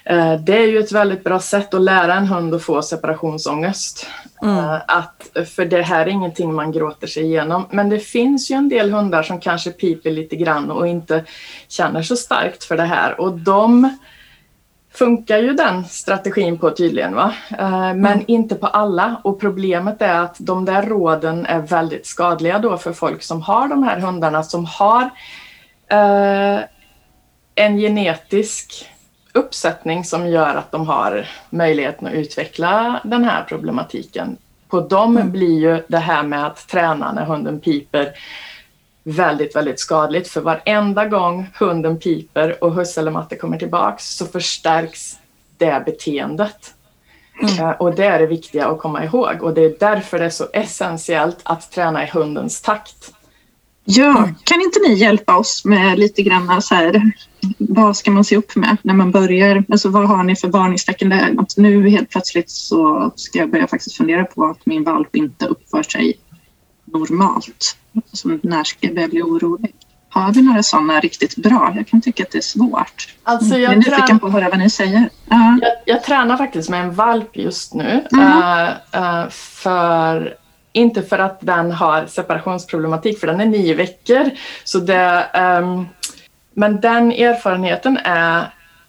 Eh, 0.04 0.34
det 0.34 0.56
är 0.56 0.66
ju 0.66 0.78
ett 0.78 0.92
väldigt 0.92 1.24
bra 1.24 1.40
sätt 1.40 1.74
att 1.74 1.80
lära 1.80 2.14
en 2.14 2.26
hund 2.26 2.54
att 2.54 2.62
få 2.62 2.82
separationsångest. 2.82 4.06
Mm. 4.42 4.58
Eh, 4.58 4.80
att, 4.88 5.30
för 5.54 5.64
det 5.64 5.82
här 5.82 6.06
är 6.06 6.10
ingenting 6.10 6.54
man 6.54 6.72
gråter 6.72 7.06
sig 7.06 7.22
igenom. 7.22 7.66
Men 7.70 7.88
det 7.88 7.98
finns 7.98 8.50
ju 8.50 8.54
en 8.54 8.68
del 8.68 8.92
hundar 8.92 9.22
som 9.22 9.40
kanske 9.40 9.70
piper 9.70 10.10
lite 10.10 10.36
grann 10.36 10.70
och 10.70 10.88
inte 10.88 11.24
känner 11.68 12.02
så 12.02 12.16
starkt 12.16 12.64
för 12.64 12.76
det 12.76 12.82
här. 12.82 13.20
Och 13.20 13.38
de 13.38 13.98
funkar 14.94 15.38
ju 15.38 15.52
den 15.52 15.84
strategin 15.84 16.58
på 16.58 16.70
tydligen. 16.70 17.14
Va? 17.14 17.34
Eh, 17.58 17.94
men 17.94 18.06
mm. 18.06 18.24
inte 18.28 18.54
på 18.54 18.66
alla. 18.66 19.20
Och 19.24 19.40
problemet 19.40 20.02
är 20.02 20.14
att 20.14 20.36
de 20.38 20.64
där 20.64 20.82
råden 20.82 21.46
är 21.46 21.60
väldigt 21.60 22.06
skadliga 22.06 22.58
då 22.58 22.78
för 22.78 22.92
folk 22.92 23.22
som 23.22 23.42
har 23.42 23.68
de 23.68 23.82
här 23.82 23.98
hundarna 23.98 24.42
som 24.42 24.64
har 24.64 25.10
eh, 25.88 26.60
en 27.54 27.78
genetisk 27.78 28.88
uppsättning 29.32 30.04
som 30.04 30.28
gör 30.28 30.54
att 30.54 30.72
de 30.72 30.86
har 30.86 31.28
möjligheten 31.50 32.06
att 32.06 32.14
utveckla 32.14 33.00
den 33.04 33.24
här 33.24 33.44
problematiken. 33.44 34.36
På 34.68 34.80
dem 34.80 35.16
mm. 35.16 35.32
blir 35.32 35.60
ju 35.60 35.82
det 35.88 35.98
här 35.98 36.22
med 36.22 36.46
att 36.46 36.68
träna 36.68 37.12
när 37.12 37.24
hunden 37.24 37.60
piper 37.60 38.12
väldigt, 39.04 39.56
väldigt 39.56 39.80
skadligt. 39.80 40.28
För 40.28 40.40
varenda 40.40 41.06
gång 41.06 41.50
hunden 41.58 41.98
piper 41.98 42.64
och 42.64 42.74
husse 42.74 43.00
eller 43.00 43.10
matte 43.10 43.36
kommer 43.36 43.58
tillbaks 43.58 44.16
så 44.16 44.26
förstärks 44.26 45.18
det 45.56 45.82
beteendet. 45.86 46.74
Mm. 47.42 47.64
Uh, 47.64 47.70
och 47.70 47.94
det 47.94 48.04
är 48.04 48.18
det 48.18 48.26
viktiga 48.26 48.66
att 48.66 48.78
komma 48.78 49.04
ihåg 49.04 49.42
och 49.42 49.54
det 49.54 49.60
är 49.60 49.76
därför 49.80 50.18
det 50.18 50.24
är 50.24 50.30
så 50.30 50.46
essentiellt 50.52 51.38
att 51.42 51.70
träna 51.72 52.04
i 52.04 52.10
hundens 52.10 52.62
takt. 52.62 53.12
Ja, 53.84 54.28
kan 54.44 54.60
inte 54.60 54.80
ni 54.88 54.94
hjälpa 54.94 55.36
oss 55.36 55.64
med 55.64 55.98
lite 55.98 56.22
grann 56.22 56.62
så 56.62 56.74
här, 56.74 57.12
vad 57.58 57.96
ska 57.96 58.10
man 58.10 58.24
se 58.24 58.36
upp 58.36 58.56
med 58.56 58.76
när 58.82 58.94
man 58.94 59.10
börjar? 59.10 59.64
Alltså 59.68 59.88
vad 59.88 60.08
har 60.08 60.24
ni 60.24 60.36
för 60.36 60.48
varningstecken 60.48 61.08
där? 61.08 61.34
Att 61.38 61.56
nu 61.56 61.88
helt 61.88 62.10
plötsligt 62.10 62.50
så 62.50 63.12
ska 63.16 63.38
jag 63.38 63.50
börja 63.50 63.66
faktiskt 63.66 63.96
fundera 63.96 64.24
på 64.24 64.44
att 64.44 64.66
min 64.66 64.84
valp 64.84 65.16
inte 65.16 65.46
uppför 65.46 65.82
sig 65.82 66.14
normalt. 66.84 67.76
Alltså, 67.94 68.28
när 68.42 68.64
ska 68.64 68.86
jag 68.86 68.94
börja 68.94 69.08
bli 69.08 69.22
orolig? 69.22 69.74
Har 70.08 70.32
vi 70.32 70.42
några 70.42 70.62
sådana 70.62 71.00
riktigt 71.00 71.36
bra? 71.36 71.72
Jag 71.76 71.88
kan 71.88 72.00
tycka 72.00 72.22
att 72.22 72.30
det 72.30 72.38
är 72.38 72.42
svårt. 72.42 73.14
Alltså 73.22 73.54
jag, 73.54 73.60
jag 73.60 73.72
är 73.72 73.76
nyfiken 73.76 74.18
på 74.18 74.26
att 74.26 74.32
höra 74.32 74.48
vad 74.48 74.58
ni 74.58 74.70
säger. 74.70 75.00
Uh. 75.32 75.58
Jag, 75.60 75.72
jag, 75.84 76.04
tränar 76.04 76.36
faktiskt 76.36 76.70
med 76.70 76.84
en 76.84 76.94
valp 76.94 77.36
just 77.36 77.74
nu. 77.74 78.06
Mm. 78.12 78.38
Uh, 78.38 78.68
uh, 78.96 79.28
för 79.30 80.36
inte 80.72 81.02
för 81.02 81.18
att 81.18 81.38
den 81.40 81.72
har 81.72 82.06
separationsproblematik, 82.06 83.20
för 83.20 83.26
den 83.26 83.40
är 83.40 83.46
nio 83.46 83.74
veckor. 83.74 84.30
Så 84.64 84.78
det, 84.78 85.26
um, 85.60 85.88
men 86.54 86.80
den 86.80 87.12
erfarenheten 87.12 87.98
är 88.04 88.44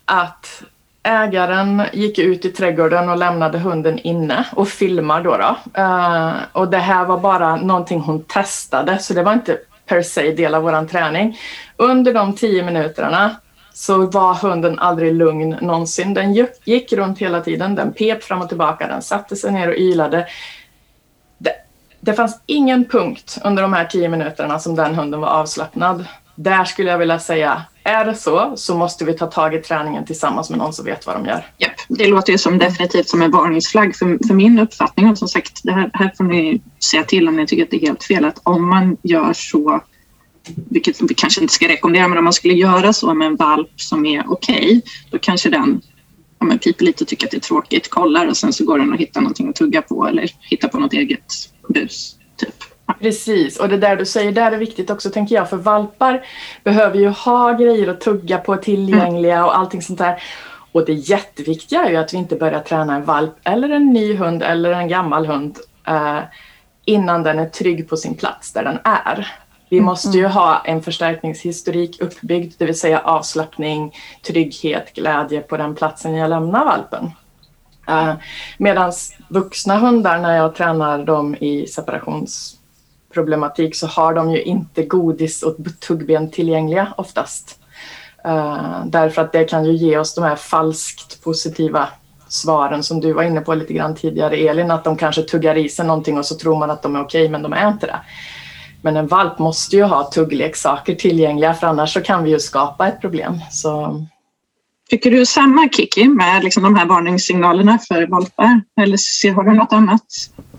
att 0.06 0.64
ägaren 1.04 1.84
gick 1.94 2.20
ut 2.20 2.46
i 2.46 2.50
trädgården 2.50 3.10
och 3.10 3.18
lämnade 3.18 3.60
hunden 3.60 4.00
inne 4.00 4.46
och 4.52 4.68
filmar 4.68 5.24
då. 5.24 5.38
då. 5.38 5.82
Uh, 5.82 6.34
och 6.52 6.68
det 6.68 6.78
här 6.78 7.06
var 7.06 7.20
bara 7.20 7.56
någonting 7.56 8.00
hon 8.00 8.24
testade, 8.24 9.00
så 9.00 9.14
det 9.14 9.24
var 9.24 9.34
inte 9.34 9.58
per 9.86 10.02
se 10.02 10.32
del 10.32 10.56
av 10.56 10.64
vår 10.64 10.88
träning. 10.88 11.40
Under 11.78 12.14
de 12.14 12.36
tio 12.36 12.64
minuterna 12.64 13.36
så 13.74 14.06
var 14.06 14.34
hunden 14.34 14.80
aldrig 14.80 15.14
lugn 15.14 15.50
någonsin. 15.62 16.14
Den 16.14 16.34
gick 16.64 16.94
runt 16.94 17.20
hela 17.20 17.42
tiden, 17.42 17.76
den 17.76 17.94
pep 17.94 18.24
fram 18.24 18.42
och 18.42 18.50
tillbaka, 18.50 18.88
den 18.88 19.02
satte 19.02 19.36
sig 19.36 19.52
ner 19.52 19.68
och 19.68 19.78
ylade 19.78 20.28
det 22.04 22.14
fanns 22.14 22.42
ingen 22.46 22.86
punkt 22.86 23.38
under 23.44 23.62
de 23.62 23.74
här 23.74 23.86
tio 23.86 24.10
minuterna 24.10 24.60
som 24.60 24.76
den 24.76 24.96
hunden 24.96 25.20
var 25.20 25.28
avslappnad. 25.28 26.06
Där 26.36 26.66
skulle 26.66 26.92
jag 26.92 26.98
vilja 26.98 27.20
säga, 27.20 27.62
är 27.84 28.06
det 28.06 28.16
så 28.16 28.54
så 28.56 28.78
måste 28.78 29.06
vi 29.06 29.14
ta 29.14 29.26
tag 29.26 29.56
i 29.56 29.62
träningen 29.62 30.06
tillsammans 30.06 30.50
med 30.50 30.60
någon 30.60 30.74
som 30.74 30.86
vet 30.86 31.08
vad 31.08 31.16
de 31.16 31.26
gör. 31.26 31.46
Yep. 31.60 31.72
det 31.88 32.08
låter 32.08 32.32
ju 32.32 32.38
som 32.38 32.58
definitivt 32.58 33.10
som 33.10 33.22
en 33.22 33.32
varningsflagg 33.32 33.96
för, 33.96 34.28
för 34.28 34.34
min 34.34 34.60
uppfattning. 34.60 35.10
Och 35.10 35.18
som 35.18 35.28
sagt, 35.28 35.62
det 35.64 35.72
här, 35.72 35.92
här 35.94 36.14
får 36.18 36.24
ni 36.24 36.62
säga 36.92 37.04
till 37.04 37.28
om 37.28 37.36
ni 37.36 37.48
tycker 37.48 37.64
att 37.64 37.72
det 37.72 37.78
är 37.78 37.88
helt 37.88 38.04
fel. 38.04 38.26
Att 38.26 38.40
om 38.44 38.70
man 38.70 38.98
gör 39.04 39.34
så, 39.34 39.82
vilket 40.70 41.02
vi 41.02 41.14
kanske 41.14 41.42
inte 41.42 41.54
ska 41.54 41.68
rekommendera, 41.68 42.08
men 42.08 42.18
om 42.18 42.24
man 42.24 42.34
skulle 42.34 42.54
göra 42.54 42.94
så 42.94 43.14
med 43.14 43.28
en 43.28 43.36
valp 43.36 43.82
som 43.82 44.06
är 44.06 44.24
okej, 44.28 44.56
okay, 44.56 44.82
då 45.12 45.18
kanske 45.18 45.50
den 45.50 45.82
ja, 46.40 46.46
men 46.46 46.60
piper 46.60 46.86
lite 46.86 47.04
och 47.04 47.08
tycker 47.08 47.28
att 47.28 47.32
det 47.32 47.38
är 47.38 47.42
tråkigt, 47.42 47.90
kollar 47.90 48.28
och 48.28 48.38
sen 48.38 48.54
så 48.54 48.66
går 48.66 48.80
den 48.80 48.94
och 48.94 49.00
hittar 49.00 49.22
någonting 49.22 49.50
att 49.50 49.56
tugga 49.56 49.82
på 49.82 50.08
eller 50.08 50.30
hittar 50.42 50.68
på 50.68 50.80
något 50.80 50.94
eget 50.94 51.53
bus. 51.68 52.16
Typ. 52.38 52.56
Precis, 53.00 53.60
och 53.60 53.70
det 53.70 53.78
där 53.78 53.96
du 53.96 54.06
säger 54.06 54.32
där 54.32 54.52
är 54.52 54.58
viktigt 54.58 54.90
också 54.90 55.10
tänker 55.10 55.36
jag, 55.36 55.50
för 55.50 55.58
valpar 55.58 56.26
behöver 56.64 57.00
ju 57.00 57.08
ha 57.08 57.52
grejer 57.52 57.88
att 57.88 58.02
tugga 58.02 58.38
på 58.38 58.56
tillgängliga 58.56 59.36
mm. 59.36 59.46
och 59.46 59.58
allting 59.58 59.82
sånt 59.82 60.00
där. 60.00 60.24
Och 60.72 60.86
det 60.86 60.94
jätteviktiga 60.94 61.86
är 61.86 61.90
ju 61.90 61.98
att 61.98 62.14
vi 62.14 62.18
inte 62.18 62.36
börjar 62.36 62.60
träna 62.60 62.96
en 62.96 63.06
valp 63.06 63.34
eller 63.44 63.70
en 63.70 63.94
ny 63.94 64.16
hund 64.16 64.44
eller 64.44 64.72
en 64.72 64.88
gammal 64.88 65.26
hund 65.26 65.58
eh, 65.88 66.20
innan 66.86 67.24
den 67.24 67.40
är 67.40 67.50
trygg 67.50 67.90
på 67.90 67.98
sin 67.98 68.16
plats 68.16 68.54
där 68.54 68.64
den 68.64 68.80
är. 68.84 69.32
Vi 69.70 69.78
mm, 69.78 69.86
måste 69.86 70.18
ju 70.18 70.24
mm. 70.24 70.32
ha 70.32 70.62
en 70.66 70.84
förstärkningshistorik 70.84 72.02
uppbyggd, 72.02 72.54
det 72.58 72.66
vill 72.66 72.80
säga 72.80 73.00
avslappning, 73.00 73.96
trygghet, 74.28 74.94
glädje 74.94 75.42
på 75.42 75.58
den 75.58 75.76
platsen 75.76 76.16
jag 76.16 76.30
lämnar 76.30 76.66
valpen. 76.66 77.12
Eh, 77.88 78.08
uh, 78.08 78.14
Medan 78.58 78.92
vuxna 79.28 79.78
hundar, 79.78 80.18
när 80.18 80.38
jag 80.38 80.56
tränar 80.56 81.06
dem 81.06 81.36
i 81.36 81.68
separationsproblematik 81.68 83.76
så 83.76 83.88
har 83.88 84.14
de 84.14 84.32
ju 84.32 84.42
inte 84.42 84.84
godis 84.84 85.44
och 85.44 85.58
tuggben 85.88 86.32
tillgängliga 86.32 86.94
oftast. 86.98 87.60
Uh, 88.28 88.86
därför 88.86 89.22
att 89.22 89.32
det 89.32 89.44
kan 89.44 89.66
ju 89.66 89.74
ge 89.74 89.98
oss 89.98 90.16
de 90.16 90.24
här 90.24 90.36
falskt 90.36 91.24
positiva 91.24 91.88
svaren 92.28 92.84
som 92.84 93.00
du 93.00 93.14
var 93.14 93.24
inne 93.24 93.42
på 93.42 93.54
lite 93.54 93.74
grann 93.74 93.96
tidigare 93.96 94.36
Elin, 94.36 94.72
att 94.72 94.84
de 94.84 94.98
kanske 94.98 95.22
tuggar 95.22 95.58
i 95.58 95.70
sig 95.70 95.86
någonting 95.86 96.18
och 96.18 96.26
så 96.26 96.36
tror 96.36 96.60
man 96.60 96.72
att 96.72 96.82
de 96.82 96.96
är 96.96 97.02
okej 97.02 97.30
men 97.30 97.42
de 97.42 97.54
är 97.54 97.68
inte 97.68 97.86
det. 97.86 98.00
Men 98.82 98.98
en 98.98 99.08
valp 99.08 99.40
måste 99.40 99.76
ju 99.76 99.84
ha 99.84 100.04
tuggleksaker 100.04 100.96
tillgängliga 100.96 101.54
för 101.54 101.68
annars 101.68 101.94
så 101.94 102.02
kan 102.02 102.24
vi 102.24 102.30
ju 102.30 102.40
skapa 102.40 102.88
ett 102.88 103.02
problem. 103.02 103.40
Så 103.52 104.06
Tycker 104.94 105.12
du 105.12 105.26
samma 105.26 105.70
Kiki 105.70 106.08
med 106.08 106.44
liksom 106.44 106.64
de 106.64 106.76
här 106.76 106.86
varningssignalerna 106.86 107.80
för 107.88 108.08
valpar? 108.08 108.62
Eller 108.82 109.34
har 109.34 109.44
du 109.44 109.54
något 109.54 109.74
annat? 109.74 110.04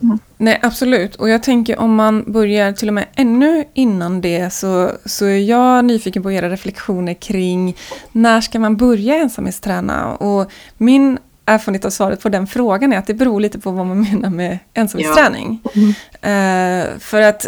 Ja. 0.00 0.18
Nej, 0.36 0.60
absolut. 0.62 1.16
Och 1.16 1.28
jag 1.28 1.42
tänker 1.42 1.78
om 1.78 1.94
man 1.94 2.32
börjar 2.32 2.72
till 2.72 2.88
och 2.88 2.94
med 2.94 3.06
ännu 3.16 3.64
innan 3.74 4.20
det 4.20 4.52
så, 4.52 4.90
så 5.04 5.24
är 5.24 5.38
jag 5.38 5.84
nyfiken 5.84 6.22
på 6.22 6.32
era 6.32 6.50
reflektioner 6.50 7.14
kring 7.14 7.76
när 8.12 8.40
ska 8.40 8.58
man 8.58 8.76
börja 8.76 9.14
ensamhetsträna? 9.14 10.14
Och 10.14 10.50
min 10.78 11.18
erfarenhet 11.46 11.84
av 11.84 11.90
svaret 11.90 12.20
på 12.20 12.28
den 12.28 12.46
frågan 12.46 12.92
är 12.92 12.98
att 12.98 13.06
det 13.06 13.14
beror 13.14 13.40
lite 13.40 13.58
på 13.58 13.70
vad 13.70 13.86
man 13.86 14.00
menar 14.00 14.30
med 14.30 14.58
ensamhetsträning. 14.74 15.60
Ja. 15.64 15.70
Mm. 15.74 15.88
Uh, 16.24 16.98
för 16.98 17.22
att 17.22 17.46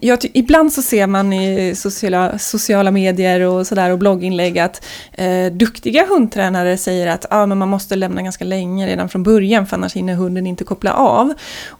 jag, 0.00 0.18
ibland 0.34 0.72
så 0.72 0.82
ser 0.82 1.06
man 1.06 1.32
i 1.32 1.74
sociala, 1.74 2.38
sociala 2.38 2.90
medier 2.90 3.40
och 3.40 3.66
sådär 3.66 3.90
och 3.90 3.98
blogginlägg 3.98 4.58
att 4.58 4.84
uh, 5.20 5.52
duktiga 5.52 6.06
hundtränare 6.06 6.76
säger 6.76 7.06
att 7.06 7.26
ah, 7.30 7.46
men 7.46 7.58
man 7.58 7.68
måste 7.68 7.96
lämna 7.96 8.22
ganska 8.22 8.44
länge 8.44 8.86
redan 8.86 9.08
från 9.08 9.22
början 9.22 9.66
för 9.66 9.76
annars 9.76 9.96
hinner 9.96 10.14
hunden 10.14 10.46
inte 10.46 10.64
koppla 10.64 10.92
av. 10.92 11.34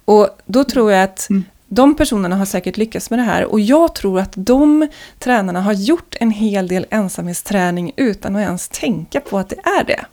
Och 0.05 0.29
då 0.47 0.65
tror 0.65 0.93
jag 0.93 1.03
att 1.03 1.31
mm. 1.31 1.45
De 1.71 1.97
personerna 1.97 2.37
har 2.37 2.45
säkert 2.45 2.77
lyckats 2.77 3.11
med 3.11 3.19
det 3.19 3.23
här 3.23 3.45
och 3.45 3.61
jag 3.61 3.95
tror 3.95 4.21
att 4.21 4.33
de 4.35 4.89
tränarna 5.19 5.61
har 5.61 5.73
gjort 5.73 6.17
en 6.21 6.31
hel 6.31 6.69
del 6.69 6.87
ensamhetsträning 6.91 7.93
utan 7.97 8.37
att 8.37 8.43
ens 8.43 8.69
tänka 8.69 9.21
på 9.21 9.39
att 9.39 9.49
det 9.49 9.57
är 9.57 9.85
det. 9.85 10.05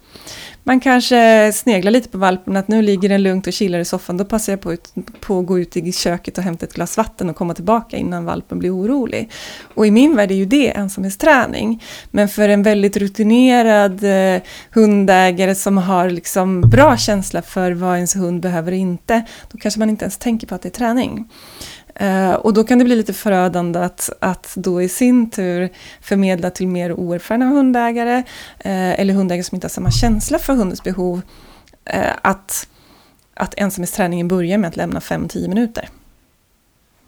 Man 0.68 0.80
kanske 0.80 1.52
sneglar 1.54 1.92
lite 1.92 2.10
på 2.10 2.18
valpen, 2.18 2.58
att 2.58 2.68
nu 2.68 2.82
ligger 2.82 3.10
den 3.10 3.24
lugnt 3.24 3.48
och 3.48 3.54
chillar 3.54 3.80
i 3.80 3.86
soffan, 3.86 4.18
då 4.18 4.26
passar 4.26 4.54
jag 4.54 4.62
på, 4.62 4.74
ut, 4.74 4.94
på 5.20 5.40
att 5.40 5.46
gå 5.46 5.60
ut 5.60 5.78
i 5.78 5.92
köket 5.92 6.38
och 6.38 6.44
hämta 6.44 6.66
ett 6.66 6.74
glas 6.74 6.98
vatten 6.98 7.30
och 7.30 7.36
komma 7.36 7.54
tillbaka 7.54 7.98
innan 7.98 8.26
valpen 8.26 8.60
blir 8.60 8.76
orolig. 8.76 9.32
Och 9.76 9.88
i 9.88 9.92
min 9.92 10.16
värld 10.16 10.32
är 10.32 10.36
ju 10.36 10.46
det 10.46 10.78
ensamhetsträning. 10.78 11.84
Men 12.12 12.30
för 12.30 12.50
en 12.50 12.64
väldigt 12.64 12.98
rutinerad 12.98 14.04
eh, 14.04 14.42
hundägare 14.72 15.56
som 15.56 15.78
har 15.78 16.10
liksom 16.10 16.62
bra 16.62 16.98
känsla 16.98 17.42
för 17.42 17.72
vad 17.72 17.96
ens 17.96 18.16
hund 18.16 18.42
behöver 18.42 18.72
och 18.72 18.78
inte, 18.78 19.26
då 19.52 19.58
kanske 19.58 19.80
man 19.80 19.90
inte 19.90 20.06
ens 20.06 20.18
tänker 20.18 20.48
på 20.48 20.56
att 20.56 20.62
det 20.62 20.70
är 20.70 20.72
träning. 20.72 21.30
Uh, 22.02 22.34
och 22.34 22.54
då 22.54 22.64
kan 22.64 22.80
det 22.80 22.86
bli 22.86 22.96
lite 22.96 23.14
förödande 23.14 23.80
att, 23.80 24.10
att 24.20 24.54
då 24.56 24.82
i 24.82 24.90
sin 24.90 25.30
tur 25.30 25.70
förmedla 26.02 26.50
till 26.50 26.68
mer 26.68 26.94
oerfarna 26.94 27.46
hundägare, 27.46 28.18
uh, 28.18 29.00
eller 29.00 29.14
hundägare 29.14 29.44
som 29.44 29.56
inte 29.56 29.66
har 29.66 29.70
samma 29.70 29.92
känsla 29.92 30.40
för 30.40 30.54
hundens 30.54 30.84
behov, 30.84 31.22
uh, 31.94 32.12
att, 32.22 32.68
att 33.34 33.54
ensamhetsträningen 33.58 34.28
börjar 34.28 34.58
med 34.58 34.68
att 34.68 34.76
lämna 34.76 35.00
5-10 35.00 35.48
minuter. 35.48 35.90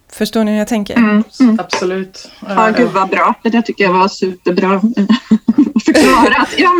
Förstår 0.10 0.43
ni 0.43 0.52
hur 0.52 0.58
jag 0.58 0.67
tänker? 0.67 0.97
Mm, 0.97 1.23
mm. 1.39 1.60
Absolut. 1.60 2.32
Ja, 2.47 2.69
gud 2.78 2.89
vad 2.89 3.10
bra. 3.10 3.34
Det 3.43 3.50
där 3.50 3.62
tycker 3.62 3.84
jag 3.84 3.93
var 3.93 4.08
superbra 4.08 4.82
förklarat. 5.86 6.50
Ja, 6.58 6.71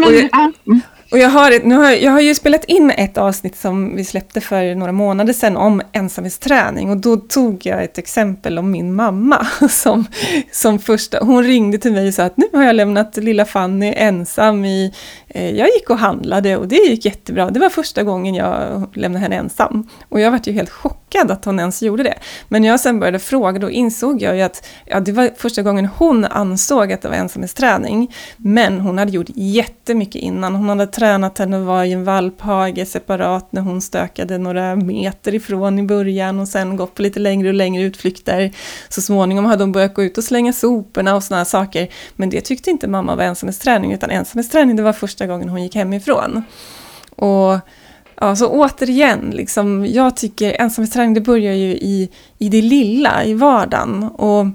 men. 0.64 0.82
Och 1.12 1.18
jag 1.18 1.30
har, 1.30 1.68
nu 1.68 1.76
har, 1.76 1.92
jag 1.92 2.12
har 2.12 2.20
ju 2.20 2.36
spelat 2.36 2.66
in 2.66 2.92
ett 2.92 3.18
avsnitt 3.18 3.58
som 3.58 3.96
vi 3.96 4.06
släppte 4.06 4.42
för 4.42 4.76
några 4.76 4.92
månader 4.92 5.34
sedan 5.34 5.58
om 5.58 5.82
ensamhetsträning. 5.92 6.90
Och 6.90 6.98
då 6.98 7.18
tog 7.18 7.66
jag 7.66 7.84
ett 7.84 7.98
exempel 7.98 8.60
om 8.60 8.72
min 8.72 8.96
mamma 8.96 9.48
som, 9.70 10.06
som 10.52 10.80
första, 10.80 11.20
hon 11.20 11.44
ringde 11.44 11.78
till 11.78 11.92
mig 11.92 12.08
och 12.08 12.14
sa 12.14 12.24
att 12.24 12.38
nu 12.38 12.46
har 12.54 12.64
jag 12.64 12.76
lämnat 12.76 13.18
lilla 13.18 13.46
Fanny 13.46 13.94
ensam 13.98 14.66
i, 14.66 14.94
Eh, 15.38 15.56
jag 15.56 15.68
gick 15.68 15.90
och 15.90 15.98
handlade 15.98 16.58
och 16.58 16.68
det 16.68 16.76
gick 16.76 17.06
jättebra, 17.06 17.50
det 17.50 17.60
var 17.60 17.70
första 17.70 18.04
gången 18.04 18.36
jag 18.36 18.84
lämnade 18.94 19.24
henne 19.24 19.36
ensam. 19.36 19.90
Och 20.10 20.20
jag 20.20 20.32
var 20.32 20.40
ju 20.44 20.52
helt 20.52 20.70
chockad 20.70 21.32
att 21.32 21.46
hon 21.46 21.60
ens 21.60 21.82
gjorde 21.82 22.04
det. 22.04 22.14
Men 22.48 22.62
när 22.62 22.70
jag 22.70 22.80
sen 22.80 23.00
började 23.00 23.20
fråga 23.20 23.60
då 23.60 23.70
insåg 23.70 24.22
jag 24.22 24.36
ju 24.36 24.42
att 24.42 24.68
ja, 24.86 25.00
det 25.00 25.12
var 25.12 25.30
första 25.38 25.62
gången 25.62 25.86
hon 25.86 26.26
ansåg 26.26 26.94
att 26.94 27.02
det 27.02 27.08
var 27.08 27.16
ensamhetsträning, 27.16 28.16
men 28.38 28.80
hon 28.80 28.98
hade 28.98 29.12
gjort 29.12 29.28
jättemycket 29.36 30.22
innan, 30.22 30.56
hon 30.56 30.70
hade 30.70 30.88
tränat 30.88 31.38
henne 31.38 31.60
att 31.60 31.66
vara 31.66 31.86
i 31.86 31.94
en 31.94 32.04
valphage 32.04 32.88
separat 32.88 33.52
när 33.52 33.62
hon 33.62 33.82
stökade 33.82 34.38
några 34.38 34.76
meter 34.76 35.36
ifrån 35.36 35.80
i 35.80 35.84
början 35.84 36.40
och 36.40 36.48
sen 36.48 36.76
gått 36.76 36.96
på 36.96 37.02
lite 37.02 37.20
längre 37.20 37.48
och 37.48 37.54
längre 37.54 37.84
utflykter. 37.84 38.52
Så 38.90 39.02
småningom 39.02 39.46
hade 39.46 39.64
hon 39.64 39.72
börjat 39.72 39.94
gå 39.94 40.04
ut 40.04 40.18
och 40.18 40.24
slänga 40.24 40.54
soporna 40.54 41.16
och 41.16 41.24
sådana 41.24 41.46
saker. 41.46 41.88
Men 42.16 42.30
det 42.30 42.42
tyckte 42.42 42.70
inte 42.70 42.88
mamma 42.88 43.16
var 43.16 43.24
ensamhetsträning, 43.24 43.94
utan 43.94 44.10
ensamhetsträning 44.10 44.76
det 44.76 44.84
var 44.84 44.94
första 44.94 45.27
gången 45.28 45.50
hon 45.50 45.64
gick 45.64 45.76
hemifrån. 45.76 46.44
Och 47.16 47.60
Ja, 48.22 48.36
så 48.36 48.48
återigen, 48.48 49.32
liksom, 49.34 49.86
jag 49.86 50.18
tycker 50.18 50.62
ensamhetsträning 50.62 51.14
det 51.14 51.22
börjar 51.22 51.54
ju 51.54 51.72
i, 51.72 52.10
i 52.38 52.50
det 52.50 52.62
lilla, 52.62 53.24
i 53.26 53.34
vardagen. 53.34 54.04
Och, 54.04 54.46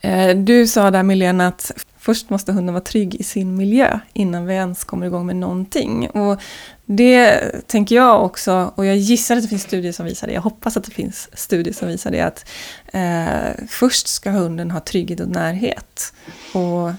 eh, 0.00 0.36
du 0.36 0.66
sa 0.66 0.90
där 0.90 1.02
Milena 1.02 1.46
att 1.48 1.72
först 1.98 2.30
måste 2.30 2.52
hunden 2.52 2.74
vara 2.74 2.84
trygg 2.84 3.14
i 3.14 3.22
sin 3.22 3.56
miljö 3.56 3.98
innan 4.12 4.46
vi 4.46 4.54
ens 4.54 4.84
kommer 4.84 5.06
igång 5.06 5.26
med 5.26 5.36
någonting. 5.36 6.08
Och 6.08 6.40
det 6.86 7.38
tänker 7.66 7.96
jag 7.96 8.24
också, 8.24 8.72
och 8.74 8.86
jag 8.86 8.96
gissar 8.96 9.36
att 9.36 9.42
det 9.42 9.48
finns 9.48 9.62
studier 9.62 9.92
som 9.92 10.06
visar 10.06 10.26
det, 10.26 10.32
jag 10.32 10.42
hoppas 10.42 10.76
att 10.76 10.84
det 10.84 10.90
finns 10.90 11.28
studier 11.32 11.74
som 11.74 11.88
visar 11.88 12.10
det, 12.10 12.20
att 12.20 12.48
eh, 12.92 13.64
först 13.68 14.08
ska 14.08 14.30
hunden 14.30 14.70
ha 14.70 14.80
trygghet 14.80 15.20
och 15.20 15.28
närhet. 15.28 16.12
Och 16.54 16.92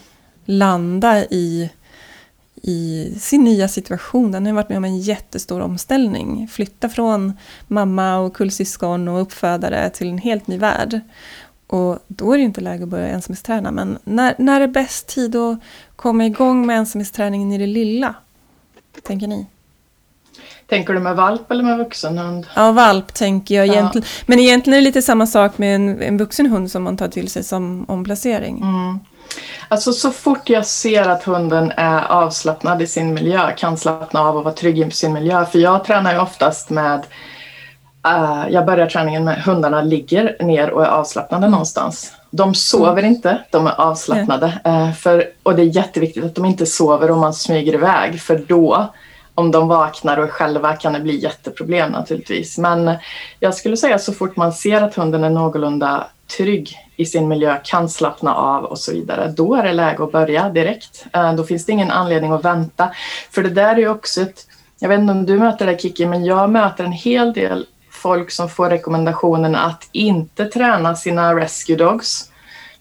landa 0.45 1.23
i, 1.23 1.69
i 2.65 3.13
sin 3.19 3.43
nya 3.43 3.67
situation. 3.67 4.31
Den 4.31 4.45
har 4.45 4.53
varit 4.53 4.69
med 4.69 4.77
om 4.77 4.85
en 4.85 4.99
jättestor 4.99 5.61
omställning. 5.61 6.47
Flytta 6.47 6.89
från 6.89 7.33
mamma 7.67 8.17
och 8.17 8.35
kullsyskon 8.35 9.07
och 9.07 9.21
uppfödare 9.21 9.89
till 9.89 10.09
en 10.09 10.17
helt 10.17 10.47
ny 10.47 10.57
värld. 10.57 10.99
Och 11.67 11.99
då 12.07 12.33
är 12.33 12.37
det 12.37 12.43
inte 12.43 12.61
läge 12.61 12.83
att 12.83 12.89
börja 12.89 13.07
ensamhetsträna. 13.07 13.71
Men 13.71 13.97
när, 14.03 14.35
när 14.37 14.61
är 14.61 14.67
bäst 14.67 15.07
tid 15.07 15.35
att 15.35 15.59
komma 15.95 16.25
igång 16.25 16.65
med 16.65 16.77
ensamhetsträningen 16.77 17.51
i 17.51 17.57
det 17.57 17.67
lilla? 17.67 18.15
Tänker 19.03 19.27
ni? 19.27 19.45
Tänker 20.67 20.93
du 20.93 20.99
med 20.99 21.15
valp 21.15 21.51
eller 21.51 21.63
med 21.63 21.77
vuxen 21.77 22.17
hund? 22.17 22.47
Ja, 22.55 22.71
valp 22.71 23.13
tänker 23.13 23.55
jag 23.55 23.67
egentligen. 23.67 24.07
Ja. 24.07 24.23
Men 24.25 24.39
egentligen 24.39 24.77
är 24.77 24.81
det 24.81 24.85
lite 24.85 25.01
samma 25.01 25.27
sak 25.27 25.57
med 25.57 25.75
en, 25.75 26.01
en 26.01 26.17
vuxen 26.17 26.45
hund 26.45 26.71
som 26.71 26.83
man 26.83 26.97
tar 26.97 27.07
till 27.07 27.29
sig 27.29 27.43
som 27.43 27.85
omplacering. 27.87 28.61
Mm. 28.61 28.99
Alltså 29.67 29.93
så 29.93 30.11
fort 30.11 30.49
jag 30.49 30.65
ser 30.65 31.09
att 31.09 31.23
hunden 31.23 31.71
är 31.77 32.11
avslappnad 32.11 32.81
i 32.81 32.87
sin 32.87 33.13
miljö, 33.13 33.51
kan 33.57 33.77
slappna 33.77 34.21
av 34.21 34.37
och 34.37 34.43
vara 34.43 34.53
trygg 34.53 34.79
i 34.79 34.91
sin 34.91 35.13
miljö. 35.13 35.45
För 35.45 35.59
jag 35.59 35.83
tränar 35.83 36.13
ju 36.13 36.19
oftast 36.19 36.69
med 36.69 37.05
Uh, 38.07 38.45
jag 38.49 38.65
börjar 38.65 38.87
träningen 38.87 39.23
med 39.23 39.43
hundarna 39.43 39.81
ligger 39.81 40.37
ner 40.39 40.69
och 40.69 40.83
är 40.83 40.87
avslappnade 40.87 41.41
mm. 41.41 41.51
någonstans. 41.51 42.13
De 42.31 42.55
sover 42.55 43.03
mm. 43.03 43.05
inte, 43.05 43.43
de 43.51 43.67
är 43.67 43.81
avslappnade. 43.81 44.59
Uh, 44.67 44.93
för, 44.93 45.25
och 45.43 45.55
det 45.55 45.61
är 45.61 45.75
jätteviktigt 45.75 46.23
att 46.23 46.35
de 46.35 46.45
inte 46.45 46.65
sover 46.65 47.11
om 47.11 47.19
man 47.19 47.33
smyger 47.33 47.73
iväg 47.73 48.21
för 48.21 48.43
då, 48.47 48.93
om 49.35 49.51
de 49.51 49.67
vaknar 49.67 50.17
och 50.17 50.23
är 50.23 50.29
själva 50.29 50.75
kan 50.75 50.93
det 50.93 50.99
bli 50.99 51.23
jätteproblem 51.23 51.91
naturligtvis. 51.91 52.57
Men 52.57 52.95
jag 53.39 53.53
skulle 53.53 53.77
säga 53.77 53.99
så 53.99 54.13
fort 54.13 54.35
man 54.35 54.53
ser 54.53 54.81
att 54.81 54.95
hunden 54.95 55.23
är 55.23 55.29
någorlunda 55.29 56.07
trygg 56.37 56.77
i 56.95 57.05
sin 57.05 57.27
miljö, 57.27 57.57
kan 57.63 57.89
slappna 57.89 58.35
av 58.35 58.63
och 58.63 58.79
så 58.79 58.91
vidare, 58.91 59.33
då 59.37 59.55
är 59.55 59.63
det 59.63 59.73
läge 59.73 60.03
att 60.03 60.11
börja 60.11 60.49
direkt. 60.49 61.05
Uh, 61.17 61.35
då 61.35 61.43
finns 61.43 61.65
det 61.65 61.71
ingen 61.71 61.91
anledning 61.91 62.31
att 62.31 62.45
vänta. 62.45 62.91
För 63.31 63.43
det 63.43 63.49
där 63.49 63.75
är 63.75 63.79
ju 63.79 63.89
också 63.89 64.21
ett 64.21 64.45
jag 64.83 64.89
vet 64.89 64.99
inte 64.99 65.11
om 65.11 65.25
du 65.25 65.39
möter 65.39 65.65
det 65.65 65.81
Kiki, 65.81 66.05
men 66.05 66.25
jag 66.25 66.49
möter 66.49 66.83
en 66.83 66.91
hel 66.91 67.33
del 67.33 67.65
folk 67.91 68.31
som 68.31 68.49
får 68.49 68.69
rekommendationen 68.69 69.55
att 69.55 69.89
inte 69.91 70.45
träna 70.45 70.95
sina 70.95 71.35
rescue 71.35 71.75
dogs 71.75 72.31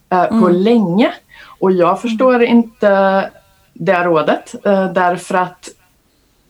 eh, 0.09 0.25
på 0.25 0.35
mm. 0.35 0.51
länge. 0.55 1.13
Och 1.59 1.71
jag 1.71 2.01
förstår 2.01 2.43
inte 2.43 3.29
det 3.73 4.03
rådet 4.03 4.55
eh, 4.65 4.91
därför 4.93 5.35
att 5.35 5.69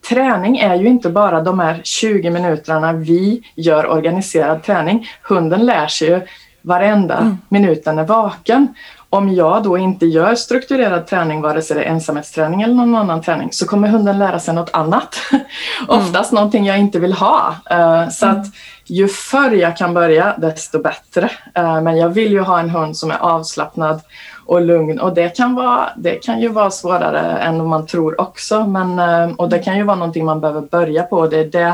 träning 0.10 0.58
är 0.58 0.76
ju 0.76 0.88
inte 0.88 1.10
bara 1.10 1.42
de 1.42 1.60
här 1.60 1.82
20 1.84 2.30
minuterna 2.30 2.94
vi 2.94 3.42
gör 3.56 3.88
organiserad 3.88 4.64
träning. 4.64 5.08
Hunden 5.22 5.66
lär 5.66 5.88
sig 5.88 6.08
ju 6.08 6.22
varenda 6.64 7.18
mm. 7.18 7.38
minut 7.50 7.86
den 7.86 8.00
är 8.00 8.04
vaken 8.04 8.74
om 9.14 9.34
jag 9.34 9.64
då 9.64 9.78
inte 9.78 10.06
gör 10.06 10.36
strukturerad 10.36 11.08
träning, 11.08 11.42
vare 11.42 11.62
sig 11.62 11.76
det 11.76 11.84
är 11.84 11.90
ensamhetsträning 11.90 12.62
eller 12.62 12.74
någon 12.74 12.96
annan 12.96 13.22
träning, 13.22 13.50
så 13.52 13.68
kommer 13.68 13.88
hunden 13.88 14.20
lära 14.20 14.40
sig 14.40 14.54
något 14.54 14.70
annat. 14.74 15.16
Mm. 15.90 16.00
Oftast 16.00 16.32
någonting 16.32 16.66
jag 16.66 16.80
inte 16.80 17.00
vill 17.00 17.14
ha. 17.14 17.56
Uh, 17.72 18.10
så 18.10 18.26
mm. 18.26 18.42
att 18.42 18.48
ju 18.86 19.08
förr 19.08 19.52
jag 19.52 19.78
kan 19.78 19.94
börja, 19.94 20.36
desto 20.38 20.80
bättre. 20.80 21.30
Uh, 21.60 21.82
men 21.82 21.98
jag 21.98 22.10
vill 22.10 22.32
ju 22.32 22.40
ha 22.40 22.60
en 22.60 22.70
hund 22.70 22.98
som 22.98 23.12
är 23.12 23.18
avslappnad 23.18 24.02
och 24.46 24.62
lugn 24.62 25.00
och 25.00 25.14
det 25.14 25.38
kan, 25.38 25.56
vara, 25.56 25.90
det 25.96 26.16
kan 26.16 26.42
ju 26.42 26.48
vara 26.48 26.72
svårare 26.72 27.38
än 27.38 27.68
man 27.68 27.88
tror 27.88 28.22
också. 28.22 28.66
Men, 28.66 29.00
uh, 29.00 29.36
och 29.36 29.50
det 29.50 29.60
kan 29.60 29.78
ju 29.78 29.84
vara 29.84 29.98
någonting 29.98 30.26
man 30.26 30.42
behöver 30.42 30.62
börja 30.62 31.04
på. 31.04 31.28
Det 31.28 31.40
är 31.40 31.46
det 31.46 31.74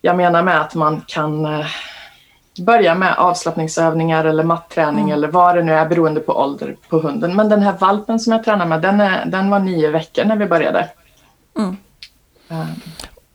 jag 0.00 0.16
menar 0.16 0.42
med 0.42 0.60
att 0.60 0.74
man 0.74 1.02
kan 1.06 1.64
börja 2.58 2.94
med 2.94 3.14
avslappningsövningar 3.18 4.24
eller 4.24 4.44
matträning 4.44 5.04
mm. 5.04 5.12
eller 5.12 5.28
vad 5.28 5.56
det 5.56 5.62
nu 5.62 5.72
är 5.72 5.88
beroende 5.88 6.20
på 6.20 6.32
ålder 6.32 6.76
på 6.88 6.98
hunden. 6.98 7.36
Men 7.36 7.48
den 7.48 7.62
här 7.62 7.72
valpen 7.78 8.20
som 8.20 8.32
jag 8.32 8.44
tränar 8.44 8.66
med 8.66 8.82
den, 8.82 9.00
är, 9.00 9.26
den 9.26 9.50
var 9.50 9.58
nio 9.58 9.90
veckor 9.90 10.24
när 10.24 10.36
vi 10.36 10.46
började. 10.46 10.88
Mm. 11.58 11.76
Um. 12.48 12.66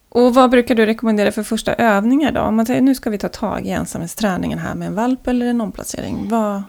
Och 0.09 0.33
vad 0.33 0.49
brukar 0.49 0.75
du 0.75 0.85
rekommendera 0.85 1.31
för 1.31 1.43
första 1.43 1.73
övningar 1.73 2.31
då? 2.31 2.41
Om 2.41 2.55
man 2.55 2.65
säger 2.65 2.81
nu 2.81 2.95
ska 2.95 3.09
vi 3.09 3.17
ta 3.17 3.29
tag 3.29 3.65
i 3.65 3.69
ensamhetsträningen 3.69 4.59
här 4.59 4.75
med 4.75 4.87
en 4.87 4.95
valp 4.95 5.27
eller 5.27 5.45
en 5.45 5.61
omplacering. 5.61 6.29
Vad, 6.29 6.63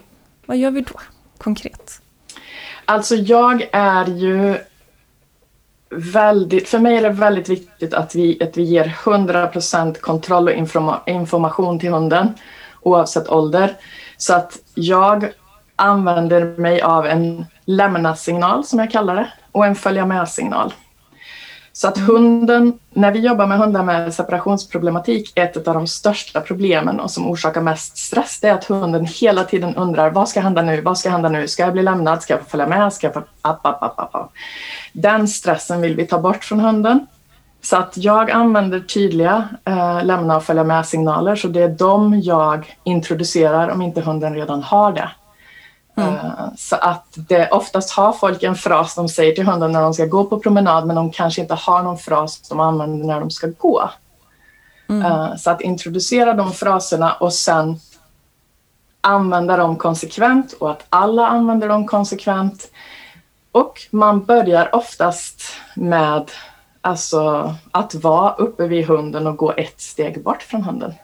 vad 0.47 0.57
gör 0.57 0.71
vi 0.71 0.81
då 0.81 1.01
konkret? 1.39 2.03
Alltså 2.85 3.15
jag 3.15 3.69
är 3.73 4.07
ju 4.07 4.57
väldigt, 5.91 6.69
för 6.69 6.79
mig 6.79 6.97
är 6.97 7.03
det 7.03 7.11
väldigt 7.11 7.49
viktigt 7.49 7.95
att 7.95 8.15
vi, 8.15 8.43
att 8.43 8.57
vi 8.57 8.63
ger 8.63 8.85
100% 8.85 10.01
kontroll 10.01 10.49
och 10.49 10.55
informa, 10.55 11.01
information 11.07 11.79
till 11.79 11.91
hunden 11.91 12.35
oavsett 12.83 13.29
ålder. 13.29 13.77
Så 14.17 14.35
att 14.35 14.59
jag 14.75 15.29
använder 15.77 16.59
mig 16.59 16.83
av 16.83 17.07
en 17.07 17.47
lämna-signal 17.65 18.65
som 18.65 18.79
jag 18.79 18.91
kallar 18.91 19.15
det 19.15 19.29
och 19.53 19.67
en 19.67 19.75
följa 19.75 20.07
med-signal. 20.07 20.73
Så 21.81 21.89
att 21.89 21.99
hunden, 21.99 22.79
när 22.91 23.13
vi 23.13 23.19
jobbar 23.19 23.47
med 23.47 23.59
hundar 23.59 23.83
med 23.83 24.15
separationsproblematik, 24.15 25.33
ett 25.35 25.69
av 25.69 25.75
de 25.75 25.87
största 25.87 26.41
problemen 26.41 27.01
och 27.01 27.11
som 27.11 27.31
orsakar 27.31 27.61
mest 27.61 27.99
stress, 27.99 28.41
det 28.41 28.49
är 28.49 28.55
att 28.55 28.65
hunden 28.65 29.07
hela 29.07 29.45
tiden 29.45 29.75
undrar 29.75 30.11
vad 30.11 30.29
ska 30.29 30.41
hända 30.41 30.63
nu, 30.63 30.81
vad 30.81 30.99
ska 30.99 31.11
hända 31.11 31.29
nu, 31.29 31.49
ska 31.49 31.63
jag 31.63 31.73
bli 31.73 31.83
lämnad, 31.83 32.23
ska 32.23 32.33
jag 32.33 32.41
få 32.41 32.49
följa 32.49 32.67
med, 32.67 32.93
ska 32.93 33.07
jag 33.07 33.15
få... 33.15 33.23
App, 33.43 33.67
app, 33.67 33.83
app, 33.83 34.15
app. 34.15 34.33
Den 34.93 35.29
stressen 35.29 35.81
vill 35.81 35.97
vi 35.97 36.07
ta 36.07 36.19
bort 36.19 36.45
från 36.45 36.61
hunden. 36.61 37.07
Så 37.63 37.77
att 37.77 37.97
jag 37.97 38.31
använder 38.31 38.81
tydliga 38.81 39.49
eh, 39.65 40.05
lämna 40.05 40.37
och 40.37 40.45
följa 40.45 40.65
med 40.65 40.87
signaler, 40.87 41.37
så 41.37 41.49
det 41.49 41.63
är 41.63 41.69
de 41.69 42.21
jag 42.21 42.77
introducerar 42.85 43.69
om 43.69 43.83
inte 43.83 44.01
hunden 44.01 44.35
redan 44.35 44.63
har 44.63 44.93
det. 44.93 45.11
Mm. 45.97 46.17
Så 46.57 46.77
att 46.77 47.07
det 47.15 47.51
oftast 47.51 47.91
har 47.91 48.13
folk 48.13 48.43
en 48.43 48.55
fras 48.55 48.95
de 48.95 49.09
säger 49.09 49.35
till 49.35 49.47
hunden 49.47 49.73
när 49.73 49.83
de 49.83 49.95
ska 49.95 50.07
gå 50.07 50.25
på 50.25 50.41
promenad 50.41 50.87
men 50.87 50.97
de 50.97 51.11
kanske 51.11 51.41
inte 51.41 51.55
har 51.55 51.83
någon 51.83 51.99
fras 51.99 52.49
de 52.49 52.61
använder 52.61 53.07
när 53.07 53.21
de 53.21 53.31
ska 53.31 53.47
gå. 53.59 53.91
Mm. 54.89 55.13
Eh, 55.13 55.37
så 55.37 55.51
att 55.51 55.61
introducera 55.61 56.35
de 56.35 56.53
fraserna 56.53 57.13
och 57.13 57.33
sen 57.33 57.81
använda 59.01 59.57
dem 59.57 59.77
konsekvent 59.77 60.53
och 60.53 60.71
att 60.71 60.87
alla 60.89 61.27
använder 61.27 61.69
dem 61.69 61.87
konsekvent. 61.87 62.71
Och 63.53 63.79
man 63.91 64.25
börjar 64.25 64.75
oftast 64.75 65.43
med 65.75 66.31
alltså, 66.81 67.55
att 67.71 67.95
vara 67.95 68.33
uppe 68.33 68.67
vid 68.67 68.87
hunden 68.87 69.27
och 69.27 69.37
gå 69.37 69.53
ett 69.57 69.81
steg 69.81 70.23
bort 70.23 70.43
från 70.43 70.63
hunden. 70.63 70.95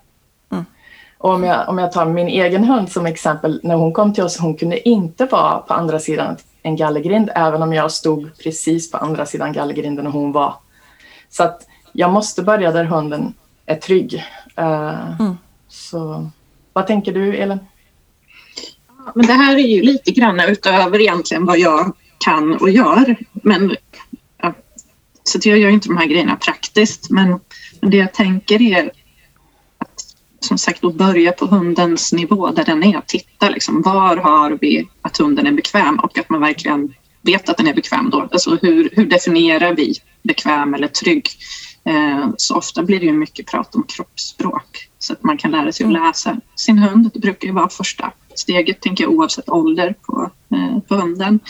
Och 1.26 1.32
om 1.32 1.44
jag, 1.44 1.68
om 1.68 1.78
jag 1.78 1.92
tar 1.92 2.06
min 2.06 2.28
egen 2.28 2.64
hund 2.64 2.92
som 2.92 3.06
exempel, 3.06 3.60
när 3.62 3.74
hon 3.74 3.92
kom 3.92 4.14
till 4.14 4.24
oss, 4.24 4.38
hon 4.38 4.56
kunde 4.56 4.88
inte 4.88 5.24
vara 5.24 5.58
på 5.58 5.74
andra 5.74 5.98
sidan 5.98 6.36
en 6.62 6.76
gallergrind, 6.76 7.30
även 7.34 7.62
om 7.62 7.72
jag 7.72 7.92
stod 7.92 8.38
precis 8.38 8.90
på 8.90 8.96
andra 8.96 9.26
sidan 9.26 9.52
gallergrinden 9.52 10.06
och 10.06 10.12
hon 10.12 10.32
var. 10.32 10.54
Så 11.28 11.42
att 11.42 11.66
jag 11.92 12.12
måste 12.12 12.42
börja 12.42 12.72
där 12.72 12.84
hunden 12.84 13.34
är 13.66 13.74
trygg. 13.74 14.24
Uh, 14.58 15.20
mm. 15.20 15.36
Så 15.68 16.30
vad 16.72 16.86
tänker 16.86 17.12
du, 17.12 17.36
Elin? 17.36 17.58
Men 19.14 19.26
det 19.26 19.32
här 19.32 19.56
är 19.56 19.66
ju 19.66 19.82
lite 19.82 20.10
grann 20.10 20.40
utöver 20.40 21.00
egentligen 21.00 21.46
vad 21.46 21.58
jag 21.58 21.92
kan 22.18 22.56
och 22.56 22.70
gör. 22.70 23.16
Men, 23.32 23.76
ja, 24.42 24.52
så 25.22 25.38
jag 25.42 25.58
gör 25.58 25.70
inte 25.70 25.88
de 25.88 25.96
här 25.96 26.06
grejerna 26.06 26.36
praktiskt, 26.36 27.10
men 27.10 27.40
det 27.80 27.96
jag 27.96 28.14
tänker 28.14 28.62
är 28.62 28.90
som 30.46 30.58
sagt 30.58 30.84
att 30.84 30.94
börja 30.94 31.32
på 31.32 31.46
hundens 31.46 32.12
nivå 32.12 32.50
där 32.50 32.64
den 32.64 32.84
är. 32.84 33.00
Titta 33.06 33.48
liksom, 33.48 33.82
var 33.82 34.16
har 34.16 34.58
vi 34.60 34.88
att 35.02 35.16
hunden 35.16 35.46
är 35.46 35.52
bekväm 35.52 35.98
och 35.98 36.18
att 36.18 36.30
man 36.30 36.40
verkligen 36.40 36.94
vet 37.22 37.48
att 37.48 37.56
den 37.56 37.66
är 37.66 37.74
bekväm 37.74 38.10
då. 38.10 38.28
Alltså 38.32 38.58
hur, 38.62 38.90
hur 38.92 39.06
definierar 39.06 39.74
vi 39.74 39.94
bekväm 40.22 40.74
eller 40.74 40.88
trygg? 40.88 41.28
Eh, 41.84 42.28
så 42.36 42.56
ofta 42.56 42.82
blir 42.82 43.00
det 43.00 43.06
ju 43.06 43.12
mycket 43.12 43.46
prat 43.46 43.74
om 43.74 43.82
kroppsspråk 43.82 44.88
så 44.98 45.12
att 45.12 45.22
man 45.22 45.38
kan 45.38 45.50
lära 45.50 45.72
sig 45.72 45.84
att 45.84 45.90
mm. 45.90 46.02
läsa 46.02 46.36
sin 46.54 46.78
hund. 46.78 47.10
Det 47.14 47.20
brukar 47.20 47.48
ju 47.48 47.54
vara 47.54 47.68
första 47.68 48.12
steget, 48.34 48.80
tänker 48.80 49.04
jag, 49.04 49.12
oavsett 49.12 49.48
ålder 49.48 49.94
på, 50.02 50.30
eh, 50.54 50.80
på 50.88 50.94
hunden. 50.94 51.40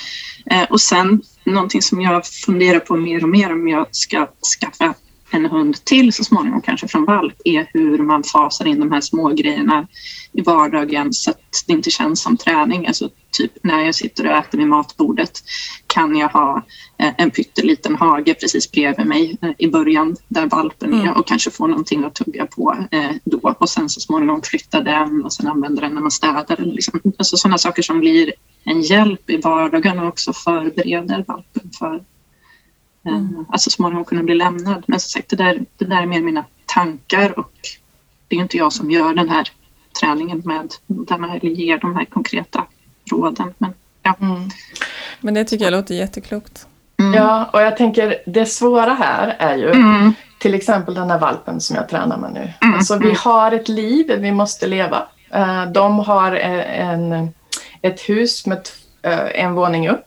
Eh, 0.51 0.63
och 0.63 0.81
sen 0.81 1.23
någonting 1.45 1.83
som 1.83 2.01
jag 2.01 2.27
funderar 2.27 2.81
på 2.81 2.97
mer 2.97 3.23
och 3.23 3.29
mer 3.29 3.53
om 3.53 3.69
jag 3.69 3.87
ska 3.91 4.29
skaffa 4.61 4.95
en 5.31 5.47
hund 5.47 5.85
till 5.85 6.13
så 6.13 6.25
småningom, 6.25 6.63
kanske 6.63 6.89
från 6.89 7.05
valp, 7.05 7.35
är 7.45 7.67
hur 7.73 7.99
man 7.99 8.23
fasar 8.23 8.67
in 8.67 8.81
de 8.81 8.93
här 8.93 9.01
små 9.01 9.29
grejerna 9.29 9.87
i 10.33 10.43
vardagen 10.43 11.13
så 11.13 11.31
att 11.31 11.65
det 11.67 11.73
inte 11.73 11.91
känns 11.91 12.23
som 12.23 12.37
träning. 12.37 12.87
Alltså 12.87 13.11
typ 13.31 13.53
när 13.63 13.85
jag 13.85 13.95
sitter 13.95 14.27
och 14.27 14.37
äter 14.37 14.59
vid 14.59 14.69
matbordet 14.69 15.43
kan 15.87 16.17
jag 16.17 16.29
ha 16.29 16.63
eh, 16.99 17.13
en 17.19 17.31
pytteliten 17.31 17.97
hage 17.97 18.35
precis 18.35 18.71
bredvid 18.71 19.07
mig 19.07 19.37
eh, 19.43 19.51
i 19.59 19.69
början 19.69 20.17
där 20.29 20.47
valpen 20.47 20.95
är 20.95 21.03
mm. 21.03 21.13
och 21.13 21.27
kanske 21.27 21.51
få 21.51 21.67
någonting 21.67 22.05
att 22.05 22.15
tugga 22.15 22.47
på 22.47 22.77
eh, 22.91 23.11
då 23.25 23.55
och 23.59 23.69
sen 23.69 23.89
så 23.89 24.01
småningom 24.01 24.43
flytta 24.43 24.81
den 24.81 25.25
och 25.25 25.33
sen 25.33 25.47
använda 25.47 25.81
den 25.81 25.95
när 25.95 26.01
man 26.01 26.11
städar. 26.11 26.57
Liksom. 26.59 27.01
Alltså 27.19 27.37
sådana 27.37 27.59
saker 27.59 27.83
som 27.83 28.01
blir 28.01 28.33
en 28.65 28.81
hjälp 28.81 29.31
i 29.31 29.37
vardagen 29.37 29.99
och 29.99 30.09
också 30.09 30.33
förbereder 30.33 31.25
valpen 31.29 31.71
för 31.79 32.03
Mm. 33.07 33.47
Alltså 33.49 33.71
småningom 33.71 34.05
kunna 34.05 34.23
bli 34.23 34.35
lämnad. 34.35 34.85
Men 34.87 35.01
som 35.01 35.09
sagt, 35.09 35.29
det 35.31 35.37
där, 35.37 35.65
det 35.79 35.85
där 35.85 36.03
är 36.03 36.07
mer 36.07 36.21
mina 36.21 36.45
tankar 36.67 37.39
och 37.39 37.53
det 38.29 38.37
är 38.37 38.41
inte 38.41 38.57
jag 38.57 38.73
som 38.73 38.91
gör 38.91 39.15
den 39.15 39.29
här 39.29 39.49
träningen 40.01 40.43
med 40.45 40.75
den 40.87 41.25
här, 41.25 41.37
eller 41.37 41.51
ger 41.51 41.79
de 41.79 41.97
här 41.97 42.05
konkreta 42.05 42.65
råden. 43.11 43.55
Men, 43.59 43.75
ja. 44.03 44.15
Mm. 44.21 44.51
Men 45.21 45.35
det 45.35 45.45
tycker 45.45 45.65
jag 45.65 45.73
låter 45.73 45.95
jätteklokt. 45.95 46.67
Mm. 46.99 47.15
Ja, 47.15 47.51
och 47.53 47.61
jag 47.63 47.77
tänker 47.77 48.17
det 48.27 48.47
svåra 48.47 48.95
här 48.95 49.37
är 49.39 49.57
ju 49.57 49.71
mm. 49.71 50.13
till 50.39 50.55
exempel 50.55 50.95
den 50.95 51.11
här 51.11 51.19
valpen 51.19 51.61
som 51.61 51.77
jag 51.77 51.89
tränar 51.89 52.17
med 52.17 52.33
nu. 52.33 52.53
Mm. 52.61 52.75
Alltså 52.75 52.99
vi 52.99 53.13
har 53.13 53.53
ett 53.53 53.69
liv 53.69 54.13
vi 54.19 54.33
måste 54.33 54.67
leva. 54.67 55.09
Eh, 55.31 55.67
de 55.67 55.99
har 55.99 56.33
en, 56.33 57.29
ett 57.83 58.01
hus 58.01 58.47
med 58.47 58.69
eh, 59.03 59.45
en 59.45 59.55
våning 59.55 59.89
upp 59.89 60.07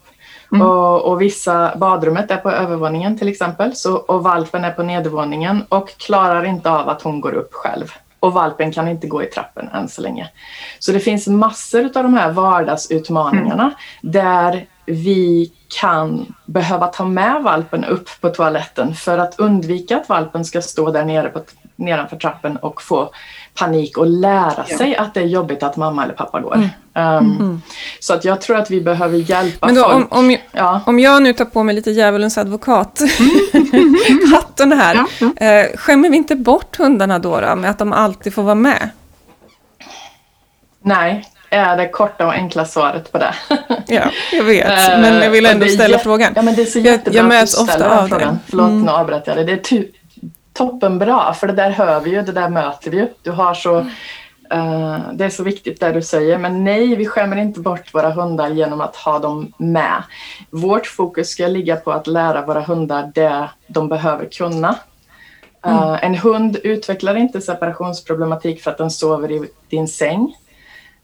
Mm. 0.51 0.67
Och, 0.67 1.01
och, 1.01 1.21
vissa, 1.21 1.75
badrummet 1.75 2.31
är 2.31 2.38
på 2.38 2.51
övervåningen 2.51 3.17
till 3.17 3.27
exempel 3.27 3.75
så, 3.75 3.95
och 3.95 4.23
valpen 4.23 4.63
är 4.63 4.71
på 4.71 4.83
nedervåningen 4.83 5.63
och 5.69 5.97
klarar 5.97 6.45
inte 6.45 6.71
av 6.71 6.89
att 6.89 7.01
hon 7.01 7.21
går 7.21 7.33
upp 7.33 7.53
själv. 7.53 7.91
Och 8.19 8.33
valpen 8.33 8.71
kan 8.71 8.88
inte 8.88 9.07
gå 9.07 9.23
i 9.23 9.25
trappen 9.25 9.69
än 9.73 9.89
så 9.89 10.01
länge. 10.01 10.29
Så 10.79 10.91
det 10.91 10.99
finns 10.99 11.27
massor 11.27 11.83
av 11.83 12.03
de 12.03 12.13
här 12.13 12.31
vardagsutmaningarna 12.31 13.63
mm. 13.63 13.73
där 14.01 14.65
vi 14.85 15.51
kan 15.79 16.33
behöva 16.45 16.88
ta 16.88 17.05
med 17.05 17.43
valpen 17.43 17.85
upp 17.85 18.09
på 18.21 18.29
toaletten 18.29 18.95
för 18.95 19.17
att 19.17 19.39
undvika 19.39 19.97
att 19.97 20.09
valpen 20.09 20.45
ska 20.45 20.62
stå 20.62 20.91
där 20.91 21.05
nere 21.05 21.29
på, 21.29 21.41
nedanför 21.75 22.17
trappen 22.17 22.57
och 22.57 22.81
få 22.81 23.09
panik 23.59 23.97
och 23.97 24.07
lära 24.07 24.63
sig 24.63 24.95
att 24.95 25.13
det 25.13 25.19
är 25.19 25.25
jobbigt 25.25 25.63
att 25.63 25.77
mamma 25.77 26.03
eller 26.03 26.13
pappa 26.13 26.39
går. 26.39 26.55
Mm. 26.55 26.69
Um, 26.99 27.38
mm. 27.39 27.62
Så 27.99 28.13
att 28.13 28.25
jag 28.25 28.41
tror 28.41 28.57
att 28.57 28.71
vi 28.71 28.81
behöver 28.81 29.17
hjälpa 29.17 29.65
Men 29.65 29.75
då, 29.75 29.83
folk. 29.83 29.95
Om, 29.95 30.19
om, 30.19 30.31
jag, 30.31 30.41
ja. 30.51 30.81
om 30.85 30.99
jag 30.99 31.23
nu 31.23 31.33
tar 31.33 31.45
på 31.45 31.63
mig 31.63 31.75
lite 31.75 31.91
djävulens 31.91 32.38
advokat, 32.38 33.01
mm. 34.59 34.71
här, 34.79 34.95
ja, 34.95 35.07
ja. 35.19 35.45
Eh, 35.47 35.77
skämmer 35.77 36.09
vi 36.09 36.17
inte 36.17 36.35
bort 36.35 36.77
hundarna 36.77 37.19
då, 37.19 37.41
då 37.41 37.55
med 37.55 37.69
att 37.69 37.77
de 37.77 37.93
alltid 37.93 38.33
får 38.33 38.43
vara 38.43 38.55
med? 38.55 38.89
Nej, 40.81 41.25
är 41.49 41.77
det 41.77 41.89
korta 41.89 42.25
och 42.25 42.33
enkla 42.33 42.65
svaret 42.65 43.12
på 43.12 43.17
det. 43.17 43.33
ja, 43.88 44.12
jag 44.31 44.43
vet, 44.43 44.67
men 45.01 45.23
jag 45.23 45.29
vill 45.29 45.45
ändå 45.45 45.65
ställa 45.65 45.99
frågan. 45.99 46.33
Ja, 46.35 46.41
men 46.41 46.55
det 46.55 46.62
är 46.62 46.65
så 46.65 46.79
jättebra 46.79 47.17
jag, 47.17 47.23
jag 47.23 47.29
möts 47.29 47.59
att 47.59 47.67
du 47.67 47.71
ställer 47.71 47.85
ofta 47.85 48.03
av 48.03 48.07
frågan. 48.07 48.33
Det. 48.33 48.39
Förlåt, 48.49 48.69
mm. 48.69 48.81
nu 48.81 48.91
avbröt 48.91 49.27
jag 49.27 49.38
dig. 49.38 49.45
Det 49.45 49.71
är 49.71 49.85
toppenbra, 50.53 51.33
för 51.33 51.47
det 51.47 51.53
där 51.53 51.69
hör 51.69 51.99
vi 51.99 52.09
ju, 52.09 52.21
det 52.21 52.31
där 52.31 52.49
möter 52.49 52.91
vi 52.91 52.97
ju. 52.97 53.07
Du 53.21 53.31
har 53.31 53.53
så, 53.53 53.77
uh, 53.77 53.85
det 55.13 55.25
är 55.25 55.29
så 55.29 55.43
viktigt 55.43 55.79
det 55.79 55.91
du 55.91 56.01
säger, 56.01 56.38
men 56.38 56.63
nej, 56.63 56.95
vi 56.95 57.05
skämmer 57.05 57.38
inte 57.38 57.59
bort 57.59 57.93
våra 57.93 58.09
hundar 58.09 58.49
genom 58.49 58.81
att 58.81 58.95
ha 58.95 59.19
dem 59.19 59.53
med. 59.57 60.03
Vårt 60.49 60.88
fokus 60.88 61.29
ska 61.29 61.47
ligga 61.47 61.75
på 61.75 61.91
att 61.91 62.07
lära 62.07 62.45
våra 62.45 62.62
hundar 62.62 63.12
det 63.15 63.49
de 63.67 63.89
behöver 63.89 64.25
kunna. 64.25 64.75
Uh, 65.65 65.81
mm. 65.81 65.99
En 66.01 66.15
hund 66.15 66.57
utvecklar 66.63 67.15
inte 67.15 67.41
separationsproblematik 67.41 68.62
för 68.62 68.71
att 68.71 68.77
den 68.77 68.91
sover 68.91 69.31
i 69.31 69.49
din 69.69 69.88
säng. 69.88 70.35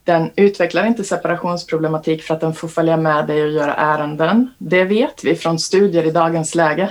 Den 0.04 0.32
utvecklar 0.36 0.86
inte 0.86 1.04
separationsproblematik 1.04 2.24
för 2.24 2.34
att 2.34 2.42
den 2.42 2.54
får 2.54 2.68
följa 2.68 2.98
med 2.98 3.28
dig 3.28 3.44
och 3.44 3.52
göra 3.52 3.74
ärenden. 3.74 4.54
Det 4.58 4.84
vet 4.84 5.24
vi 5.24 5.36
från 5.36 5.60
studier 5.60 6.04
i 6.04 6.12
dagens 6.12 6.56
läge. 6.56 6.90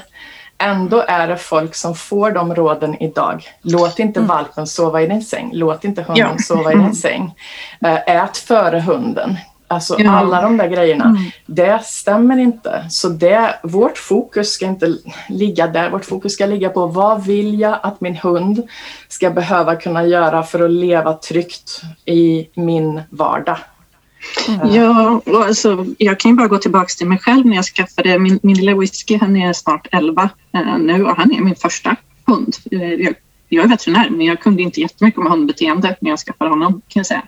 Ändå 0.59 1.05
är 1.09 1.29
det 1.29 1.37
folk 1.37 1.75
som 1.75 1.95
får 1.95 2.31
de 2.31 2.55
råden 2.55 3.03
idag. 3.03 3.45
Låt 3.63 3.99
inte 3.99 4.21
mm. 4.21 4.29
valpen 4.29 4.67
sova 4.67 5.03
i 5.03 5.07
din 5.07 5.23
säng. 5.23 5.51
Låt 5.55 5.85
inte 5.85 6.03
hunden 6.03 6.29
ja. 6.37 6.43
sova 6.43 6.71
i 6.73 6.75
din 6.75 6.81
mm. 6.81 6.95
säng. 6.95 7.35
Eh, 7.81 8.17
ät 8.17 8.37
före 8.37 8.81
hunden. 8.81 9.37
Alltså 9.69 9.97
ja. 9.99 10.11
alla 10.11 10.43
de 10.43 10.57
där 10.57 10.69
grejerna. 10.69 11.05
Mm. 11.05 11.23
Det 11.47 11.85
stämmer 11.85 12.39
inte. 12.39 12.87
Så 12.91 13.09
det, 13.09 13.59
vårt 13.63 13.99
fokus 13.99 14.53
ska 14.53 14.67
inte 14.67 14.97
ligga 15.29 15.67
där. 15.67 15.91
Vårt 15.91 16.05
fokus 16.05 16.33
ska 16.33 16.47
ligga 16.47 16.69
på 16.69 16.87
vad 16.87 17.25
vill 17.25 17.61
jag 17.61 17.79
att 17.83 18.01
min 18.01 18.17
hund 18.17 18.69
ska 19.09 19.31
behöva 19.31 19.77
kunna 19.77 20.07
göra 20.07 20.43
för 20.43 20.65
att 20.65 20.71
leva 20.71 21.13
tryggt 21.13 21.83
i 22.05 22.49
min 22.55 23.03
vardag. 23.11 23.59
Mm. 24.49 24.75
Ja, 24.75 25.23
alltså, 25.27 25.87
jag 25.99 26.21
kan 26.21 26.31
ju 26.31 26.37
bara 26.37 26.49
gå 26.49 26.59
tillbaka 26.59 26.89
till 26.99 27.07
mig 27.07 27.19
själv 27.19 27.47
när 27.47 27.57
jag 27.57 27.65
skaffade 27.65 28.19
min, 28.19 28.41
min 28.43 28.57
lilla 28.57 28.77
whisky. 28.77 29.19
Han 29.19 29.37
är 29.37 29.53
snart 29.53 29.89
11 29.93 30.31
eh, 30.55 30.79
nu 30.79 31.05
och 31.05 31.17
han 31.17 31.33
är 31.33 31.41
min 31.41 31.57
första 31.57 31.97
hund. 32.27 32.57
Eh, 32.71 32.93
jag, 32.93 33.15
jag 33.49 33.65
är 33.65 33.69
veterinär 33.69 34.11
men 34.11 34.27
jag 34.27 34.41
kunde 34.41 34.63
inte 34.63 34.81
jättemycket 34.81 35.19
om 35.19 35.27
hundbeteende 35.27 35.97
när 36.01 36.11
jag 36.11 36.19
skaffade 36.19 36.51
honom 36.51 36.73
kan 36.73 37.01
jag 37.01 37.07
säga. 37.07 37.23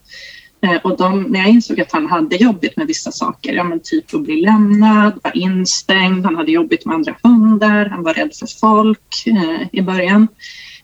Eh, 0.61 0.77
och 0.77 0.97
de, 0.97 1.23
när 1.23 1.41
jag 1.41 1.49
insåg 1.49 1.81
att 1.81 1.93
han 1.93 2.07
hade 2.07 2.37
jobbigt 2.37 2.77
med 2.77 2.87
vissa 2.87 3.13
saker, 3.13 3.53
ja, 3.53 3.65
men 3.65 3.81
typ 3.81 4.15
att 4.15 4.23
bli 4.23 4.41
lämnad, 4.41 5.21
vara 5.23 5.35
instängd, 5.35 6.25
han 6.25 6.37
hade 6.37 6.53
jobbigt 6.53 6.85
med 6.87 6.95
andra 6.95 7.15
hundar, 7.23 7.87
han 7.87 8.03
var 8.03 8.15
rädd 8.15 8.31
för 8.35 8.61
folk 8.61 9.27
eh, 9.27 9.69
i 9.73 9.83
början. 9.83 10.29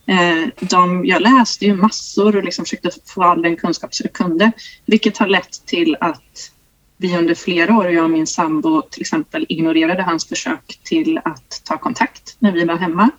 Eh, 0.05 0.49
de, 0.59 1.05
jag 1.05 1.21
läste 1.21 1.65
ju 1.65 1.75
massor 1.75 2.35
och 2.35 2.43
liksom 2.43 2.65
försökte 2.65 2.89
få 3.05 3.23
all 3.23 3.41
den 3.41 3.55
kunskap 3.55 3.89
jag 4.03 4.13
kunde, 4.13 4.51
vilket 4.85 5.17
har 5.17 5.27
lett 5.27 5.65
till 5.65 5.97
att 5.99 6.49
vi 6.97 7.17
under 7.17 7.35
flera 7.35 7.77
år, 7.77 7.89
jag 7.89 8.03
och 8.03 8.09
min 8.09 8.27
sambo 8.27 8.81
till 8.81 9.01
exempel, 9.01 9.45
ignorerade 9.49 10.03
hans 10.03 10.25
försök 10.25 10.79
till 10.83 11.17
att 11.17 11.61
ta 11.63 11.77
kontakt 11.77 12.35
när 12.39 12.51
vi 12.51 12.65
var 12.65 12.75
hemma. 12.75 13.09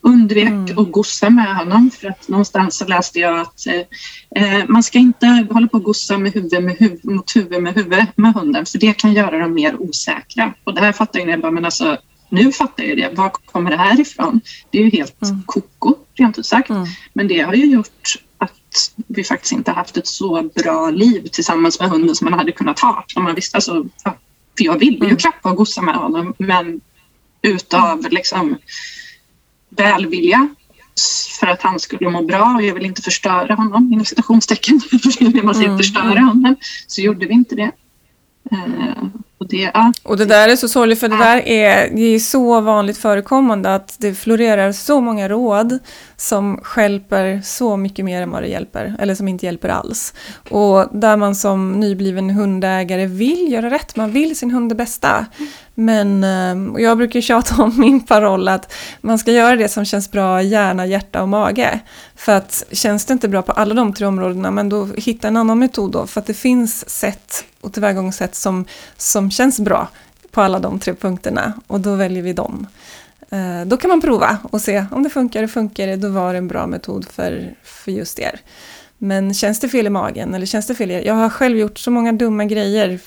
Undvek 0.00 0.48
mm. 0.48 0.78
att 0.78 0.92
gossa 0.92 1.30
med 1.30 1.56
honom 1.56 1.90
för 1.90 2.08
att 2.08 2.28
någonstans 2.28 2.76
så 2.76 2.84
läste 2.84 3.20
jag 3.20 3.40
att 3.40 3.66
eh, 3.66 4.44
eh 4.44 4.64
man 4.68 4.82
ska 4.82 4.98
inte 4.98 5.46
hålla 5.50 5.68
på 5.68 5.76
och 5.76 5.84
gossa 5.84 6.18
med 6.18 6.32
huvud, 6.32 6.62
med 6.62 6.76
huvud, 6.78 7.04
mot 7.04 7.36
huvud 7.36 7.62
med 7.62 7.74
huvud 7.74 8.06
med 8.16 8.34
hunden 8.34 8.66
för 8.66 8.78
det 8.78 8.92
kan 8.92 9.12
göra 9.12 9.38
dem 9.38 9.54
mer 9.54 9.82
osäkra. 9.82 10.54
Och 10.64 10.74
det 10.74 10.80
här 10.80 10.92
fattar 10.92 11.20
jag 11.20 11.40
bara, 11.40 11.52
men 11.52 11.64
alltså 11.64 11.96
nu 12.28 12.52
fattar 12.52 12.84
jag 12.84 12.96
det. 12.96 13.10
Var 13.16 13.30
kommer 13.30 13.70
det 13.70 13.76
här 13.76 14.00
ifrån? 14.00 14.40
Det 14.70 14.78
är 14.78 14.82
ju 14.82 14.90
helt 14.90 15.22
mm. 15.22 15.42
koko, 15.46 15.94
rent 16.14 16.38
ut 16.38 16.46
sagt. 16.46 16.70
Mm. 16.70 16.86
Men 17.12 17.28
det 17.28 17.40
har 17.40 17.54
ju 17.54 17.66
gjort 17.66 18.16
vi 19.06 19.24
faktiskt 19.24 19.52
inte 19.52 19.70
haft 19.70 19.96
ett 19.96 20.06
så 20.06 20.42
bra 20.42 20.90
liv 20.90 21.28
tillsammans 21.32 21.80
med 21.80 21.90
hunden 21.90 22.14
som 22.14 22.24
man 22.30 22.38
hade 22.38 22.52
kunnat 22.52 22.80
ha. 22.80 23.04
Om 23.16 23.24
man 23.24 23.34
visste, 23.34 23.56
alltså, 23.56 23.86
ja, 24.04 24.16
för 24.56 24.64
jag 24.64 24.78
ville 24.78 24.98
ju 24.98 25.04
mm. 25.04 25.16
klappa 25.16 25.50
och 25.50 25.56
gossa 25.56 25.82
med 25.82 25.94
honom 25.94 26.34
men 26.38 26.80
utav 27.42 28.06
liksom 28.10 28.56
välvilja 29.68 30.48
för 31.40 31.46
att 31.46 31.62
han 31.62 31.80
skulle 31.80 32.10
må 32.10 32.22
bra 32.22 32.54
och 32.56 32.62
jag 32.62 32.74
vill 32.74 32.84
inte 32.84 33.02
förstöra 33.02 33.54
honom 33.54 33.92
inom 33.92 34.04
citationstecken. 34.04 34.80
man 35.42 35.54
säger 35.54 35.68
mm. 35.68 35.78
förstöra 35.78 36.20
honom 36.20 36.56
så 36.86 37.00
gjorde 37.00 37.26
vi 37.26 37.34
inte 37.34 37.54
det. 37.54 37.70
Och 39.44 39.50
det, 39.50 39.70
ja. 39.74 39.92
och 40.02 40.16
det 40.16 40.24
där 40.24 40.48
är 40.48 40.56
så 40.56 40.68
sorgligt 40.68 41.00
för 41.00 41.08
det 41.08 41.16
där 41.16 41.48
är, 41.48 41.90
det 41.94 42.02
är 42.02 42.18
så 42.18 42.60
vanligt 42.60 42.98
förekommande 42.98 43.74
att 43.74 43.96
det 43.98 44.14
florerar 44.14 44.72
så 44.72 45.00
många 45.00 45.28
råd 45.28 45.78
som 46.16 46.60
skälper 46.62 47.40
så 47.44 47.76
mycket 47.76 48.04
mer 48.04 48.22
än 48.22 48.30
vad 48.30 48.42
det 48.42 48.48
hjälper, 48.48 48.96
eller 48.98 49.14
som 49.14 49.28
inte 49.28 49.46
hjälper 49.46 49.68
alls. 49.68 50.14
Och 50.50 50.88
där 50.92 51.16
man 51.16 51.34
som 51.34 51.72
nybliven 51.72 52.30
hundägare 52.30 53.06
vill 53.06 53.52
göra 53.52 53.70
rätt, 53.70 53.96
man 53.96 54.12
vill 54.12 54.38
sin 54.38 54.50
hund 54.50 54.68
det 54.68 54.74
bästa. 54.74 55.26
Men, 55.74 56.24
eh, 56.24 56.72
och 56.72 56.80
jag 56.80 56.96
brukar 56.96 57.20
tjata 57.20 57.62
om 57.62 57.72
min 57.80 58.00
paroll 58.00 58.48
att 58.48 58.72
man 59.00 59.18
ska 59.18 59.32
göra 59.32 59.56
det 59.56 59.68
som 59.68 59.84
känns 59.84 60.10
bra 60.10 60.42
i 60.42 60.48
hjärna, 60.48 60.86
hjärta 60.86 61.22
och 61.22 61.28
mage. 61.28 61.80
För 62.16 62.32
att 62.32 62.64
känns 62.72 63.04
det 63.04 63.12
inte 63.12 63.28
bra 63.28 63.42
på 63.42 63.52
alla 63.52 63.74
de 63.74 63.92
tre 63.92 64.06
områdena, 64.06 64.50
men 64.50 64.68
då 64.68 64.88
hitta 64.96 65.28
en 65.28 65.36
annan 65.36 65.58
metod 65.58 65.92
då, 65.92 66.06
för 66.06 66.20
att 66.20 66.26
det 66.26 66.34
finns 66.34 66.90
sätt 66.90 67.44
och 67.64 67.72
tillvägagångssätt 67.72 68.34
som, 68.34 68.64
som 68.96 69.30
känns 69.34 69.60
bra 69.60 69.88
på 70.30 70.40
alla 70.40 70.58
de 70.58 70.78
tre 70.78 70.94
punkterna 70.94 71.52
och 71.66 71.80
då 71.80 71.94
väljer 71.94 72.22
vi 72.22 72.32
dem. 72.32 72.66
Eh, 73.30 73.66
då 73.66 73.76
kan 73.76 73.88
man 73.88 74.00
prova 74.00 74.38
och 74.50 74.60
se 74.60 74.84
om 74.90 75.02
det 75.02 75.10
funkar, 75.10 75.42
det 75.42 75.48
funkar 75.48 75.86
det, 75.86 75.96
då 75.96 76.08
var 76.08 76.32
det 76.32 76.38
en 76.38 76.48
bra 76.48 76.66
metod 76.66 77.08
för, 77.08 77.54
för 77.62 77.92
just 77.92 78.18
er. 78.18 78.40
Men 78.98 79.34
känns 79.34 79.60
det 79.60 79.68
fel 79.68 79.86
i 79.86 79.90
magen 79.90 80.34
eller 80.34 80.46
känns 80.46 80.66
det 80.66 80.74
fel 80.74 80.90
i 80.90 80.94
er? 80.94 81.02
Jag 81.06 81.14
har 81.14 81.30
själv 81.30 81.58
gjort 81.58 81.78
så 81.78 81.90
många 81.90 82.12
dumma 82.12 82.44
grejer 82.44 82.98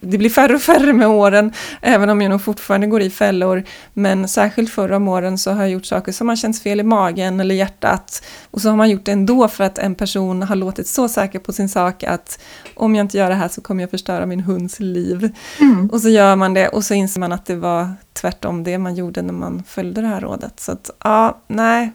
det 0.00 0.18
blir 0.18 0.30
färre 0.30 0.54
och 0.54 0.62
färre 0.62 0.92
med 0.92 1.08
åren, 1.08 1.52
även 1.80 2.10
om 2.10 2.22
jag 2.22 2.30
nog 2.30 2.42
fortfarande 2.42 2.86
går 2.86 3.00
i 3.00 3.10
fällor. 3.10 3.64
Men 3.94 4.28
särskilt 4.28 4.70
förra 4.70 4.96
om 4.96 5.08
åren 5.08 5.38
så 5.38 5.50
har 5.50 5.62
jag 5.62 5.70
gjort 5.70 5.86
saker 5.86 6.12
som 6.12 6.28
har 6.28 6.36
känts 6.36 6.62
fel 6.62 6.80
i 6.80 6.82
magen 6.82 7.40
eller 7.40 7.54
hjärtat. 7.54 8.22
Och 8.50 8.60
så 8.60 8.68
har 8.68 8.76
man 8.76 8.90
gjort 8.90 9.04
det 9.04 9.12
ändå 9.12 9.48
för 9.48 9.64
att 9.64 9.78
en 9.78 9.94
person 9.94 10.42
har 10.42 10.56
låtit 10.56 10.86
så 10.86 11.08
säker 11.08 11.38
på 11.38 11.52
sin 11.52 11.68
sak 11.68 12.02
att 12.04 12.38
om 12.74 12.94
jag 12.94 13.04
inte 13.04 13.18
gör 13.18 13.28
det 13.28 13.34
här 13.34 13.48
så 13.48 13.60
kommer 13.60 13.82
jag 13.82 13.90
förstöra 13.90 14.26
min 14.26 14.40
hunds 14.40 14.80
liv. 14.80 15.36
Mm. 15.60 15.90
Och 15.90 16.00
så 16.00 16.08
gör 16.08 16.36
man 16.36 16.54
det 16.54 16.68
och 16.68 16.84
så 16.84 16.94
inser 16.94 17.20
man 17.20 17.32
att 17.32 17.46
det 17.46 17.56
var 17.56 17.94
tvärtom 18.12 18.64
det 18.64 18.78
man 18.78 18.94
gjorde 18.94 19.22
när 19.22 19.32
man 19.32 19.62
följde 19.66 20.00
det 20.00 20.06
här 20.06 20.20
rådet. 20.20 20.60
Så 20.60 20.72
att 20.72 20.90
ja, 21.04 21.38
nej, 21.46 21.92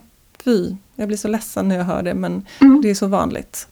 fy. 0.48 0.76
Jag 0.96 1.08
blir 1.08 1.18
så 1.18 1.28
ledsen 1.28 1.68
när 1.68 1.76
jag 1.76 1.84
hör 1.84 2.02
det, 2.02 2.14
men 2.14 2.46
mm. 2.60 2.80
det 2.82 2.90
är 2.90 2.94
så 2.94 3.06
vanligt. 3.06 3.68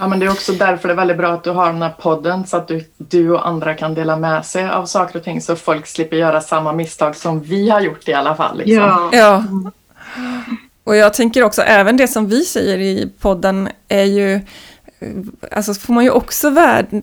Ja, 0.00 0.08
men 0.08 0.18
det 0.18 0.26
är 0.26 0.30
också 0.30 0.52
därför 0.52 0.88
det 0.88 0.94
är 0.94 0.96
väldigt 0.96 1.16
bra 1.16 1.32
att 1.32 1.44
du 1.44 1.50
har 1.50 1.72
den 1.72 1.82
här 1.82 1.94
podden 2.00 2.46
så 2.46 2.56
att 2.56 2.68
du, 2.68 2.84
du 2.96 3.30
och 3.30 3.48
andra 3.48 3.74
kan 3.74 3.94
dela 3.94 4.16
med 4.16 4.46
sig 4.46 4.68
av 4.68 4.86
saker 4.86 5.18
och 5.18 5.24
ting 5.24 5.40
så 5.40 5.56
folk 5.56 5.86
slipper 5.86 6.16
göra 6.16 6.40
samma 6.40 6.72
misstag 6.72 7.16
som 7.16 7.40
vi 7.40 7.68
har 7.68 7.80
gjort 7.80 8.08
i 8.08 8.12
alla 8.12 8.34
fall. 8.34 8.58
Liksom. 8.58 8.74
Ja. 8.74 9.10
ja. 9.12 9.44
Och 10.84 10.96
jag 10.96 11.14
tänker 11.14 11.42
också, 11.42 11.62
även 11.62 11.96
det 11.96 12.08
som 12.08 12.28
vi 12.28 12.44
säger 12.44 12.78
i 12.78 13.12
podden 13.20 13.68
är 13.88 14.04
ju 14.04 14.40
alltså 15.50 15.74
får 15.74 15.94
man 15.94 16.04
ju 16.04 16.10
också 16.10 16.50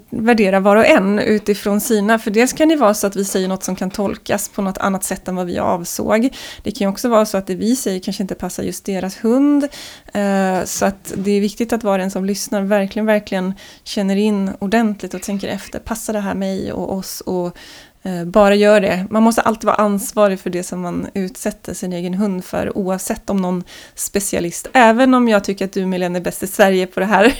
värdera 0.09 0.59
var 0.59 0.75
och 0.75 0.85
en 0.85 1.19
utifrån 1.19 1.81
sina, 1.81 2.19
för 2.19 2.31
dels 2.31 2.53
kan 2.53 2.69
det 2.69 2.75
vara 2.75 2.93
så 2.93 3.07
att 3.07 3.15
vi 3.15 3.25
säger 3.25 3.47
något 3.47 3.63
som 3.63 3.75
kan 3.75 3.89
tolkas 3.89 4.49
på 4.49 4.61
något 4.61 4.77
annat 4.77 5.03
sätt 5.03 5.27
än 5.27 5.35
vad 5.35 5.45
vi 5.45 5.59
avsåg. 5.59 6.29
Det 6.63 6.71
kan 6.71 6.87
ju 6.87 6.91
också 6.91 7.09
vara 7.09 7.25
så 7.25 7.37
att 7.37 7.47
det 7.47 7.55
vi 7.55 7.75
säger 7.75 7.99
kanske 7.99 8.23
inte 8.23 8.35
passar 8.35 8.63
just 8.63 8.85
deras 8.85 9.17
hund. 9.23 9.67
Eh, 10.13 10.63
så 10.65 10.85
att 10.85 11.13
det 11.15 11.31
är 11.31 11.41
viktigt 11.41 11.73
att 11.73 11.83
var 11.83 11.99
och 11.99 12.03
en 12.03 12.11
som 12.11 12.25
lyssnar 12.25 12.61
verkligen, 12.61 13.05
verkligen 13.05 13.53
känner 13.83 14.15
in 14.15 14.51
ordentligt 14.59 15.13
och 15.13 15.21
tänker 15.21 15.47
efter, 15.47 15.79
passar 15.79 16.13
det 16.13 16.19
här 16.19 16.35
mig 16.35 16.73
och 16.73 16.93
oss? 16.93 17.21
Och 17.21 17.57
eh, 18.03 18.25
bara 18.25 18.55
gör 18.55 18.81
det. 18.81 19.07
Man 19.09 19.23
måste 19.23 19.41
alltid 19.41 19.65
vara 19.65 19.75
ansvarig 19.75 20.39
för 20.39 20.49
det 20.49 20.63
som 20.63 20.81
man 20.81 21.07
utsätter 21.13 21.73
sin 21.73 21.93
egen 21.93 22.13
hund 22.13 22.45
för, 22.45 22.77
oavsett 22.77 23.29
om 23.29 23.37
någon 23.37 23.63
specialist, 23.95 24.67
även 24.73 25.13
om 25.13 25.27
jag 25.27 25.43
tycker 25.43 25.65
att 25.65 25.73
du 25.73 25.85
Milena 25.85 26.17
är 26.17 26.21
bäst 26.21 26.43
i 26.43 26.47
Sverige 26.47 26.87
på 26.87 26.99
det 26.99 27.05
här, 27.05 27.33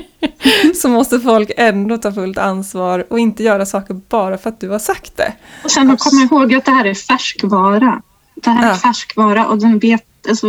så 0.74 0.88
måste 0.88 1.20
folk 1.20 1.50
ändå 1.56 1.98
ta 1.98 2.12
fullt 2.12 2.38
ansvar 2.38 3.06
och 3.10 3.18
inte 3.18 3.42
göra 3.42 3.66
saker 3.66 4.00
bara 4.08 4.38
för 4.38 4.48
att 4.48 4.60
du 4.60 4.68
har 4.68 4.78
sagt 4.78 5.16
det. 5.16 5.32
Och 5.64 5.70
sen 5.70 5.90
att 5.90 5.98
komma 5.98 6.22
ihåg 6.22 6.54
att 6.54 6.64
det 6.64 6.70
här 6.70 6.84
är 6.84 6.94
färskvara. 6.94 8.02
Det 8.34 8.50
här 8.50 8.64
är 8.64 8.68
ja. 8.68 8.76
färskvara 8.76 9.46
och 9.46 9.58
den 9.58 9.78
vet, 9.78 10.04
alltså, 10.28 10.46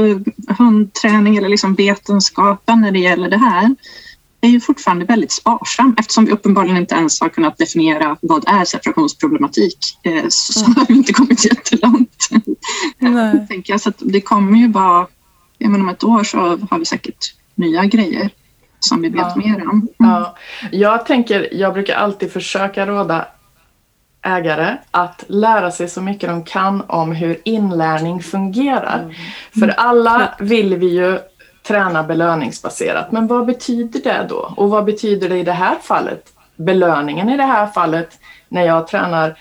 hundträning 0.57 1.37
eller 1.37 1.49
liksom 1.49 1.75
vetenskapen 1.75 2.81
när 2.81 2.91
det 2.91 2.99
gäller 2.99 3.29
det 3.29 3.37
här 3.37 3.75
är 4.41 4.49
ju 4.49 4.59
fortfarande 4.59 5.05
väldigt 5.05 5.31
sparsam 5.31 5.95
eftersom 5.99 6.25
vi 6.25 6.31
uppenbarligen 6.31 6.77
inte 6.77 6.95
ens 6.95 7.21
har 7.21 7.29
kunnat 7.29 7.57
definiera 7.57 8.17
vad 8.21 8.43
är 8.47 8.65
separationsproblematik 8.65 9.77
eh, 10.03 10.23
så, 10.29 10.53
så 10.53 10.65
har 10.65 10.85
vi 10.87 10.93
inte 10.93 11.13
kommit 11.13 11.45
jättelångt. 11.45 12.29
Nej. 12.99 13.47
Tänker 13.47 13.73
jag, 13.73 13.81
så 13.81 13.91
det 13.99 14.21
kommer 14.21 14.57
ju 14.57 14.67
bara, 14.67 15.07
om 15.65 15.89
ett 15.89 16.03
år 16.03 16.23
så 16.23 16.37
har 16.69 16.79
vi 16.79 16.85
säkert 16.85 17.33
nya 17.55 17.85
grejer 17.85 18.29
som 18.83 19.01
vi 19.01 19.09
vet 19.09 19.21
ja. 19.21 19.33
mer 19.35 19.69
om. 19.69 19.69
Mm. 19.69 19.87
Ja. 19.97 20.35
Jag 20.71 21.05
tänker, 21.05 21.49
jag 21.51 21.73
brukar 21.73 21.95
alltid 21.95 22.31
försöka 22.31 22.85
råda 22.85 23.25
ägare 24.21 24.77
att 24.91 25.23
lära 25.27 25.71
sig 25.71 25.89
så 25.89 26.01
mycket 26.01 26.29
de 26.29 26.43
kan 26.43 26.81
om 26.81 27.11
hur 27.11 27.41
inlärning 27.43 28.23
fungerar. 28.23 28.99
Mm. 29.03 29.15
För 29.59 29.67
alla 29.67 30.33
vill 30.39 30.75
vi 30.75 30.87
ju 30.87 31.19
träna 31.67 32.03
belöningsbaserat, 32.03 33.11
men 33.11 33.27
vad 33.27 33.45
betyder 33.45 33.99
det 33.99 34.25
då? 34.29 34.53
Och 34.57 34.69
vad 34.69 34.85
betyder 34.85 35.29
det 35.29 35.37
i 35.37 35.43
det 35.43 35.51
här 35.51 35.75
fallet? 35.81 36.29
Belöningen 36.55 37.29
i 37.29 37.37
det 37.37 37.43
här 37.43 37.67
fallet 37.67 38.19
när 38.49 38.61
jag 38.61 38.87
tränar 38.87 39.37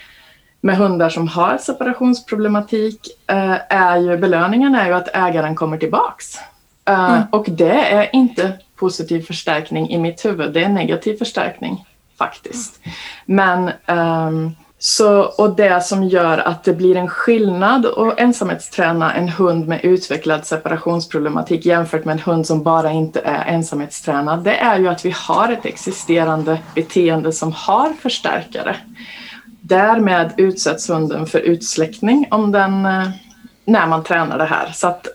med 0.61 0.77
hundar 0.77 1.09
som 1.09 1.29
har 1.29 1.59
separationsproblematik 1.59 3.01
eh, 3.27 3.57
är 3.69 3.97
ju 3.97 4.17
belöningen 4.17 4.75
är 4.75 4.87
ju 4.87 4.93
att 4.93 5.17
ägaren 5.17 5.55
kommer 5.55 5.77
tillbaks. 5.77 6.39
Eh, 6.85 7.15
mm. 7.15 7.23
Och 7.31 7.47
det 7.49 7.93
är 7.93 8.17
inte 8.17 8.53
positiv 8.83 9.21
förstärkning 9.27 9.91
i 9.91 9.99
mitt 9.99 10.25
huvud. 10.25 10.53
Det 10.53 10.65
är 10.65 10.69
negativ 10.69 11.17
förstärkning 11.17 11.85
faktiskt. 12.19 12.81
Men 13.27 13.71
um, 13.87 14.57
så, 14.79 15.23
och 15.23 15.57
det 15.57 15.85
som 15.85 16.05
gör 16.05 16.39
att 16.39 16.65
det 16.65 16.73
blir 16.73 16.97
en 16.97 17.09
skillnad 17.09 17.87
att 17.87 18.21
ensamhetsträna 18.21 19.15
en 19.15 19.29
hund 19.29 19.69
med 19.69 19.85
utvecklad 19.85 20.47
separationsproblematik 20.47 21.67
jämfört 21.67 22.05
med 22.05 22.13
en 22.13 22.19
hund 22.19 22.47
som 22.47 22.63
bara 22.63 22.91
inte 22.91 23.21
är 23.21 23.45
ensamhetstränad, 23.45 24.45
det 24.45 24.57
är 24.57 24.79
ju 24.79 24.89
att 24.89 25.05
vi 25.05 25.15
har 25.17 25.53
ett 25.53 25.67
existerande 25.67 26.59
beteende 26.75 27.33
som 27.33 27.53
har 27.53 27.93
förstärkare. 27.93 28.77
Därmed 29.61 30.33
utsätts 30.37 30.91
hunden 30.91 31.27
för 31.27 31.39
utsläckning 31.39 32.27
om 32.31 32.53
den, 32.53 32.87
eh, 32.87 33.09
när 33.65 33.87
man 33.87 34.05
tränar 34.05 34.39
det 34.39 34.45
här. 34.45 34.71
Så 34.75 34.87
att 34.87 35.07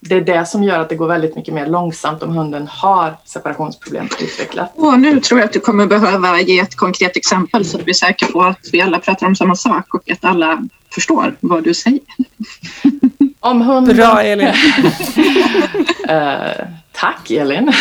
det 0.00 0.14
är 0.14 0.20
det 0.20 0.46
som 0.46 0.62
gör 0.62 0.78
att 0.78 0.88
det 0.88 0.94
går 0.94 1.08
väldigt 1.08 1.36
mycket 1.36 1.54
mer 1.54 1.66
långsamt 1.66 2.22
om 2.22 2.36
hunden 2.36 2.66
har 2.66 3.16
separationsproblem 3.24 4.08
utvecklat. 4.20 4.72
Och 4.74 5.00
nu 5.00 5.20
tror 5.20 5.40
jag 5.40 5.46
att 5.46 5.52
du 5.52 5.60
kommer 5.60 5.86
behöva 5.86 6.40
ge 6.40 6.60
ett 6.60 6.76
konkret 6.76 7.16
exempel 7.16 7.64
så 7.64 7.78
att 7.78 7.86
vi 7.86 7.90
är 7.90 7.94
säkra 7.94 8.28
på 8.28 8.42
att 8.42 8.68
vi 8.72 8.80
alla 8.80 8.98
pratar 8.98 9.26
om 9.26 9.36
samma 9.36 9.56
sak 9.56 9.94
och 9.94 10.10
att 10.10 10.24
alla 10.24 10.62
förstår 10.94 11.36
vad 11.40 11.64
du 11.64 11.74
säger. 11.74 12.00
Om 13.40 13.62
hunden... 13.62 13.96
Bra 13.96 14.22
Elin! 14.22 14.46
uh, 14.48 14.54
tack 16.92 17.30
Elin! 17.30 17.72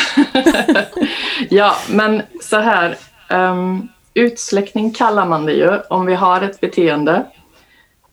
ja, 1.49 1.75
men 1.89 2.21
så 2.41 2.59
här. 2.59 2.97
Um, 3.29 3.89
utsläckning 4.13 4.91
kallar 4.91 5.25
man 5.25 5.45
det 5.45 5.53
ju 5.53 5.79
om 5.89 6.05
vi 6.05 6.15
har 6.15 6.41
ett 6.41 6.59
beteende 6.59 7.25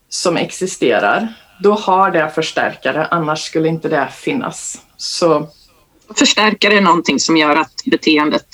som 0.09 0.37
existerar 0.37 1.35
då 1.61 1.73
har 1.73 2.11
det 2.11 2.31
förstärkare, 2.31 3.07
annars 3.07 3.45
skulle 3.45 3.69
inte 3.69 3.89
det 3.89 4.09
finnas. 4.13 4.83
Så... 4.97 5.49
Förstärkare 6.19 6.75
är 6.75 6.81
någonting 6.81 7.21
som 7.21 7.37
gör 7.37 7.57
att 7.57 7.73
beteendet 7.87 8.49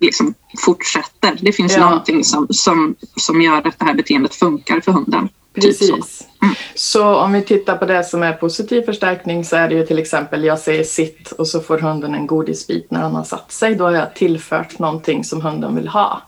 liksom 0.00 0.34
fortsätter. 0.58 1.38
Det 1.40 1.52
finns 1.52 1.76
ja. 1.76 1.90
någonting 1.90 2.24
som, 2.24 2.46
som, 2.50 2.96
som 3.16 3.42
gör 3.42 3.58
att 3.66 3.78
det 3.78 3.84
här 3.84 3.94
beteendet 3.94 4.34
funkar 4.34 4.80
för 4.80 4.92
hunden. 4.92 5.28
Precis. 5.54 5.78
Typ 5.78 6.04
så. 6.04 6.24
Mm. 6.42 6.54
så. 6.74 7.14
om 7.14 7.32
vi 7.32 7.42
tittar 7.42 7.76
på 7.76 7.84
det 7.84 8.04
som 8.04 8.22
är 8.22 8.32
positiv 8.32 8.82
förstärkning 8.82 9.44
så 9.44 9.56
är 9.56 9.68
det 9.68 9.74
ju 9.74 9.86
till 9.86 9.98
exempel 9.98 10.44
jag 10.44 10.58
säger 10.58 10.84
sitt 10.84 11.32
och 11.32 11.48
så 11.48 11.60
får 11.60 11.78
hunden 11.78 12.14
en 12.14 12.26
godisbit 12.26 12.90
när 12.90 13.00
han 13.00 13.14
har 13.14 13.24
satt 13.24 13.52
sig. 13.52 13.74
Då 13.74 13.84
har 13.84 13.92
jag 13.92 14.14
tillfört 14.14 14.78
någonting 14.78 15.24
som 15.24 15.40
hunden 15.40 15.76
vill 15.76 15.88
ha. 15.88 16.22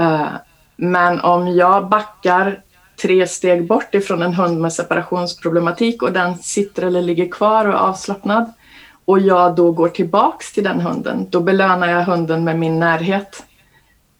Uh, 0.00 0.28
men 0.76 1.20
om 1.20 1.48
jag 1.48 1.88
backar 1.88 2.62
tre 3.02 3.26
steg 3.26 3.66
bort 3.66 3.94
ifrån 3.94 4.22
en 4.22 4.34
hund 4.34 4.60
med 4.60 4.72
separationsproblematik 4.72 6.02
och 6.02 6.12
den 6.12 6.38
sitter 6.38 6.82
eller 6.82 7.02
ligger 7.02 7.28
kvar 7.28 7.64
och 7.64 7.74
är 7.74 7.78
avslappnad. 7.78 8.52
Och 9.04 9.20
jag 9.20 9.56
då 9.56 9.72
går 9.72 9.88
tillbaks 9.88 10.52
till 10.52 10.64
den 10.64 10.80
hunden, 10.80 11.26
då 11.30 11.40
belönar 11.40 11.88
jag 11.88 12.04
hunden 12.04 12.44
med 12.44 12.58
min 12.58 12.80
närhet. 12.80 13.44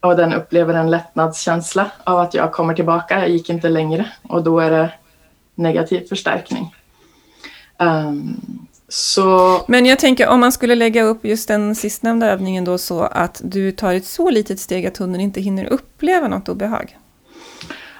Och 0.00 0.16
den 0.16 0.32
upplever 0.32 0.74
en 0.74 0.90
lättnadskänsla 0.90 1.90
av 2.04 2.18
att 2.18 2.34
jag 2.34 2.52
kommer 2.52 2.74
tillbaka, 2.74 3.18
jag 3.18 3.28
gick 3.28 3.50
inte 3.50 3.68
längre. 3.68 4.06
Och 4.22 4.42
då 4.42 4.60
är 4.60 4.70
det 4.70 4.92
negativ 5.54 6.08
förstärkning. 6.08 6.74
Um, 7.78 8.40
så... 8.88 9.60
Men 9.68 9.86
jag 9.86 9.98
tänker 9.98 10.28
om 10.28 10.40
man 10.40 10.52
skulle 10.52 10.74
lägga 10.74 11.02
upp 11.02 11.24
just 11.24 11.48
den 11.48 11.74
sistnämnda 11.74 12.30
övningen 12.30 12.64
då 12.64 12.78
så 12.78 13.02
att 13.02 13.40
du 13.44 13.72
tar 13.72 13.94
ett 13.94 14.06
så 14.06 14.30
litet 14.30 14.60
steg 14.60 14.86
att 14.86 14.96
hunden 14.96 15.20
inte 15.20 15.40
hinner 15.40 15.64
uppleva 15.64 16.28
något 16.28 16.48
obehag. 16.48 16.96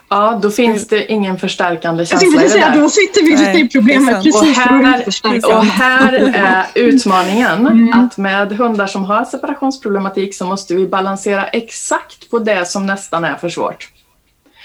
Ja, 0.08 0.38
då 0.42 0.50
finns 0.50 0.88
det 0.88 1.12
ingen 1.12 1.38
förstärkande 1.38 2.06
känsla 2.06 2.40
i 2.40 2.44
det 2.44 2.50
säga, 2.50 2.68
där. 2.70 2.80
Då 2.80 2.88
sitter 2.88 3.22
vi 3.22 3.34
Nej, 3.34 3.60
i 3.60 3.68
problemet 3.68 4.24
precis. 4.24 4.36
Och 4.36 4.46
här, 4.46 5.56
och 5.56 5.64
här 5.64 6.12
är 6.34 6.66
utmaningen 6.74 7.66
mm. 7.66 7.92
att 7.92 8.16
med 8.16 8.52
hundar 8.52 8.86
som 8.86 9.04
har 9.04 9.24
separationsproblematik 9.24 10.34
så 10.34 10.46
måste 10.46 10.74
vi 10.74 10.86
balansera 10.86 11.46
exakt 11.46 12.30
på 12.30 12.38
det 12.38 12.68
som 12.68 12.86
nästan 12.86 13.24
är 13.24 13.34
för 13.34 13.48
svårt. 13.48 13.88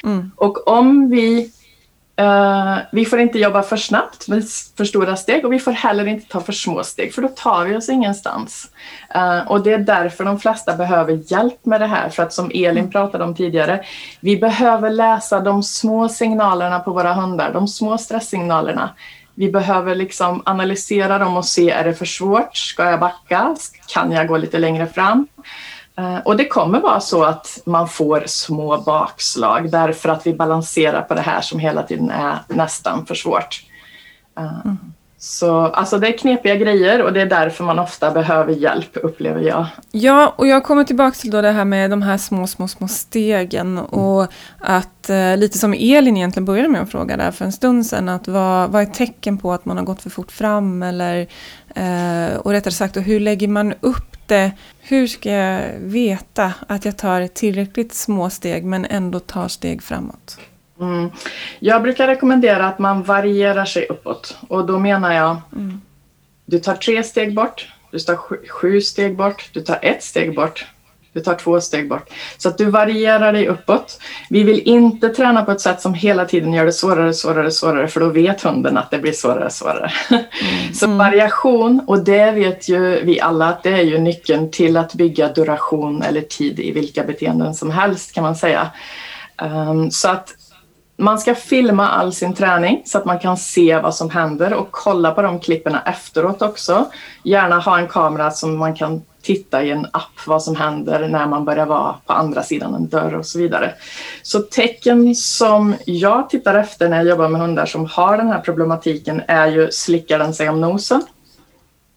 Mm. 0.04 0.32
Och 0.36 0.68
om 0.68 1.10
vi 1.10 1.52
vi 2.92 3.06
får 3.06 3.20
inte 3.20 3.40
jobba 3.40 3.64
för 3.64 3.78
snabbt 3.78 4.28
med 4.28 4.44
för 4.78 4.86
stora 4.86 5.16
steg 5.16 5.46
och 5.46 5.54
vi 5.54 5.60
får 5.60 5.72
heller 5.72 6.08
inte 6.08 6.28
ta 6.28 6.42
för 6.42 6.54
små 6.54 6.84
steg 6.84 7.14
för 7.14 7.22
då 7.22 7.28
tar 7.28 7.66
vi 7.66 7.78
oss 7.78 7.90
ingenstans. 7.90 8.70
Uh, 9.16 9.52
och 9.52 9.64
det 9.64 9.74
är 9.74 9.78
därför 9.78 10.24
de 10.24 10.40
flesta 10.40 10.76
behöver 10.76 11.24
hjälp 11.32 11.66
med 11.66 11.82
det 11.82 11.88
här 11.88 12.10
för 12.10 12.24
att 12.24 12.34
som 12.34 12.52
Elin 12.54 12.78
mm. 12.78 12.92
pratade 12.92 13.24
om 13.24 13.36
tidigare, 13.36 13.84
vi 14.20 14.38
behöver 14.38 14.90
läsa 14.90 15.40
de 15.40 15.64
små 15.64 16.10
signalerna 16.10 16.80
på 16.80 16.92
våra 16.92 17.14
hundar, 17.14 17.54
de 17.54 17.68
små 17.68 17.98
stresssignalerna. 17.98 18.90
Vi 19.36 19.52
behöver 19.52 19.96
liksom 19.96 20.42
analysera 20.46 21.18
dem 21.18 21.38
och 21.38 21.46
se, 21.46 21.70
är 21.70 21.84
det 21.84 21.94
för 21.94 22.06
svårt? 22.06 22.58
Ska 22.58 22.84
jag 22.84 23.00
backa? 23.00 23.56
Kan 23.94 24.12
jag 24.12 24.28
gå 24.28 24.38
lite 24.38 24.58
längre 24.58 24.88
fram? 24.88 25.28
Eh, 25.98 26.18
och 26.18 26.38
det 26.38 26.48
kommer 26.48 26.80
vara 26.80 27.00
så 27.00 27.24
att 27.24 27.62
man 27.66 27.88
får 27.88 28.24
små 28.26 28.78
bakslag 28.78 29.72
därför 29.72 30.10
att 30.10 30.28
vi 30.28 30.34
balanserar 30.34 31.02
på 31.02 31.14
det 31.14 31.22
här 31.22 31.42
som 31.42 31.60
hela 31.60 31.84
tiden 31.84 32.10
är 32.10 32.40
nästan 32.48 33.06
för 33.06 33.16
svårt. 33.16 33.64
Eh, 34.38 34.66
mm. 34.66 34.78
Så 35.24 35.60
alltså 35.60 35.98
det 35.98 36.08
är 36.08 36.18
knepiga 36.18 36.56
grejer 36.56 37.02
och 37.02 37.14
det 37.14 37.22
är 37.22 37.26
därför 37.26 37.64
man 37.64 37.80
ofta 37.80 38.12
behöver 38.12 38.54
hjälp 38.54 38.90
upplever 38.94 39.42
jag. 39.42 39.66
Ja, 39.92 40.34
och 40.36 40.48
jag 40.48 40.64
kommer 40.64 40.84
tillbaka 40.84 41.16
till 41.16 41.32
då 41.32 41.42
det 41.42 41.52
här 41.52 41.66
med 41.66 41.90
de 41.90 42.02
här 42.02 42.18
små, 42.18 42.48
små, 42.48 42.68
små 42.68 42.88
stegen 42.88 43.78
och 43.78 44.28
att 44.60 45.10
eh, 45.10 45.38
lite 45.38 45.58
som 45.58 45.74
Elin 45.74 46.18
egentligen 46.18 46.46
började 46.46 46.70
med 46.70 46.82
att 46.82 46.92
fråga 46.92 47.18
där 47.18 47.32
för 47.32 47.46
en 47.46 47.52
stund 47.52 47.86
sedan 47.86 48.10
att 48.10 48.28
vad, 48.28 48.70
vad 48.70 48.82
är 48.82 48.86
tecken 48.86 49.38
på 49.38 49.54
att 49.54 49.66
man 49.66 49.78
har 49.78 49.84
gått 49.84 50.02
för 50.02 50.10
fort 50.10 50.32
fram 50.32 50.84
eller 50.84 51.28
eh, 51.76 52.36
och 52.38 52.52
rättare 52.52 52.74
sagt 52.74 52.98
hur 52.98 53.20
lägger 53.20 53.48
man 53.48 53.74
upp 53.82 54.11
det? 54.32 54.52
Hur 54.80 55.08
ska 55.08 55.30
jag 55.32 55.80
veta 55.80 56.54
att 56.68 56.86
jag 56.86 56.98
tar 56.98 57.28
tillräckligt 57.28 57.94
små 57.94 58.30
steg 58.30 58.66
men 58.66 58.86
ändå 58.86 59.20
tar 59.20 59.48
steg 59.48 59.84
framåt? 59.84 60.40
Mm. 60.80 61.12
Jag 61.60 61.82
brukar 61.82 62.08
rekommendera 62.08 62.68
att 62.68 62.80
man 62.80 63.04
varierar 63.04 63.66
sig 63.66 63.86
uppåt 63.90 64.38
och 64.48 64.66
då 64.66 64.80
menar 64.80 65.14
jag 65.14 65.42
mm. 65.56 65.82
du 66.46 66.60
tar 66.60 66.76
tre 66.76 67.04
steg 67.04 67.36
bort, 67.36 67.68
du 67.92 68.00
tar 68.00 68.16
sju 68.48 68.82
steg 68.82 69.18
bort, 69.18 69.50
du 69.54 69.62
tar 69.62 69.80
ett 69.82 70.04
steg 70.04 70.36
bort, 70.36 70.66
du 71.14 71.20
tar 71.20 71.36
två 71.36 71.62
steg 71.62 71.90
bort. 71.90 72.10
Så 72.38 72.50
att 72.50 72.58
du 72.58 72.66
varierar 72.66 73.34
dig 73.34 73.48
uppåt. 73.48 74.00
Vi 74.30 74.44
vill 74.44 74.60
inte 74.60 75.10
träna 75.10 75.46
på 75.46 75.52
ett 75.52 75.62
sätt 75.62 75.82
som 75.82 75.94
hela 75.94 76.26
tiden 76.26 76.54
gör 76.54 76.66
det 76.66 76.74
svårare, 76.74 77.14
svårare, 77.14 77.52
svårare 77.52 77.88
för 77.88 78.00
då 78.00 78.10
vet 78.10 78.42
hunden 78.42 78.78
att 78.78 78.92
det 78.92 79.00
blir 79.00 79.12
svårare, 79.12 79.50
svårare. 79.50 79.92
Mm. 80.10 80.74
Så 80.74 80.88
variation, 80.88 81.82
och 81.88 82.04
det 82.04 82.32
vet 82.32 82.70
ju 82.70 83.04
vi 83.04 83.20
alla 83.20 83.48
att 83.48 83.64
det 83.64 83.70
är 83.70 83.82
ju 83.82 83.98
nyckeln 83.98 84.52
till 84.52 84.78
att 84.78 84.94
bygga 84.94 85.28
duration 85.28 86.02
eller 86.02 86.22
tid 86.22 86.60
i 86.60 86.72
vilka 86.72 87.04
beteenden 87.04 87.54
som 87.54 87.72
helst 87.72 88.14
kan 88.14 88.24
man 88.24 88.36
säga. 88.36 88.72
Um, 89.42 89.92
så 89.92 90.10
att 90.10 90.36
man 91.02 91.20
ska 91.20 91.36
filma 91.36 91.90
all 91.90 92.14
sin 92.14 92.34
träning 92.34 92.82
så 92.86 92.98
att 92.98 93.06
man 93.06 93.20
kan 93.20 93.38
se 93.38 93.80
vad 93.80 93.96
som 93.96 94.10
händer 94.10 94.54
och 94.54 94.68
kolla 94.72 95.12
på 95.12 95.22
de 95.22 95.40
klipperna 95.40 95.82
efteråt 95.86 96.42
också. 96.42 96.86
Gärna 97.24 97.60
ha 97.60 97.80
en 97.80 97.88
kamera 97.88 98.32
som 98.32 98.58
man 98.58 98.76
kan 98.76 99.02
titta 99.22 99.64
i 99.64 99.72
en 99.72 99.88
app 99.94 100.28
vad 100.28 100.44
som 100.44 100.56
händer 100.56 101.08
när 101.08 101.28
man 101.28 101.46
börjar 101.46 101.66
vara 101.66 101.96
på 102.06 102.14
andra 102.14 102.44
sidan 102.44 102.76
en 102.76 102.90
dörr 102.90 103.16
och 103.16 103.26
så 103.26 103.40
vidare. 103.40 103.74
Så 104.22 104.40
tecken 104.40 105.16
som 105.16 105.76
jag 105.86 106.30
tittar 106.30 106.56
efter 106.56 106.90
när 106.90 106.98
jag 106.98 107.06
jobbar 107.06 107.30
med 107.30 107.42
hundar 107.42 107.66
som 107.66 107.86
har 107.86 108.18
den 108.18 108.28
här 108.28 108.40
problematiken 108.40 109.22
är 109.28 109.48
ju 109.48 109.72
slickar 109.72 110.20
den 110.20 110.34
sig 110.34 110.50
om 110.50 110.62
nosen? 110.62 111.02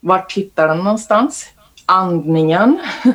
Var 0.01 0.19
tittar 0.19 0.69
den 0.69 0.79
någonstans? 0.79 1.47
Andningen. 1.87 2.79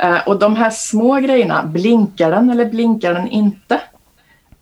Eh, 0.00 0.28
och 0.28 0.38
de 0.38 0.56
här 0.56 0.70
små 0.70 1.14
grejerna, 1.14 1.62
blinkar 1.62 2.30
den 2.30 2.50
eller 2.50 2.64
blinkar 2.64 3.14
den 3.14 3.28
inte? 3.28 3.80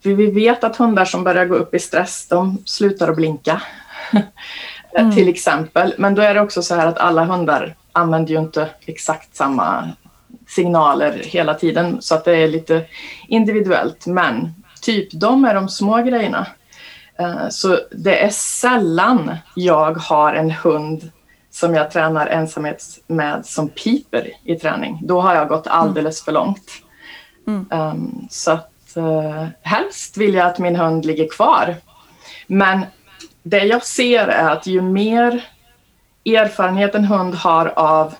För 0.07 0.13
vi 0.13 0.31
vet 0.31 0.63
att 0.63 0.75
hundar 0.75 1.05
som 1.05 1.23
börjar 1.23 1.45
gå 1.45 1.55
upp 1.55 1.73
i 1.73 1.79
stress, 1.79 2.27
de 2.27 2.57
slutar 2.65 3.07
att 3.07 3.15
blinka. 3.15 3.61
Mm. 4.97 5.15
Till 5.15 5.29
exempel. 5.29 5.93
Men 5.97 6.15
då 6.15 6.21
är 6.21 6.33
det 6.33 6.41
också 6.41 6.61
så 6.61 6.75
här 6.75 6.87
att 6.87 6.97
alla 6.97 7.25
hundar 7.25 7.75
använder 7.91 8.33
ju 8.33 8.39
inte 8.39 8.69
exakt 8.85 9.35
samma 9.35 9.89
signaler 10.47 11.21
hela 11.23 11.53
tiden 11.53 11.97
så 12.01 12.15
att 12.15 12.25
det 12.25 12.35
är 12.35 12.47
lite 12.47 12.85
individuellt. 13.27 14.05
Men 14.05 14.53
typ 14.81 15.09
de 15.11 15.45
är 15.45 15.53
de 15.53 15.69
små 15.69 15.97
grejerna. 15.97 16.47
Eh, 17.19 17.49
så 17.49 17.79
det 17.91 18.23
är 18.23 18.29
sällan 18.29 19.35
jag 19.55 19.97
har 19.97 20.33
en 20.33 20.51
hund 20.51 21.11
som 21.51 21.75
jag 21.75 21.91
tränar 21.91 22.27
ensamhet 22.27 22.83
med 23.07 23.45
som 23.45 23.69
piper 23.69 24.31
i 24.43 24.55
träning. 24.55 24.99
Då 25.03 25.21
har 25.21 25.35
jag 25.35 25.47
gått 25.47 25.67
alldeles 25.67 26.23
för 26.23 26.31
långt. 26.31 26.71
Mm. 27.47 27.65
Um, 27.71 28.27
så 28.29 28.51
att 28.51 28.76
eh, 28.97 29.47
helst 29.61 30.17
vill 30.17 30.33
jag 30.33 30.47
att 30.47 30.59
min 30.59 30.75
hund 30.75 31.05
ligger 31.05 31.27
kvar. 31.27 31.75
Men 32.47 32.85
det 33.43 33.63
jag 33.63 33.85
ser 33.85 34.27
är 34.27 34.49
att 34.49 34.67
ju 34.67 34.81
mer 34.81 35.43
erfarenhet 36.25 36.95
en 36.95 37.05
hund 37.05 37.35
har 37.35 37.73
av 37.75 38.13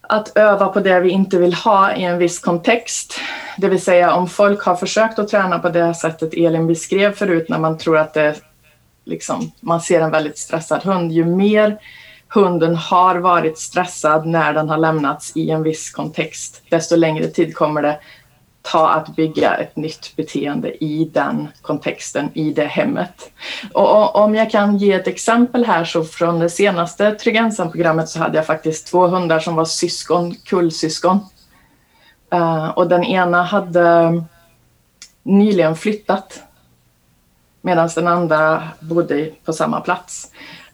att 0.00 0.36
öva 0.36 0.68
på 0.68 0.80
det 0.80 1.00
vi 1.00 1.10
inte 1.10 1.38
vill 1.38 1.54
ha 1.54 1.94
i 1.94 2.04
en 2.04 2.18
viss 2.18 2.38
kontext. 2.38 3.20
Det 3.56 3.68
vill 3.68 3.82
säga 3.82 4.14
om 4.14 4.28
folk 4.28 4.62
har 4.62 4.76
försökt 4.76 5.18
att 5.18 5.28
träna 5.28 5.58
på 5.58 5.68
det 5.68 5.94
sättet 5.94 6.34
Elin 6.34 6.66
beskrev 6.66 7.12
förut 7.12 7.48
när 7.48 7.58
man 7.58 7.78
tror 7.78 7.98
att 7.98 8.14
det 8.14 8.34
liksom, 9.04 9.52
man 9.60 9.80
ser 9.80 10.00
en 10.00 10.10
väldigt 10.10 10.38
stressad 10.38 10.82
hund. 10.82 11.12
Ju 11.12 11.24
mer 11.24 11.78
hunden 12.28 12.76
har 12.76 13.16
varit 13.16 13.58
stressad 13.58 14.26
när 14.26 14.52
den 14.52 14.68
har 14.68 14.78
lämnats 14.78 15.36
i 15.36 15.50
en 15.50 15.62
viss 15.62 15.90
kontext, 15.90 16.62
desto 16.68 16.96
längre 16.96 17.26
tid 17.26 17.54
kommer 17.54 17.82
det 17.82 17.98
ta 18.62 18.88
att 18.88 19.16
bygga 19.16 19.54
ett 19.54 19.76
nytt 19.76 20.16
beteende 20.16 20.84
i 20.84 21.10
den 21.12 21.48
kontexten, 21.62 22.30
i 22.34 22.52
det 22.52 22.66
hemmet. 22.66 23.30
Och 23.72 24.16
om 24.16 24.34
jag 24.34 24.50
kan 24.50 24.78
ge 24.78 24.92
ett 24.92 25.06
exempel 25.06 25.64
här 25.64 25.84
så 25.84 26.04
från 26.04 26.38
det 26.38 26.50
senaste 26.50 27.12
Trygg 27.12 27.40
programmet 27.72 28.08
så 28.08 28.18
hade 28.18 28.36
jag 28.36 28.46
faktiskt 28.46 28.86
två 28.86 29.06
hundar 29.06 29.40
som 29.40 29.56
var 29.56 29.64
syskon, 29.64 30.34
kullsyskon. 30.34 31.18
Eh, 32.32 32.68
och 32.68 32.88
den 32.88 33.04
ena 33.04 33.42
hade 33.42 34.22
nyligen 35.22 35.76
flyttat 35.76 36.42
medan 37.60 37.90
den 37.94 38.08
andra 38.08 38.68
bodde 38.80 39.30
på 39.44 39.52
samma 39.52 39.80
plats. 39.80 40.30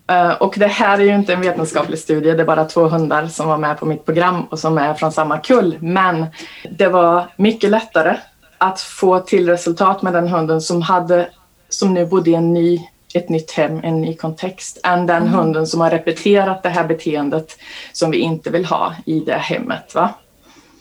Eh, 0.08 0.32
och 0.32 0.54
det 0.58 0.66
här 0.66 0.98
är 0.98 1.04
ju 1.04 1.14
inte 1.14 1.32
en 1.32 1.40
vetenskaplig 1.40 1.98
studie, 1.98 2.30
det 2.30 2.42
är 2.42 2.46
bara 2.46 2.64
två 2.64 2.88
hundar 2.88 3.26
som 3.26 3.48
var 3.48 3.58
med 3.58 3.78
på 3.78 3.86
mitt 3.86 4.04
program 4.04 4.44
och 4.44 4.58
som 4.58 4.78
är 4.78 4.94
från 4.94 5.12
samma 5.12 5.38
kull. 5.38 5.76
Men 5.80 6.26
det 6.70 6.88
var 6.88 7.26
mycket 7.36 7.70
lättare 7.70 8.16
att 8.58 8.80
få 8.80 9.20
till 9.20 9.48
resultat 9.48 10.02
med 10.02 10.12
den 10.12 10.28
hunden 10.28 10.60
som, 10.60 10.82
hade, 10.82 11.28
som 11.68 11.94
nu 11.94 12.06
bodde 12.06 12.30
i 12.30 12.34
en 12.34 12.54
ny, 12.54 12.88
ett 13.14 13.28
nytt 13.28 13.50
hem, 13.50 13.80
en 13.84 14.00
ny 14.00 14.16
kontext, 14.16 14.80
än 14.84 15.06
den 15.06 15.22
mm. 15.22 15.34
hunden 15.34 15.66
som 15.66 15.80
har 15.80 15.90
repeterat 15.90 16.62
det 16.62 16.68
här 16.68 16.84
beteendet 16.84 17.56
som 17.92 18.10
vi 18.10 18.18
inte 18.18 18.50
vill 18.50 18.64
ha 18.64 18.94
i 19.06 19.20
det 19.20 19.38
hemmet. 19.38 19.94
Va? 19.94 20.14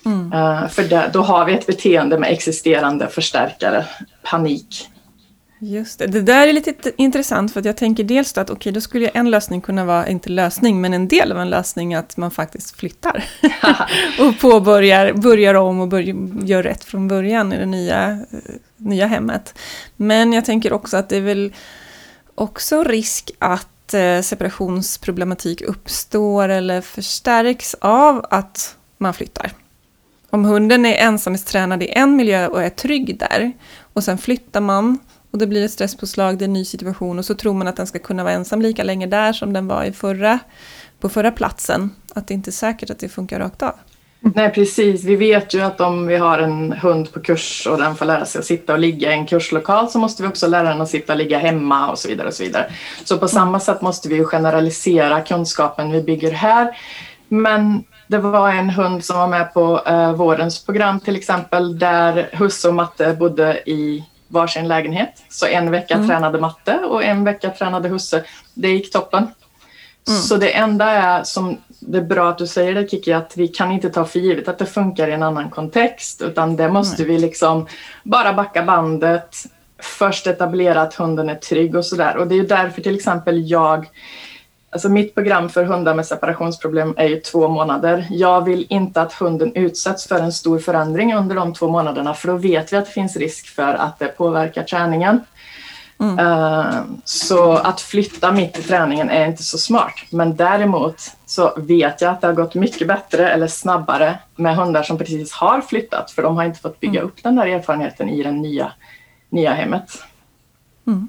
Mm. 0.05 0.33
Uh, 0.33 0.67
för 0.67 1.11
då 1.13 1.21
har 1.21 1.45
vi 1.45 1.53
ett 1.53 1.65
beteende 1.65 2.19
med 2.19 2.31
existerande 2.31 3.07
förstärkare, 3.07 3.85
panik, 4.23 4.89
Just 5.59 5.99
det. 5.99 6.07
det 6.07 6.21
där 6.21 6.47
är 6.47 6.53
lite 6.53 6.91
intressant 6.97 7.53
för 7.53 7.59
att 7.59 7.65
jag 7.65 7.77
tänker 7.77 8.03
dels 8.03 8.37
att 8.37 8.49
okej, 8.49 8.55
okay, 8.55 8.71
då 8.71 8.81
skulle 8.81 9.07
en 9.07 9.31
lösning 9.31 9.61
kunna 9.61 9.85
vara, 9.85 10.07
inte 10.07 10.29
lösning, 10.29 10.81
men 10.81 10.93
en 10.93 11.07
del 11.07 11.31
av 11.31 11.39
en 11.39 11.49
lösning 11.49 11.93
att 11.93 12.17
man 12.17 12.31
faktiskt 12.31 12.75
flyttar. 12.75 13.23
och 14.19 14.39
påbörjar, 14.39 15.13
börjar 15.13 15.53
om 15.53 15.79
och 15.79 15.87
börjar, 15.87 16.15
gör 16.45 16.63
rätt 16.63 16.83
från 16.83 17.07
början 17.07 17.53
i 17.53 17.57
det 17.57 17.65
nya, 17.65 18.19
nya 18.77 19.07
hemmet. 19.07 19.59
Men 19.95 20.33
jag 20.33 20.45
tänker 20.45 20.73
också 20.73 20.97
att 20.97 21.09
det 21.09 21.17
är 21.17 21.21
väl 21.21 21.53
också 22.35 22.83
risk 22.83 23.31
att 23.39 23.93
eh, 23.93 24.21
separationsproblematik 24.21 25.61
uppstår 25.61 26.49
eller 26.49 26.81
förstärks 26.81 27.75
av 27.81 28.25
att 28.29 28.75
man 28.97 29.13
flyttar. 29.13 29.51
Om 30.29 30.45
hunden 30.45 30.85
är 30.85 30.93
ensamhetstränad 30.93 31.83
i 31.83 31.89
en 31.89 32.15
miljö 32.15 32.47
och 32.47 32.63
är 32.63 32.69
trygg 32.69 33.19
där 33.19 33.51
och 33.93 34.03
sen 34.03 34.17
flyttar 34.17 34.61
man 34.61 34.99
och 35.37 35.39
det 35.39 35.47
blir 35.47 35.65
ett 35.65 35.71
stresspåslag, 35.71 36.37
det 36.37 36.43
är 36.43 36.47
en 36.47 36.53
ny 36.53 36.65
situation 36.65 37.19
och 37.19 37.25
så 37.25 37.35
tror 37.35 37.53
man 37.53 37.67
att 37.67 37.75
den 37.75 37.87
ska 37.87 37.99
kunna 37.99 38.23
vara 38.23 38.33
ensam 38.33 38.61
lika 38.61 38.83
länge 38.83 39.07
där 39.07 39.33
som 39.33 39.53
den 39.53 39.67
var 39.67 39.83
i 39.83 39.91
förra, 39.91 40.39
på 40.99 41.09
förra 41.09 41.31
platsen. 41.31 41.89
Att 42.13 42.27
det 42.27 42.33
inte 42.33 42.49
är 42.49 42.51
säkert 42.51 42.89
att 42.89 42.99
det 42.99 43.09
funkar 43.09 43.39
rakt 43.39 43.63
av. 43.63 43.73
Nej 44.19 44.53
precis, 44.53 45.03
vi 45.03 45.15
vet 45.15 45.53
ju 45.53 45.61
att 45.61 45.81
om 45.81 46.07
vi 46.07 46.15
har 46.15 46.39
en 46.39 46.71
hund 46.71 47.13
på 47.13 47.19
kurs 47.19 47.67
och 47.71 47.77
den 47.77 47.95
får 47.95 48.05
lära 48.05 48.25
sig 48.25 48.39
att 48.39 48.45
sitta 48.45 48.73
och 48.73 48.79
ligga 48.79 49.11
i 49.11 49.13
en 49.13 49.25
kurslokal 49.25 49.89
så 49.89 49.99
måste 49.99 50.23
vi 50.23 50.29
också 50.29 50.47
lära 50.47 50.69
den 50.69 50.81
att 50.81 50.89
sitta 50.89 51.13
och 51.13 51.19
ligga 51.19 51.37
hemma 51.37 51.91
och 51.91 51.99
så 51.99 52.07
vidare. 52.07 52.27
och 52.27 52.33
Så 52.33 52.43
vidare. 52.43 52.71
Så 53.03 53.17
på 53.17 53.27
samma 53.27 53.59
sätt 53.59 53.81
måste 53.81 54.09
vi 54.09 54.15
ju 54.15 54.25
generalisera 54.25 55.21
kunskapen 55.21 55.91
vi 55.91 56.03
bygger 56.03 56.31
här. 56.31 56.77
Men 57.27 57.83
det 58.07 58.17
var 58.17 58.49
en 58.49 58.69
hund 58.69 59.05
som 59.05 59.17
var 59.17 59.27
med 59.27 59.53
på 59.53 59.81
eh, 59.85 60.13
vårens 60.13 60.65
program 60.65 60.99
till 60.99 61.15
exempel 61.15 61.79
där 61.79 62.29
husse 62.31 62.67
och 62.67 62.73
matte 62.73 63.15
bodde 63.19 63.69
i 63.69 64.03
varsin 64.27 64.67
lägenhet. 64.67 65.23
Så 65.29 65.45
en 65.45 65.71
vecka 65.71 65.93
mm. 65.93 66.07
tränade 66.07 66.39
matte 66.39 66.77
och 66.77 67.03
en 67.03 67.23
vecka 67.23 67.49
tränade 67.49 67.89
husse. 67.89 68.23
Det 68.53 68.69
gick 68.69 68.91
toppen. 68.91 69.27
Mm. 70.07 70.21
Så 70.21 70.37
det 70.37 70.55
enda 70.55 70.85
är 70.85 71.23
som 71.23 71.57
det 71.79 71.97
är 71.97 72.01
bra 72.01 72.29
att 72.29 72.37
du 72.37 72.47
säger 72.47 72.73
det 72.73 72.89
Kiki, 72.89 73.13
att 73.13 73.37
vi 73.37 73.47
kan 73.47 73.71
inte 73.71 73.89
ta 73.89 74.05
för 74.05 74.19
givet 74.19 74.47
att 74.47 74.57
det 74.57 74.65
funkar 74.65 75.07
i 75.07 75.13
en 75.13 75.23
annan 75.23 75.49
kontext, 75.49 76.21
utan 76.21 76.55
det 76.55 76.69
måste 76.69 77.03
mm. 77.03 77.15
vi 77.15 77.21
liksom 77.21 77.67
bara 78.03 78.33
backa 78.33 78.63
bandet, 78.63 79.35
först 79.79 80.27
etablera 80.27 80.81
att 80.81 80.95
hunden 80.95 81.29
är 81.29 81.35
trygg 81.35 81.75
och 81.75 81.85
sådär. 81.85 82.17
Och 82.17 82.27
det 82.27 82.35
är 82.35 82.43
därför 82.43 82.81
till 82.81 82.95
exempel 82.95 83.49
jag 83.49 83.85
Alltså 84.69 84.89
mitt 84.89 85.15
program 85.15 85.49
för 85.49 85.63
hundar 85.63 85.93
med 85.93 86.05
separationsproblem 86.05 86.93
är 86.97 87.07
ju 87.07 87.19
två 87.19 87.47
månader. 87.47 88.07
Jag 88.09 88.45
vill 88.45 88.67
inte 88.69 89.01
att 89.01 89.13
hunden 89.13 89.55
utsätts 89.55 90.07
för 90.07 90.19
en 90.19 90.33
stor 90.33 90.59
förändring 90.59 91.15
under 91.15 91.35
de 91.35 91.53
två 91.53 91.67
månaderna 91.67 92.13
för 92.13 92.27
då 92.27 92.35
vet 92.35 92.73
vi 92.73 92.77
att 92.77 92.85
det 92.85 92.91
finns 92.91 93.17
risk 93.17 93.47
för 93.47 93.73
att 93.73 93.99
det 93.99 94.07
påverkar 94.07 94.63
träningen. 94.63 95.19
Mm. 95.99 96.19
Uh, 96.19 96.83
så 97.03 97.53
att 97.53 97.81
flytta 97.81 98.31
mitt 98.31 98.59
i 98.59 98.63
träningen 98.63 99.09
är 99.09 99.25
inte 99.25 99.43
så 99.43 99.57
smart. 99.57 99.93
Men 100.11 100.35
däremot 100.35 101.01
så 101.25 101.53
vet 101.57 102.01
jag 102.01 102.11
att 102.11 102.21
det 102.21 102.27
har 102.27 102.33
gått 102.33 102.55
mycket 102.55 102.87
bättre 102.87 103.29
eller 103.29 103.47
snabbare 103.47 104.19
med 104.35 104.55
hundar 104.55 104.83
som 104.83 104.97
precis 104.97 105.31
har 105.31 105.61
flyttat 105.61 106.11
för 106.11 106.21
de 106.21 106.37
har 106.37 106.43
inte 106.43 106.59
fått 106.59 106.79
bygga 106.79 106.99
mm. 106.99 107.09
upp 107.09 107.23
den 107.23 107.35
där 107.35 107.47
erfarenheten 107.47 108.09
i 108.09 108.23
det 108.23 108.31
nya, 108.31 108.71
nya 109.29 109.53
hemmet. 109.53 110.03
Mm. 110.87 111.07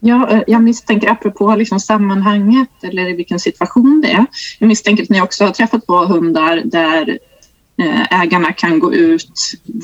Ja, 0.00 0.30
eh, 0.30 0.42
jag 0.46 0.62
misstänker 0.62 1.10
apropå 1.10 1.56
liksom 1.56 1.80
sammanhanget 1.80 2.68
eller 2.82 3.08
i 3.08 3.12
vilken 3.12 3.40
situation 3.40 4.00
det 4.00 4.12
är. 4.12 4.26
Jag 4.58 4.68
misstänker 4.68 5.02
att 5.02 5.08
ni 5.08 5.22
också 5.22 5.44
har 5.44 5.50
träffat 5.50 5.86
på 5.86 5.96
hundar 5.96 6.62
där 6.64 7.18
eh, 7.76 8.22
ägarna 8.22 8.52
kan 8.52 8.78
gå 8.78 8.94
ut 8.94 9.40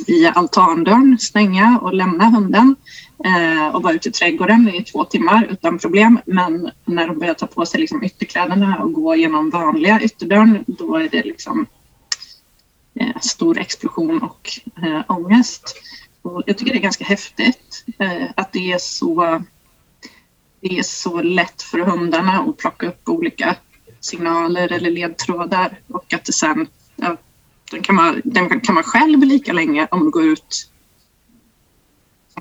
via 0.06 0.30
altandörren, 0.30 1.18
stänga 1.20 1.78
och 1.82 1.94
lämna 1.94 2.24
hunden 2.24 2.76
eh, 3.24 3.68
och 3.74 3.82
vara 3.82 3.92
ute 3.92 4.08
i 4.08 4.12
trädgården 4.12 4.68
i 4.68 4.84
två 4.84 5.04
timmar 5.04 5.46
utan 5.50 5.78
problem. 5.78 6.18
Men 6.26 6.70
när 6.84 7.06
de 7.06 7.18
börjar 7.18 7.34
ta 7.34 7.46
på 7.46 7.66
sig 7.66 7.80
liksom 7.80 8.04
ytterkläderna 8.04 8.78
och 8.78 8.92
gå 8.92 9.16
genom 9.16 9.50
vanliga 9.50 10.00
ytterdörren, 10.00 10.64
då 10.66 10.96
är 10.96 11.08
det 11.08 11.22
liksom 11.22 11.66
stor 13.20 13.58
explosion 13.58 14.22
och 14.22 14.48
ångest. 15.06 15.76
Och 16.22 16.42
jag 16.46 16.58
tycker 16.58 16.72
det 16.72 16.78
är 16.78 16.82
ganska 16.82 17.04
häftigt 17.04 17.84
att 18.36 18.52
det 18.52 18.72
är 18.72 18.78
så 18.78 19.42
det 20.68 20.78
är 20.78 20.82
så 20.82 21.22
lätt 21.22 21.62
för 21.62 21.78
hundarna 21.78 22.40
att 22.40 22.56
plocka 22.56 22.86
upp 22.86 23.08
olika 23.08 23.56
signaler 24.00 24.72
eller 24.72 24.90
ledtrådar 24.90 25.78
och 25.88 26.14
att 26.14 26.24
det 26.24 26.32
sen 26.32 26.66
ja, 26.96 27.16
den, 27.70 27.82
kan 27.82 27.94
man, 27.94 28.22
den 28.24 28.60
kan 28.60 28.74
man 28.74 28.84
själv 28.84 29.22
lika 29.24 29.52
länge 29.52 29.88
om 29.90 30.04
du 30.04 30.10
går 30.10 30.24
ut 30.24 30.70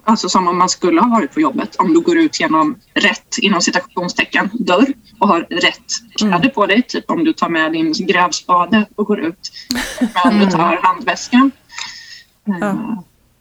Alltså 0.06 0.30
som 0.30 0.48
om 0.48 0.58
man 0.58 0.70
skulle 0.70 1.02
ha 1.02 1.10
varit 1.10 1.34
på 1.34 1.42
jobbet. 1.42 1.76
Om 1.76 1.94
du 1.94 2.00
går 2.00 2.18
ut 2.18 2.40
genom 2.40 2.76
rätt, 2.94 3.38
inom 3.42 3.62
citationstecken, 3.62 4.50
dörr 4.54 4.94
och 5.20 5.28
har 5.28 5.42
rätt 5.42 5.92
kläder 6.16 6.36
mm. 6.36 6.52
på 6.52 6.66
dig. 6.66 6.82
Typ 6.82 7.12
om 7.12 7.24
du 7.24 7.34
tar 7.34 7.50
med 7.50 7.72
din 7.72 7.94
grävspade 7.94 8.86
och 8.96 9.06
går 9.06 9.20
ut. 9.20 9.52
Men 10.24 10.40
du 10.40 10.52
tar 10.52 10.80
handväskan. 10.82 11.52
Mm. 12.48 12.98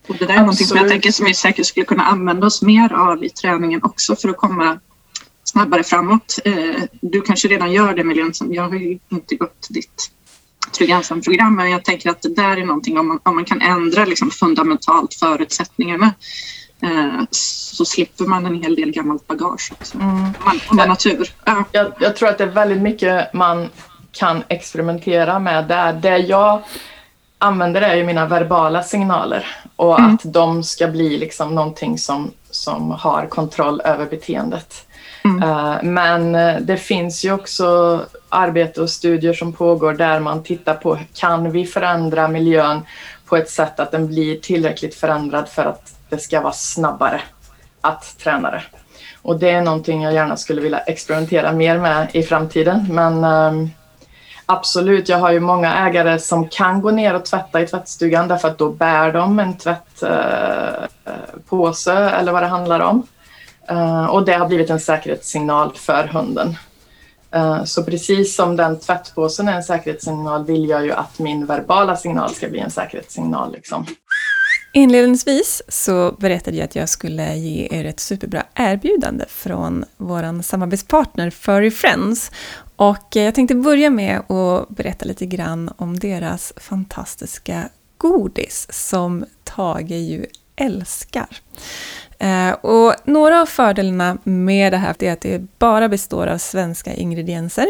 Och 0.09 0.17
det 0.19 0.27
där 0.27 0.35
är 0.35 0.39
någonting 0.39 0.67
som 0.67 0.77
jag 0.77 0.89
tänker 0.89 1.13
som 1.13 1.27
vi 1.27 1.35
säkert 1.35 1.67
skulle 1.67 1.87
kunna 1.87 2.03
använda 2.03 2.47
oss 2.47 2.63
mer 2.63 2.93
av 2.93 3.25
i 3.25 3.31
träningen 3.31 3.81
också 3.83 4.17
för 4.17 4.29
att 4.29 4.37
komma 4.37 4.79
snabbare 5.45 5.83
framåt. 5.83 6.39
Eh, 6.45 6.83
du 7.01 7.21
kanske 7.21 7.49
redan 7.49 7.73
gör 7.73 7.95
det 7.95 8.05
Milen, 8.05 8.33
jag 8.41 8.69
har 8.69 8.77
ju 8.77 8.99
inte 9.09 9.35
gått 9.35 9.67
ditt 9.71 10.11
Trygg 10.73 10.91
ensam-program 10.91 11.57
men 11.57 11.71
jag 11.71 11.85
tänker 11.85 12.11
att 12.11 12.23
det 12.23 12.35
där 12.35 12.57
är 12.57 12.65
någonting 12.65 12.99
om 12.99 13.09
man, 13.09 13.21
om 13.23 13.35
man 13.35 13.45
kan 13.45 13.61
ändra 13.61 14.05
liksom 14.05 14.31
fundamentalt 14.31 15.15
förutsättningarna 15.15 16.15
eh, 16.83 17.21
så 17.31 17.85
slipper 17.85 18.25
man 18.25 18.47
en 18.47 18.63
hel 18.63 18.77
del 18.77 18.91
gammalt 18.91 19.27
bagage 19.27 19.73
också. 19.73 19.99
Mm. 19.99 20.15
Man, 20.45 20.61
man 20.73 20.89
natur. 20.89 21.29
Ja. 21.45 21.65
Jag, 21.73 21.93
jag 22.01 22.17
tror 22.17 22.29
att 22.29 22.39
det 22.39 22.45
är 22.45 22.49
väldigt 22.49 22.83
mycket 22.83 23.33
man 23.35 23.69
kan 24.13 24.43
experimentera 24.49 25.39
med 25.39 25.69
där. 25.69 25.93
Det 25.93 26.19
jag 26.19 26.63
använder 27.43 27.83
är 27.83 27.95
ju 27.95 28.05
mina 28.05 28.27
verbala 28.27 28.83
signaler 28.83 29.47
och 29.77 29.99
mm. 29.99 30.15
att 30.15 30.21
de 30.25 30.63
ska 30.63 30.89
bli 30.89 31.19
liksom 31.19 31.55
någonting 31.55 31.99
som, 31.99 32.31
som 32.51 32.91
har 32.91 33.27
kontroll 33.27 33.81
över 33.85 34.07
beteendet. 34.07 34.87
Mm. 35.25 35.43
Uh, 35.43 35.83
men 35.83 36.35
eh, 36.35 36.61
det 36.61 36.77
finns 36.77 37.25
ju 37.25 37.33
också 37.33 38.01
arbete 38.29 38.83
och 38.83 38.91
studier 38.91 39.33
som 39.33 39.53
pågår 39.53 39.93
där 39.93 40.21
man 40.21 40.43
tittar 40.43 40.75
på 40.75 40.99
kan 41.15 41.51
vi 41.51 41.67
förändra 41.67 42.29
miljön 42.29 42.81
på 43.27 43.37
ett 43.37 43.51
sätt 43.51 43.81
att 43.81 43.91
den 43.91 44.07
blir 44.07 44.37
tillräckligt 44.37 44.95
förändrad 44.95 45.49
för 45.49 45.65
att 45.65 45.95
det 46.09 46.19
ska 46.19 46.41
vara 46.41 46.53
snabbare 46.53 47.21
att 47.81 48.19
träna 48.19 48.51
det. 48.51 48.63
Och 49.23 49.39
det 49.39 49.51
är 49.51 49.63
någonting 49.63 50.03
jag 50.03 50.15
gärna 50.15 50.37
skulle 50.37 50.61
vilja 50.61 50.79
experimentera 50.79 51.53
mer 51.53 51.79
med 51.79 52.09
i 52.13 52.23
framtiden. 52.23 52.87
Men 52.91 53.25
um, 53.25 53.71
Absolut, 54.53 55.09
jag 55.09 55.19
har 55.19 55.33
ju 55.33 55.41
många 55.41 55.75
ägare 55.75 56.19
som 56.19 56.49
kan 56.49 56.83
gå 56.83 56.91
ner 56.91 57.15
och 57.15 57.25
tvätta 57.25 57.61
i 57.61 57.67
tvättstugan 57.67 58.29
därför 58.29 58.49
att 58.49 58.59
då 58.59 58.71
bär 58.71 59.13
de 59.13 59.39
en 59.39 59.59
tvättpåse 59.59 60.09
eh, 61.93 62.07
eh 62.07 62.19
eller 62.19 62.33
vad 62.33 62.43
det 62.43 62.47
handlar 62.47 62.81
om. 62.81 63.07
Eh, 63.69 64.05
och 64.05 64.25
det 64.25 64.33
har 64.33 64.49
blivit 64.49 64.71
en 64.71 64.81
säkerhetssignal 64.81 65.73
för 65.75 66.05
hunden. 66.05 66.57
Eh, 67.35 67.65
så 67.65 67.85
precis 67.85 68.37
som 68.37 68.57
den 68.57 68.81
tvättpåsen 68.81 69.49
är 69.49 69.53
en 69.53 69.63
säkerhetssignal 69.63 70.45
vill 70.45 70.69
jag 70.69 70.85
ju 70.85 70.93
att 70.93 71.19
min 71.19 71.47
verbala 71.47 71.97
signal 71.97 72.31
ska 72.31 72.49
bli 72.49 72.59
en 72.59 72.71
säkerhetssignal. 72.71 73.53
Liksom. 73.53 73.87
Inledningsvis 74.75 75.63
så 75.69 76.13
berättade 76.13 76.57
jag 76.57 76.65
att 76.65 76.77
jag 76.77 76.89
skulle 76.89 77.37
ge 77.37 77.69
er 77.71 77.85
ett 77.85 78.01
superbra 78.01 78.43
erbjudande 78.55 79.25
från 79.29 79.85
vår 79.97 80.43
samarbetspartner 80.43 81.31
Furry 81.31 81.71
Friends. 81.71 82.31
Och 82.77 83.17
eh, 83.17 83.23
jag 83.23 83.35
tänkte 83.35 83.55
börja 83.55 83.91
med 83.91 84.19
att 84.31 84.69
berätta 84.69 85.05
lite 85.05 85.27
grann 85.27 85.71
om 85.77 85.99
deras 85.99 86.53
fantastiska 86.57 87.69
godis 87.99 88.67
som 88.71 89.25
Tage 89.45 89.91
ju 89.91 90.27
älskar. 90.57 91.29
Eh, 92.19 92.51
och 92.51 92.95
några 93.05 93.41
av 93.43 93.47
fördelarna 93.47 94.19
med 94.25 94.73
det 94.73 94.77
här 94.77 94.95
är 95.03 95.13
att 95.13 95.21
det 95.21 95.59
bara 95.59 95.89
består 95.89 96.27
av 96.27 96.39
svenska 96.39 96.95
ingredienser. 96.95 97.67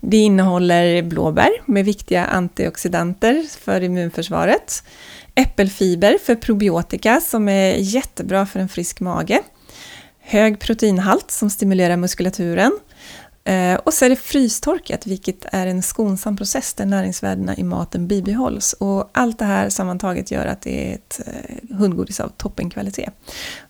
Det 0.00 0.16
innehåller 0.16 1.02
blåbär 1.02 1.50
med 1.64 1.84
viktiga 1.84 2.24
antioxidanter 2.24 3.46
för 3.60 3.80
immunförsvaret 3.80 4.82
äppelfiber 5.34 6.18
för 6.24 6.34
probiotika 6.34 7.20
som 7.20 7.48
är 7.48 7.74
jättebra 7.74 8.46
för 8.46 8.60
en 8.60 8.68
frisk 8.68 9.00
mage, 9.00 9.42
hög 10.20 10.60
proteinhalt 10.60 11.30
som 11.30 11.50
stimulerar 11.50 11.96
muskulaturen 11.96 12.78
Eh, 13.44 13.74
och 13.74 13.94
så 13.94 14.04
är 14.04 14.08
det 14.08 14.16
frystorkat, 14.16 15.06
vilket 15.06 15.44
är 15.52 15.66
en 15.66 15.82
skonsam 15.82 16.36
process 16.36 16.74
där 16.74 16.86
näringsvärdena 16.86 17.56
i 17.56 17.62
maten 17.62 18.06
bibehålls. 18.06 18.72
Och 18.72 19.10
allt 19.12 19.38
det 19.38 19.44
här 19.44 19.68
sammantaget 19.68 20.30
gör 20.30 20.46
att 20.46 20.62
det 20.62 20.90
är 20.90 20.94
ett 20.94 21.20
eh, 21.26 21.76
hundgodis 21.76 22.20
av 22.20 22.28
toppenkvalitet. 22.28 23.14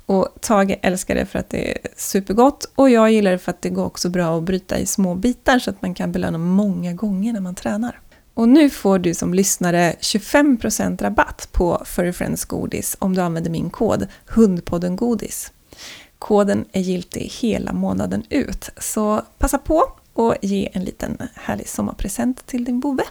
Och 0.07 0.29
Tage 0.41 0.79
älskar 0.83 1.15
det 1.15 1.27
för 1.27 1.39
att 1.39 1.51
det 1.51 1.73
är 1.73 1.79
supergott 1.97 2.73
och 2.75 2.91
jag 2.91 3.13
gillar 3.13 3.31
det 3.31 3.39
för 3.39 3.51
att 3.51 3.63
det 3.63 3.71
går 3.71 3.85
också 3.85 4.09
bra 4.09 4.39
att 4.39 4.43
bryta 4.43 4.79
i 4.79 4.87
små 4.87 5.15
bitar 5.15 5.59
så 5.59 5.71
att 5.71 5.83
man 5.83 5.95
kan 5.95 6.13
belöna 6.13 6.39
många 6.39 6.93
gånger 6.93 7.33
när 7.33 7.41
man 7.41 7.55
tränar. 7.55 8.01
Och 8.35 8.49
nu 8.49 8.71
får 8.71 8.99
du 8.99 9.15
som 9.15 9.35
lyssnare 9.35 9.95
25% 10.01 11.03
rabatt 11.03 11.49
på 11.53 11.83
Furry 11.85 12.13
Friends 12.13 12.45
godis 12.45 12.97
om 12.99 13.15
du 13.15 13.21
använder 13.21 13.51
min 13.51 13.71
kod 13.71 14.07
HUNDPODDENGODIS. 14.27 15.53
Koden 16.21 16.65
är 16.73 16.81
giltig 16.81 17.33
hela 17.41 17.73
månaden 17.73 18.23
ut, 18.29 18.71
så 18.79 19.23
passa 19.39 19.59
på 19.59 19.85
och 20.13 20.35
ge 20.43 20.69
en 20.73 20.85
liten 20.85 21.19
härlig 21.35 21.69
sommarpresent 21.69 22.47
till 22.47 22.65
din 22.65 22.81
bove. 22.81 23.03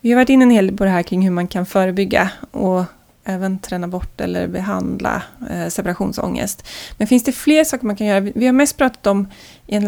Vi 0.00 0.10
har 0.10 0.16
varit 0.16 0.28
inne 0.28 0.44
en 0.44 0.50
hel 0.50 0.66
del 0.66 0.76
på 0.76 0.84
det 0.84 0.90
här 0.90 1.02
kring 1.02 1.22
hur 1.22 1.30
man 1.30 1.46
kan 1.46 1.66
förebygga 1.66 2.30
och 2.50 2.84
även 3.24 3.58
träna 3.58 3.88
bort 3.88 4.20
eller 4.20 4.48
behandla 4.48 5.22
eh, 5.50 5.68
separationsångest. 5.68 6.66
Men 6.96 7.06
finns 7.06 7.24
det 7.24 7.32
fler 7.32 7.64
saker 7.64 7.86
man 7.86 7.96
kan 7.96 8.06
göra? 8.06 8.20
Vi 8.20 8.46
har 8.46 8.52
mest 8.52 8.76
pratat 8.76 9.06
om 9.06 9.26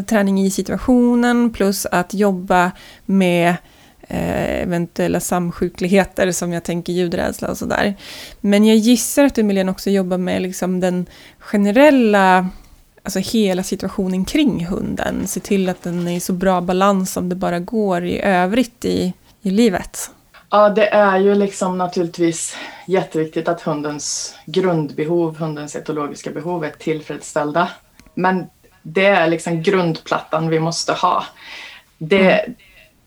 träning 0.06 0.40
i 0.40 0.50
situationen 0.50 1.52
plus 1.52 1.86
att 1.86 2.14
jobba 2.14 2.72
med 3.06 3.56
eventuella 4.10 5.20
samsjukligheter 5.20 6.32
som 6.32 6.52
jag 6.52 6.62
tänker 6.62 6.92
ljudrädsla 6.92 7.48
och 7.48 7.58
sådär. 7.58 7.94
Men 8.40 8.64
jag 8.64 8.76
gissar 8.76 9.24
att 9.24 9.34
du 9.34 9.42
Milen 9.42 9.68
också 9.68 9.90
jobbar 9.90 10.18
med 10.18 10.42
liksom 10.42 10.80
den 10.80 11.06
generella, 11.38 12.48
alltså 13.02 13.18
hela 13.18 13.62
situationen 13.62 14.24
kring 14.24 14.66
hunden. 14.66 15.26
Se 15.26 15.40
till 15.40 15.68
att 15.68 15.82
den 15.82 16.08
är 16.08 16.16
i 16.16 16.20
så 16.20 16.32
bra 16.32 16.60
balans 16.60 17.12
som 17.12 17.28
det 17.28 17.34
bara 17.34 17.58
går 17.58 18.04
i 18.04 18.20
övrigt 18.20 18.84
i, 18.84 19.12
i 19.42 19.50
livet. 19.50 20.10
Ja, 20.50 20.68
det 20.68 20.88
är 20.88 21.18
ju 21.18 21.34
liksom 21.34 21.78
naturligtvis 21.78 22.56
jätteviktigt 22.86 23.48
att 23.48 23.60
hundens 23.60 24.34
grundbehov, 24.46 25.36
hundens 25.36 25.76
etologiska 25.76 26.30
behov 26.30 26.64
är 26.64 26.70
tillfredsställda. 26.70 27.68
Men 28.14 28.46
det 28.82 29.06
är 29.06 29.28
liksom 29.28 29.62
grundplattan 29.62 30.48
vi 30.48 30.60
måste 30.60 30.92
ha. 30.92 31.24
Det, 31.98 32.38
mm. 32.38 32.54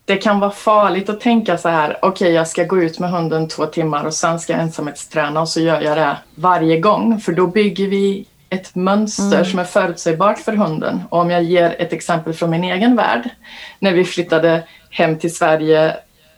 Det 0.06 0.18
kan 0.18 0.40
vara 0.40 0.52
farligt 0.52 1.10
att 1.10 1.20
tänka 1.20 1.58
så 1.58 1.70
här, 1.70 1.98
okej 2.02 2.10
okay, 2.10 2.32
jag 2.32 2.48
ska 2.48 2.64
gå 2.64 2.82
ut 2.82 3.00
med 3.00 3.12
hunden 3.12 3.48
två 3.48 3.66
timmar 3.66 4.06
och 4.06 4.14
sen 4.14 4.40
ska 4.40 4.54
jag 4.54 4.62
ensamhetsträna 4.62 5.42
och 5.42 5.50
så 5.50 5.60
gör 5.60 5.82
jag 5.82 5.98
det 5.98 6.18
varje 6.36 6.80
gång. 6.80 7.20
För 7.20 7.32
då 7.32 7.48
bygger 7.48 7.88
vi 7.88 8.26
ett 8.50 8.76
mönster 8.76 9.36
mm. 9.36 9.46
som 9.46 9.60
är 9.60 9.64
förutsägbart 9.64 10.40
för 10.40 10.54
hunden. 10.54 11.04
Och 11.10 11.20
om 11.20 11.32
jag 11.32 11.44
ger 11.44 11.76
ett 11.80 11.94
exempel 11.94 12.34
från 12.34 12.50
min 12.50 12.64
egen 12.64 12.96
värld. 12.96 13.30
När 13.80 13.94
vi 13.94 14.06
flyttade 14.06 14.64
hem 14.90 15.20
till 15.20 15.36
Sverige 15.36 15.96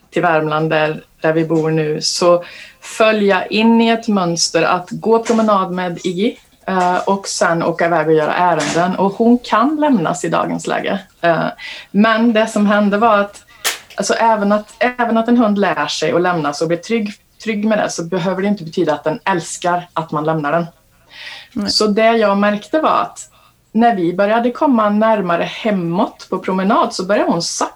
till 0.10 0.22
Värmland 0.22 0.70
där, 0.70 1.04
där 1.22 1.34
vi 1.34 1.46
bor 1.46 1.72
nu 1.72 2.02
så 2.02 2.44
följa 2.82 3.46
in 3.46 3.82
i 3.82 3.90
ett 3.90 4.08
mönster 4.08 4.64
att 4.64 4.90
gå 4.92 5.24
promenad 5.24 5.72
med 5.72 6.00
Iggy 6.04 6.36
uh, 6.70 6.98
och 6.98 7.28
sen 7.28 7.64
åka 7.64 7.86
iväg 7.86 8.08
och 8.08 8.14
göra 8.14 8.34
ärenden. 8.34 8.96
Och 8.96 9.14
hon 9.14 9.38
kan 9.38 9.76
lämnas 9.76 10.26
i 10.26 10.30
dagens 10.30 10.68
läge. 10.68 11.00
Uh, 11.26 11.48
men 11.92 12.34
det 12.34 12.48
som 12.48 12.66
hände 12.66 12.98
var 12.98 13.18
att, 13.18 13.45
alltså 13.98 14.14
även 14.14 14.52
att 14.52 14.76
även 14.80 15.18
att 15.18 15.28
en 15.28 15.38
hund 15.38 15.58
lär 15.58 15.88
sig 15.88 16.12
att 16.12 16.22
lämnas 16.22 16.62
och 16.62 16.68
blir 16.68 16.78
trygg, 16.78 17.14
trygg 17.44 17.66
med 17.66 17.78
det 17.78 17.90
så 17.90 18.04
behöver 18.04 18.42
det 18.42 18.48
inte 18.48 18.64
betyda 18.64 18.94
att 18.94 19.04
den 19.04 19.20
älskar 19.26 19.88
att 19.94 20.12
man 20.12 20.24
lämnar 20.24 20.52
den. 20.52 20.66
Mm. 21.56 21.70
Så 21.70 21.88
det 21.88 22.18
jag 22.18 22.38
märkte 22.38 22.80
var 22.80 23.02
att 23.02 23.30
när 23.72 23.96
vi 23.96 24.14
började 24.14 24.52
komma 24.52 24.90
närmare 24.90 25.44
hemåt 25.44 26.28
på 26.30 26.40
promenad 26.40 26.94
så 26.94 27.06
började 27.06 27.32
hon 27.32 27.42
sakta 27.42 27.76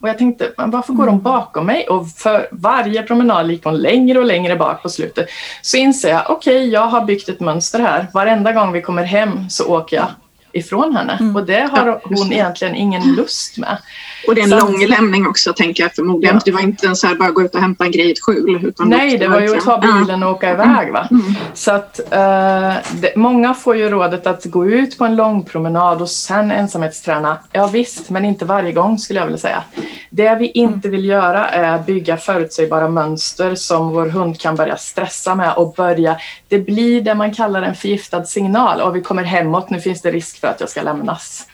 och 0.00 0.08
jag 0.08 0.18
tänkte, 0.18 0.52
men 0.56 0.70
varför 0.70 0.92
går 0.92 1.06
de 1.06 1.12
mm. 1.12 1.22
bakom 1.22 1.66
mig? 1.66 1.88
Och 1.88 2.08
för 2.08 2.48
varje 2.52 3.02
promenad 3.02 3.50
gick 3.50 3.64
hon 3.64 3.76
längre 3.76 4.18
och 4.18 4.24
längre 4.24 4.56
bak 4.56 4.82
på 4.82 4.88
slutet. 4.88 5.28
Så 5.62 5.76
inser 5.76 6.08
jag, 6.08 6.30
okej, 6.30 6.56
okay, 6.56 6.68
jag 6.68 6.86
har 6.86 7.04
byggt 7.04 7.28
ett 7.28 7.40
mönster 7.40 7.80
här. 7.80 8.06
Varenda 8.14 8.52
gång 8.52 8.72
vi 8.72 8.82
kommer 8.82 9.04
hem 9.04 9.50
så 9.50 9.66
åker 9.66 9.96
jag 9.96 10.06
ifrån 10.52 10.96
henne. 10.96 11.16
Mm. 11.20 11.36
Och 11.36 11.46
det 11.46 11.60
har 11.60 12.00
hon 12.04 12.32
egentligen 12.32 12.74
ingen 12.74 13.14
lust 13.14 13.58
med. 13.58 13.78
Och 14.26 14.34
det 14.34 14.40
är 14.40 14.44
en 14.44 14.50
så 14.50 14.58
lång 14.58 14.86
lämning 14.86 15.26
också 15.26 15.52
tänker 15.52 15.82
jag 15.82 15.94
förmodligen. 15.94 16.36
Ja. 16.36 16.42
Det 16.44 16.50
var 16.50 16.60
inte 16.60 16.86
en 16.86 16.96
så 16.96 17.06
här 17.06 17.14
bara 17.14 17.30
gå 17.30 17.42
ut 17.42 17.54
och 17.54 17.60
hämta 17.60 17.84
en 17.84 17.90
grej 17.90 18.08
i 18.08 18.12
ett 18.12 18.22
skjul. 18.22 18.64
Utan 18.64 18.88
Nej, 18.88 19.18
det 19.18 19.28
var 19.28 19.40
ju 19.40 19.56
att 19.56 19.64
ta 19.64 19.78
bilen 19.78 20.22
och 20.22 20.30
åka 20.30 20.50
iväg. 20.50 20.92
Va? 20.92 21.08
Mm. 21.10 21.34
Så 21.54 21.72
att 21.72 22.00
uh, 22.12 22.98
det, 23.00 23.16
många 23.16 23.54
får 23.54 23.76
ju 23.76 23.90
rådet 23.90 24.26
att 24.26 24.44
gå 24.44 24.66
ut 24.66 24.98
på 24.98 25.04
en 25.04 25.16
lång 25.16 25.44
promenad 25.44 26.02
och 26.02 26.10
sen 26.10 26.50
ensamhetsträna. 26.50 27.38
Ja 27.52 27.66
visst, 27.66 28.10
men 28.10 28.24
inte 28.24 28.44
varje 28.44 28.72
gång 28.72 28.98
skulle 28.98 29.18
jag 29.18 29.26
vilja 29.26 29.38
säga. 29.38 29.62
Det 30.10 30.34
vi 30.34 30.50
inte 30.50 30.88
vill 30.88 31.04
göra 31.04 31.48
är 31.48 31.78
bygga 31.78 32.16
förutsägbara 32.16 32.88
mönster 32.88 33.54
som 33.54 33.88
vår 33.88 34.06
hund 34.06 34.40
kan 34.40 34.56
börja 34.56 34.76
stressa 34.76 35.34
med 35.34 35.52
och 35.54 35.74
börja. 35.74 36.16
Det 36.48 36.58
blir 36.58 37.00
det 37.00 37.14
man 37.14 37.34
kallar 37.34 37.62
en 37.62 37.74
förgiftad 37.74 38.24
signal 38.24 38.80
och 38.80 38.96
vi 38.96 39.02
kommer 39.02 39.22
hemåt, 39.22 39.70
nu 39.70 39.80
finns 39.80 40.02
det 40.02 40.10
risk 40.10 40.40
för 40.40 40.48
att 40.48 40.60
jag 40.60 40.68
ska 40.68 40.82
lämnas. 40.82 41.46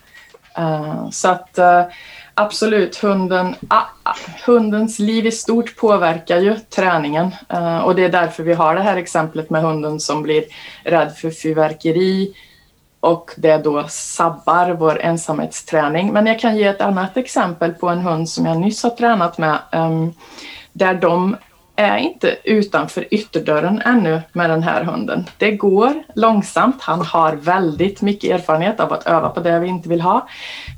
Uh, 0.58 1.10
så 1.10 1.28
att 1.28 1.58
uh, 1.58 1.82
absolut, 2.34 2.96
hunden, 2.96 3.54
ah, 3.68 4.14
hundens 4.46 4.98
liv 4.98 5.26
i 5.26 5.32
stort 5.32 5.76
påverkar 5.76 6.38
ju 6.38 6.56
träningen 6.56 7.30
eh, 7.48 7.78
och 7.78 7.94
det 7.94 8.04
är 8.04 8.08
därför 8.08 8.42
vi 8.42 8.54
har 8.54 8.74
det 8.74 8.82
här 8.82 8.96
exemplet 8.96 9.50
med 9.50 9.62
hunden 9.62 10.00
som 10.00 10.22
blir 10.22 10.44
rädd 10.84 11.16
för 11.16 11.30
fyrverkeri 11.30 12.34
och 13.00 13.30
det 13.36 13.58
då 13.58 13.84
sabbar 13.88 14.70
vår 14.70 15.00
ensamhetsträning. 15.00 16.12
Men 16.12 16.26
jag 16.26 16.40
kan 16.40 16.56
ge 16.56 16.64
ett 16.64 16.80
annat 16.80 17.16
exempel 17.16 17.72
på 17.72 17.88
en 17.88 18.00
hund 18.00 18.28
som 18.28 18.46
jag 18.46 18.60
nyss 18.60 18.82
har 18.82 18.90
tränat 18.90 19.38
med 19.38 19.58
ehm, 19.72 20.12
där 20.72 20.94
de 20.94 21.36
är 21.76 21.96
inte 21.96 22.36
utanför 22.44 23.14
ytterdörren 23.14 23.82
ännu 23.84 24.22
med 24.32 24.50
den 24.50 24.62
här 24.62 24.84
hunden. 24.84 25.24
Det 25.38 25.50
går 25.50 25.94
långsamt. 26.14 26.82
Han 26.82 27.00
har 27.00 27.32
väldigt 27.32 28.02
mycket 28.02 28.30
erfarenhet 28.30 28.80
av 28.80 28.92
att 28.92 29.06
öva 29.06 29.28
på 29.28 29.40
det 29.40 29.58
vi 29.58 29.68
inte 29.68 29.88
vill 29.88 30.00
ha. 30.00 30.28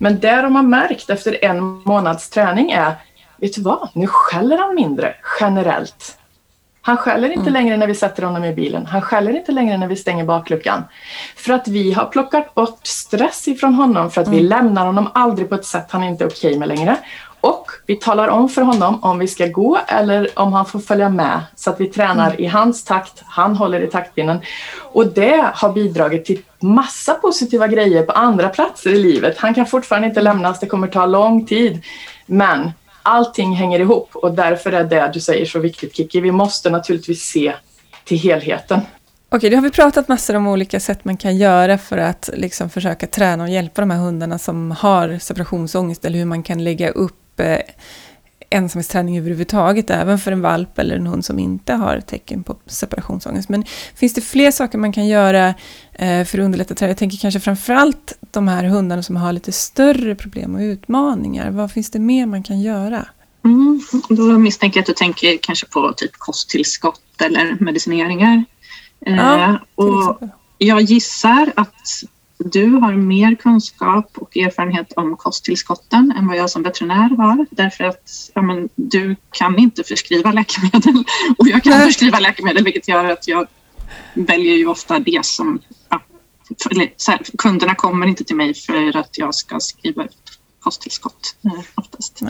Men 0.01 0.21
det 0.21 0.43
de 0.43 0.57
har 0.57 0.63
märkt 0.63 1.11
efter 1.11 1.45
en 1.45 1.61
månads 1.61 2.31
träning 2.31 2.71
är, 2.71 2.93
vet 3.37 3.55
du 3.55 3.63
vad, 3.63 3.89
nu 3.93 4.07
skäller 4.07 4.59
han 4.59 4.75
mindre 4.75 5.15
generellt. 5.41 6.19
Han 6.87 6.97
skäller 6.97 7.29
inte 7.29 7.41
mm. 7.41 7.53
längre 7.53 7.77
när 7.77 7.87
vi 7.87 7.95
sätter 7.95 8.23
honom 8.23 8.45
i 8.45 8.55
bilen. 8.55 8.87
Han 8.87 9.03
skäller 9.03 9.37
inte 9.37 9.53
längre 9.53 9.77
när 9.77 9.87
vi 9.87 9.97
stänger 9.97 10.25
bakluckan. 10.25 10.85
För 11.37 11.53
att 11.53 11.69
vi 11.69 11.93
har 11.93 12.05
plockat 12.05 12.55
bort 12.55 12.87
stress 12.87 13.49
ifrån 13.49 13.75
honom 13.75 14.11
för 14.11 14.21
att 14.21 14.27
mm. 14.27 14.39
vi 14.39 14.45
lämnar 14.47 14.87
honom 14.87 15.09
aldrig 15.15 15.49
på 15.49 15.55
ett 15.55 15.65
sätt 15.65 15.87
han 15.91 16.05
inte 16.05 16.25
är 16.25 16.29
okej 16.29 16.51
okay 16.51 16.59
med 16.59 16.69
längre. 16.69 16.97
Och 17.47 17.71
vi 17.87 17.97
talar 17.97 18.29
om 18.29 18.49
för 18.49 18.63
honom 18.63 18.99
om 19.03 19.19
vi 19.19 19.29
ska 19.29 19.47
gå 19.47 19.79
eller 19.89 20.29
om 20.35 20.53
han 20.53 20.67
får 20.67 20.79
följa 20.79 21.09
med 21.09 21.41
så 21.57 21.71
att 21.71 21.81
vi 21.81 21.87
tränar 21.87 22.31
mm. 22.31 22.41
i 22.41 22.47
hans 22.47 22.85
takt, 22.85 23.23
han 23.25 23.57
håller 23.57 23.81
i 23.81 23.87
taktpinnen. 23.87 24.39
Och 24.93 25.07
det 25.07 25.51
har 25.55 25.73
bidragit 25.73 26.25
till 26.25 26.43
massa 26.61 27.15
positiva 27.15 27.67
grejer 27.69 28.03
på 28.03 28.13
andra 28.13 28.49
platser 28.49 28.91
i 28.91 28.99
livet. 28.99 29.39
Han 29.39 29.55
kan 29.55 29.67
fortfarande 29.67 30.09
inte 30.09 30.21
lämnas, 30.21 30.61
det 30.61 30.67
kommer 30.67 30.89
ta 30.89 31.07
lång 31.07 31.47
tid. 31.47 31.83
Men 32.27 32.73
allting 33.03 33.53
hänger 33.53 33.81
ihop 33.81 34.11
och 34.17 34.35
därför 34.35 34.73
är 34.73 34.85
det 34.85 35.11
du 35.15 35.21
säger 35.21 35.47
så 35.47 35.59
viktigt 35.59 35.97
Kiki. 35.97 36.21
Vi 36.21 36.33
måste 36.33 36.71
naturligtvis 36.71 37.23
se 37.23 37.53
till 38.05 38.19
helheten. 38.19 38.81
Okej, 39.29 39.51
då 39.51 39.57
har 39.57 39.63
vi 39.63 39.71
pratat 39.71 40.09
massor 40.09 40.37
om 40.37 40.47
olika 40.47 40.81
sätt 40.81 41.05
man 41.05 41.17
kan 41.17 41.37
göra 41.37 41.79
för 41.79 41.99
att 41.99 42.31
liksom 42.35 42.71
försöka 42.71 43.07
träna 43.07 43.45
och 43.45 43.51
hjälpa 43.51 43.81
de 43.81 43.91
här 43.91 43.99
hundarna 43.99 44.39
som 44.39 44.71
har 44.71 45.19
separationsångest 45.19 46.05
eller 46.05 46.19
hur 46.19 46.25
man 46.25 46.43
kan 46.43 46.65
lägga 46.65 46.91
upp 46.91 47.26
eh, 47.41 47.59
ensamhetsträning 48.51 49.19
överhuvudtaget, 49.19 49.91
även 49.91 50.19
för 50.19 50.33
en 50.33 50.41
valp 50.41 50.79
eller 50.79 50.97
en 50.97 51.07
hund 51.07 51.25
som 51.25 51.39
inte 51.39 51.75
har 51.75 52.01
tecken 52.01 52.43
på 52.43 52.57
separationsångest. 52.67 53.49
Men 53.49 53.65
finns 53.95 54.15
det 54.15 54.21
fler 54.21 54.51
saker 54.51 54.79
man 54.79 54.93
kan 54.93 55.07
göra 55.07 55.49
eh, 55.93 56.25
för 56.25 56.39
att 56.39 56.45
underlätta 56.45 56.75
träning? 56.75 56.91
Jag 56.91 56.99
tänker 56.99 57.19
kanske 57.19 57.41
framförallt 57.41 58.19
de 58.31 58.49
här 58.49 58.65
hundarna 58.65 59.03
som 59.03 59.17
har 59.17 59.33
lite 59.33 59.53
större 59.53 60.15
problem 60.15 60.55
och 60.55 60.61
utmaningar. 60.61 61.51
Vad 61.51 61.73
finns 61.73 61.91
det 61.91 61.99
mer 61.99 62.27
man 62.27 62.43
kan 62.43 62.61
göra? 62.61 63.09
Mm, 63.45 63.81
då 64.09 64.23
misstänker 64.23 64.79
jag 64.79 64.83
att 64.83 64.87
du 64.87 64.93
tänker 64.93 65.39
kanske 65.43 65.67
på 65.67 65.93
typ 65.97 66.13
kosttillskott 66.13 67.01
eller 67.25 67.57
medicineringar. 67.61 68.45
Ja, 68.99 69.49
eh, 69.49 69.57
och 69.75 70.21
jag 70.59 70.81
gissar 70.81 71.53
att 71.57 72.03
du 72.39 72.71
har 72.71 72.93
mer 72.93 73.35
kunskap 73.35 74.11
och 74.19 74.37
erfarenhet 74.37 74.93
om 74.93 75.17
kosttillskotten 75.17 76.13
än 76.19 76.27
vad 76.27 76.37
jag 76.37 76.51
som 76.51 76.63
veterinär 76.63 77.17
har 77.17 77.47
därför 77.51 77.85
att 77.85 78.31
ja, 78.35 78.43
men, 78.43 78.69
du 78.75 79.17
kan 79.31 79.59
inte 79.59 79.85
förskriva 79.85 80.33
läkemedel 80.33 81.05
och 81.39 81.49
jag 81.49 81.63
kan 81.63 81.73
Nej. 81.73 81.87
förskriva 81.87 82.19
läkemedel 82.19 82.65
vilket 82.65 82.89
gör 82.89 83.05
att 83.05 83.29
jag 83.29 83.47
väljer 84.15 84.55
ju 84.55 84.67
ofta 84.67 84.99
det 84.99 85.25
som 85.25 85.59
ja, 85.89 86.03
för, 86.63 86.75
här, 87.11 87.21
kunderna 87.39 87.75
kommer 87.75 88.07
inte 88.07 88.25
till 88.25 88.37
mig 88.37 88.55
för 88.55 88.97
att 88.97 89.19
jag 89.19 89.35
ska 89.35 89.61
skriva 89.61 90.05
ut 90.05 90.26
kosttillskott 90.67 91.37
eh, 91.45 91.65
oftast. 91.75 92.23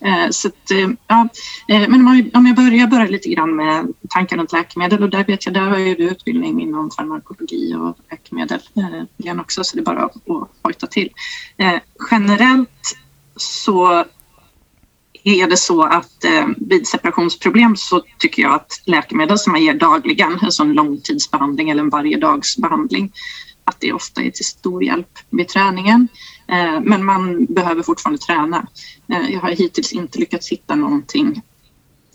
Eh, 0.00 0.30
så 0.30 0.48
att, 0.48 0.70
eh, 0.70 0.90
ja, 1.06 1.28
men 1.66 1.94
om, 1.94 2.30
om 2.34 2.46
jag 2.46 2.56
börjar 2.56 2.86
bara 2.86 3.04
lite 3.04 3.28
grann 3.28 3.56
med 3.56 3.92
tankar 4.08 4.36
runt 4.36 4.52
läkemedel 4.52 5.02
och 5.02 5.10
där 5.10 5.24
vet 5.24 5.46
jag, 5.46 5.54
där 5.54 5.60
har 5.60 5.78
ju 5.78 5.94
du 5.94 6.04
utbildning 6.04 6.62
inom 6.62 6.90
farmakologi 6.90 7.74
och 7.74 7.96
läkemedel 8.10 8.60
igen 9.16 9.40
också 9.40 9.64
så 9.64 9.76
det 9.76 9.82
är 9.82 9.84
bara 9.84 10.04
att 10.04 10.16
hojta 10.62 10.86
till. 10.86 11.10
Generellt 12.10 12.96
så 13.36 14.04
är 15.24 15.46
det 15.46 15.56
så 15.56 15.82
att 15.82 16.24
eh, 16.24 16.46
vid 16.56 16.86
separationsproblem 16.86 17.76
så 17.76 18.02
tycker 18.18 18.42
jag 18.42 18.54
att 18.54 18.82
läkemedel 18.84 19.38
som 19.38 19.52
man 19.52 19.62
ger 19.62 19.74
dagligen, 19.74 20.38
en 20.42 20.52
sån 20.52 20.72
långtidsbehandling 20.72 21.70
eller 21.70 21.82
en 21.82 21.90
varje 21.90 22.18
dags 22.18 22.56
behandling, 22.56 23.12
att 23.64 23.80
det 23.80 23.92
ofta 23.92 24.22
är 24.22 24.30
till 24.30 24.44
stor 24.44 24.84
hjälp 24.84 25.18
vid 25.30 25.48
träningen. 25.48 26.08
Eh, 26.48 26.80
men 26.80 27.04
man 27.04 27.44
behöver 27.44 27.82
fortfarande 27.82 28.18
träna. 28.18 28.66
Eh, 29.08 29.32
jag 29.32 29.40
har 29.40 29.50
hittills 29.50 29.92
inte 29.92 30.18
lyckats 30.18 30.48
hitta 30.48 30.74
någonting 30.74 31.42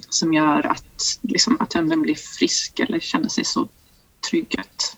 som 0.10 0.34
gör 0.34 0.66
att, 0.66 1.20
liksom, 1.22 1.58
att 1.60 1.74
hunden 1.74 2.02
blir 2.02 2.16
frisk 2.16 2.80
eller 2.80 3.00
känner 3.00 3.30
sig 3.30 3.46
så 3.46 3.68
trygg 4.30 4.60
att 4.60 4.98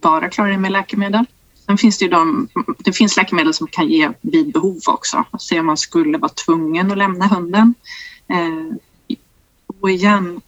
bara 0.00 0.28
klara 0.28 0.48
det 0.48 0.58
med 0.58 0.72
läkemedel. 0.72 1.24
Sen 1.66 1.78
finns 1.78 1.98
det 1.98 2.04
ju 2.04 2.10
de, 2.10 2.48
det 2.78 2.92
finns 2.92 3.16
läkemedel 3.16 3.54
som 3.54 3.66
kan 3.66 3.88
ge 3.88 4.10
vid 4.20 4.52
behov 4.52 4.80
också. 4.86 5.24
Se 5.38 5.60
om 5.60 5.66
man 5.66 5.76
skulle 5.76 6.18
vara 6.18 6.32
tvungen 6.32 6.92
att 6.92 6.98
lämna 6.98 7.26
hunden. 7.26 7.74
Eh, 8.28 8.76
och 9.80 9.90
igen, 9.90 10.40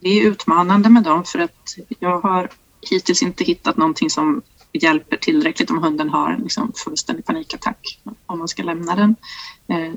det 0.00 0.08
är 0.08 0.26
utmanande 0.26 0.88
med 0.88 1.02
dem 1.02 1.24
för 1.24 1.38
att 1.38 1.76
jag 1.98 2.20
har 2.20 2.50
hittills 2.90 3.22
inte 3.22 3.44
hittat 3.44 3.76
någonting 3.76 4.10
som 4.10 4.42
hjälper 4.82 5.16
tillräckligt 5.16 5.70
om 5.70 5.82
hunden 5.82 6.08
har 6.08 6.30
en 6.30 6.40
liksom 6.40 6.72
fullständig 6.84 7.24
panikattack 7.24 8.00
om 8.26 8.38
man 8.38 8.48
ska 8.48 8.62
lämna 8.62 8.96
den. 8.96 9.16
Eh, 9.68 9.92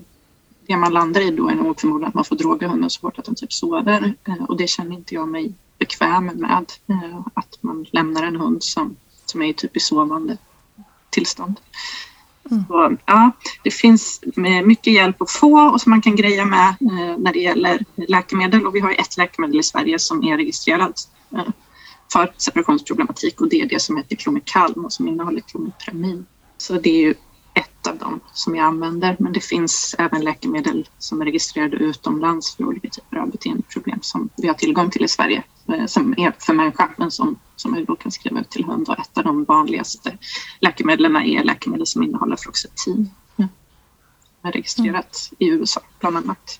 det 0.68 0.78
man 0.78 0.94
landar 0.94 1.22
i 1.22 1.32
då 1.32 1.50
är 1.50 1.56
nog 1.56 1.80
förmodligen 1.80 2.08
att 2.08 2.14
man 2.14 2.26
får 2.26 2.36
droga 2.36 2.68
hunden 2.68 2.90
så 2.90 3.08
hårt 3.08 3.20
att 3.20 3.26
den 3.26 3.36
typ 3.36 3.54
sover 3.54 4.14
eh, 4.28 4.44
och 4.44 4.58
det 4.58 4.68
känner 4.68 4.96
inte 4.96 5.16
jag 5.16 5.28
mig 5.28 5.54
bekväm 5.78 6.26
med. 6.26 6.66
Eh, 6.88 7.20
att 7.34 7.58
man 7.62 7.86
lämnar 7.92 8.24
en 8.24 8.36
hund 8.36 8.64
som, 8.64 8.96
som 9.26 9.42
är 9.42 9.54
typ 9.54 9.78
i 9.78 9.80
sovande 9.80 10.38
tillstånd. 11.10 11.60
Mm. 12.52 12.64
Så, 12.68 12.98
ja, 13.06 13.32
det 13.64 13.72
finns 13.72 14.24
mycket 14.64 14.94
hjälp 14.94 15.22
att 15.22 15.32
få 15.32 15.70
och 15.70 15.82
som 15.82 15.90
man 15.90 16.02
kan 16.02 16.16
greja 16.16 16.46
med 16.46 16.76
när 17.18 17.34
det 17.34 17.40
gäller 17.40 17.86
läkemedel 17.96 18.68
och 18.68 18.76
vi 18.76 18.80
har 18.80 18.92
ett 18.92 19.18
läkemedel 19.18 19.60
i 19.60 19.64
Sverige 19.64 20.00
som 20.00 20.24
är 20.24 20.38
registrerat 20.38 21.10
för 22.14 22.34
separationsproblematik 22.38 23.41
och 23.41 23.49
det 23.49 23.62
är 23.62 23.70
det 23.70 23.80
som 23.80 23.97
heter 23.97 24.16
Clomikalm 24.16 24.86
och 24.86 24.93
som 24.93 25.07
innehåller 25.07 25.41
klomipramin. 25.41 26.26
Så 26.57 26.74
det 26.74 26.89
är 26.89 27.01
ju 27.01 27.16
ett 27.53 27.88
av 27.88 27.97
dem 27.97 28.20
som 28.34 28.55
jag 28.55 28.66
använder 28.66 29.16
men 29.20 29.34
det 29.34 29.39
finns 29.39 29.95
även 29.97 30.24
läkemedel 30.24 30.89
som 30.97 31.22
är 31.22 31.26
registrerade 31.26 31.78
utomlands 31.78 32.55
för 32.55 32.66
olika 32.66 32.89
typer 32.89 33.18
av 33.18 33.32
beteendeproblem 33.32 33.99
som 34.01 34.30
vi 34.38 34.47
har 34.47 34.55
tillgång 34.55 34.89
till 34.89 35.03
i 35.03 35.07
Sverige 35.07 35.43
eh, 35.74 35.86
som 35.86 36.14
är 36.18 36.36
för 36.39 36.53
människa 36.53 36.89
men 36.97 37.12
som, 37.12 37.39
som 37.55 37.74
vi 37.74 37.86
då 37.86 37.95
kan 37.95 38.12
skriva 38.12 38.39
ut 38.39 38.49
till 38.49 38.66
hund 38.66 38.89
och 38.89 38.99
ett 38.99 39.18
av 39.18 39.24
de 39.24 39.43
vanligaste 39.43 40.18
läkemedlen 40.60 41.16
är 41.16 41.43
läkemedel 41.43 41.88
som 41.88 42.03
innehåller 42.03 42.36
fluoxetin. 42.36 43.10
Är 44.41 44.51
registrerat 44.51 45.30
mm. 45.39 45.53
i 45.53 45.57
USA 45.57 45.82
bland 45.99 46.18
annat. 46.18 46.60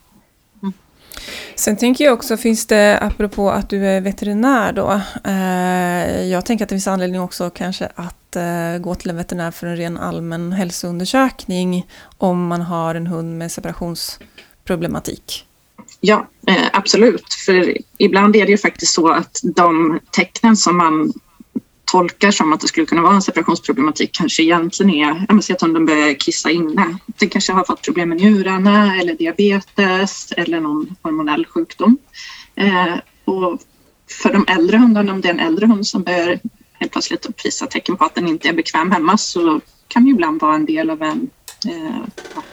Sen 1.56 1.78
tänker 1.78 2.06
jag 2.06 2.14
också, 2.14 2.38
finns 2.38 2.66
det, 2.66 3.00
apropå 3.02 3.50
att 3.50 3.70
du 3.70 3.88
är 3.88 4.02
veterinär 4.02 4.74
då, 4.74 5.02
eh, 5.24 6.26
jag 6.26 6.46
tänker 6.46 6.66
att 6.66 6.70
det 6.70 6.76
finns 6.76 6.88
anledning 6.88 7.22
också 7.22 7.50
kanske 7.50 7.90
att 7.96 8.36
eh, 8.36 8.78
gå 8.82 8.96
till 8.96 9.10
en 9.10 9.16
veterinär 9.16 9.52
för 9.52 9.68
en 9.68 9.78
ren 9.78 9.98
allmän 9.98 10.52
hälsoundersökning 10.52 11.88
om 12.18 12.48
man 12.48 12.62
har 12.62 12.96
en 12.96 13.08
hund 13.08 13.38
med 13.38 13.52
separationsproblematik. 13.52 15.46
Ja, 16.02 16.28
eh, 16.48 16.68
absolut. 16.74 17.34
För 17.46 17.78
ibland 17.98 18.36
är 18.36 18.46
det 18.46 18.52
ju 18.52 18.58
faktiskt 18.58 18.94
så 18.94 19.10
att 19.10 19.40
de 19.44 20.00
tecknen 20.12 20.58
som 20.58 20.78
man 20.78 21.14
tolkar 21.92 22.32
som 22.32 22.54
att 22.54 22.62
det 22.62 22.68
skulle 22.68 22.86
kunna 22.86 23.02
vara 23.02 23.16
en 23.16 23.22
separationsproblematik 23.22 24.10
kanske 24.14 24.44
egentligen 24.44 24.94
är, 24.94 25.26
jag 25.30 25.44
säger 25.44 25.56
att 25.56 25.62
hunden 25.62 25.86
börjar 25.86 26.14
kissa 26.14 26.50
inne. 26.50 26.98
Den 27.06 27.30
kanske 27.30 27.54
har 27.54 27.64
fått 27.64 27.82
problem 27.82 28.10
med 28.10 28.18
njurarna 28.18 28.96
eller 28.96 29.14
diabetes 29.14 30.32
eller 30.32 30.60
någon 30.60 30.96
hormonell 31.02 31.46
sjukdom. 31.46 31.98
Eh, 32.56 32.96
och 33.26 33.62
för 34.22 34.34
de 34.34 34.46
äldre 34.48 34.78
hundarna, 34.78 35.14
om 35.14 35.22
det 35.22 35.28
är 35.28 35.34
en 35.34 35.40
äldre 35.40 35.66
hund 35.66 35.88
som 35.88 36.04
börjar 36.04 36.40
helt 36.74 36.92
plötsligt 36.92 37.46
visa 37.46 37.66
tecken 37.66 37.98
på 37.98 38.06
att 38.06 38.16
den 38.16 38.28
inte 38.28 38.50
är 38.50 38.54
bekväm 38.54 38.92
hemma 38.92 39.18
så 39.18 39.62
kan 39.88 40.04
det 40.04 40.10
ibland 40.10 40.42
vara 40.42 40.56
en 40.56 40.66
del 40.66 40.90
av 40.90 41.02
en, 41.02 41.30
eh, 41.68 42.02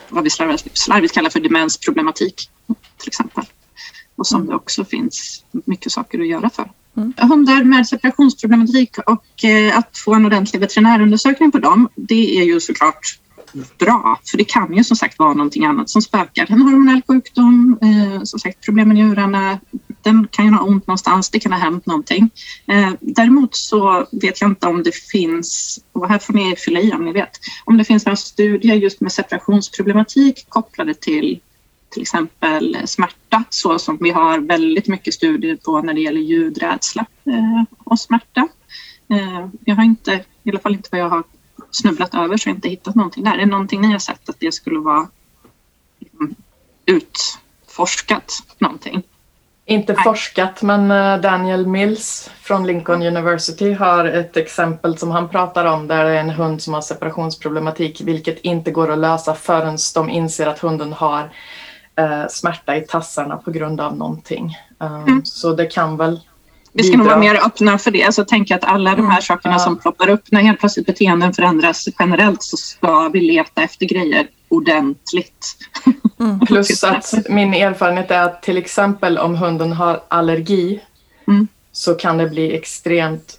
vad 0.08 0.24
vi 0.24 0.30
slarvigt, 0.30 0.78
slarvigt 0.78 1.14
kallar 1.14 1.30
för 1.30 1.40
demensproblematik 1.40 2.50
till 2.98 3.08
exempel. 3.08 3.44
Och 4.16 4.26
som 4.26 4.46
det 4.46 4.54
också 4.54 4.84
finns 4.84 5.44
mycket 5.64 5.92
saker 5.92 6.20
att 6.20 6.26
göra 6.26 6.50
för. 6.50 6.70
Mm. 6.96 7.12
Hundar 7.16 7.64
med 7.64 7.88
separationsproblematik 7.88 8.98
och 8.98 9.44
eh, 9.44 9.78
att 9.78 9.98
få 9.98 10.14
en 10.14 10.26
ordentlig 10.26 10.60
veterinärundersökning 10.60 11.52
på 11.52 11.58
dem, 11.58 11.88
det 11.94 12.38
är 12.38 12.44
ju 12.44 12.60
såklart 12.60 13.18
bra. 13.78 14.20
För 14.30 14.38
det 14.38 14.44
kan 14.44 14.74
ju 14.74 14.84
som 14.84 14.96
sagt 14.96 15.18
vara 15.18 15.34
någonting 15.34 15.64
annat 15.64 15.90
som 15.90 16.02
spökar. 16.02 16.46
En 16.48 16.62
hormonell 16.62 17.02
sjukdom, 17.08 17.78
eh, 17.82 18.22
som 18.22 18.38
sagt 18.38 18.64
problem 18.64 18.88
med 18.88 18.96
njurarna, 18.96 19.58
den 20.02 20.28
kan 20.30 20.44
ju 20.44 20.50
ha 20.50 20.64
ont 20.64 20.86
någonstans, 20.86 21.30
det 21.30 21.38
kan 21.38 21.52
ha 21.52 21.58
hänt 21.58 21.86
någonting. 21.86 22.30
Eh, 22.66 22.90
däremot 23.00 23.56
så 23.56 24.06
vet 24.12 24.40
jag 24.40 24.50
inte 24.50 24.66
om 24.66 24.82
det 24.82 24.94
finns, 24.94 25.80
och 25.92 26.08
här 26.08 26.18
får 26.18 26.34
ni 26.34 26.56
fylla 26.56 26.80
i 26.80 26.92
om 26.92 27.04
ni 27.04 27.12
vet, 27.12 27.30
om 27.64 27.76
det 27.76 27.84
finns 27.84 28.06
några 28.06 28.16
studier 28.16 28.74
just 28.74 29.00
med 29.00 29.12
separationsproblematik 29.12 30.46
kopplade 30.48 30.94
till 30.94 31.40
till 31.90 32.02
exempel 32.02 32.78
smärta 32.84 33.44
så 33.50 33.78
som 33.78 33.98
vi 34.00 34.10
har 34.10 34.38
väldigt 34.38 34.88
mycket 34.88 35.14
studier 35.14 35.56
på 35.56 35.80
när 35.80 35.94
det 35.94 36.00
gäller 36.00 36.20
ljudrädsla 36.20 37.06
eh, 37.24 37.62
och 37.78 38.00
smärta. 38.00 38.48
Eh, 39.08 39.48
jag 39.64 39.76
har 39.76 39.84
inte, 39.84 40.24
i 40.42 40.50
alla 40.50 40.58
fall 40.58 40.74
inte 40.74 40.88
vad 40.92 41.00
jag 41.00 41.08
har 41.08 41.22
snubblat 41.70 42.14
över, 42.14 42.36
så 42.36 42.48
jag 42.48 42.52
har 42.52 42.56
inte 42.56 42.68
hittat 42.68 42.94
någonting 42.94 43.24
där. 43.24 43.34
Är 43.34 43.38
det 43.38 43.46
någonting 43.46 43.80
ni 43.80 43.92
har 43.92 43.98
sett 43.98 44.28
att 44.28 44.40
det 44.40 44.52
skulle 44.52 44.78
vara 44.78 45.08
liksom, 45.98 46.34
utforskat 46.86 48.32
någonting? 48.58 49.02
Inte 49.68 49.92
Nej. 49.92 50.04
forskat, 50.04 50.62
men 50.62 50.90
eh, 50.90 51.20
Daniel 51.20 51.66
Mills 51.66 52.30
från 52.40 52.66
Lincoln 52.66 53.02
University 53.02 53.72
har 53.72 54.04
ett 54.04 54.36
exempel 54.36 54.98
som 54.98 55.10
han 55.10 55.28
pratar 55.28 55.64
om 55.64 55.86
där 55.86 56.04
det 56.04 56.10
är 56.10 56.20
en 56.20 56.30
hund 56.30 56.62
som 56.62 56.74
har 56.74 56.80
separationsproblematik, 56.80 58.00
vilket 58.00 58.38
inte 58.40 58.70
går 58.70 58.90
att 58.92 58.98
lösa 58.98 59.34
förrän 59.34 59.78
de 59.94 60.10
inser 60.10 60.46
att 60.46 60.58
hunden 60.58 60.92
har 60.92 61.30
eh, 61.96 62.28
smärta 62.28 62.76
i 62.76 62.80
tassarna 62.80 63.36
på 63.36 63.50
grund 63.50 63.80
av 63.80 63.96
någonting. 63.96 64.56
Um, 64.78 64.94
mm. 64.94 65.24
Så 65.24 65.52
det 65.52 65.66
kan 65.66 65.96
väl 65.96 66.20
vi 66.72 66.82
ska 66.82 66.96
nog 66.96 67.06
vara 67.06 67.18
mer 67.18 67.46
öppna 67.46 67.78
för 67.78 67.90
det. 67.90 68.02
Alltså, 68.02 68.24
tänk 68.28 68.50
att 68.50 68.64
alla 68.64 68.90
de 68.90 69.02
här 69.02 69.10
mm. 69.10 69.22
sakerna 69.22 69.54
ja. 69.54 69.58
som 69.58 69.78
ploppar 69.78 70.08
upp 70.08 70.22
när 70.30 70.40
helt 70.40 70.60
plötsligt 70.60 70.86
beteenden 70.86 71.32
förändras 71.32 71.88
generellt 71.98 72.42
så 72.42 72.56
ska 72.56 73.08
vi 73.08 73.20
leta 73.20 73.62
efter 73.62 73.86
grejer 73.86 74.26
ordentligt. 74.48 75.56
Mm. 76.20 76.40
Plus 76.46 76.84
att 76.84 77.14
min 77.28 77.54
erfarenhet 77.54 78.10
är 78.10 78.22
att 78.22 78.42
till 78.42 78.56
exempel 78.56 79.18
om 79.18 79.36
hunden 79.36 79.72
har 79.72 80.00
allergi 80.08 80.80
mm. 81.28 81.48
så 81.72 81.94
kan 81.94 82.18
det 82.18 82.26
bli 82.26 82.56
extremt 82.56 83.38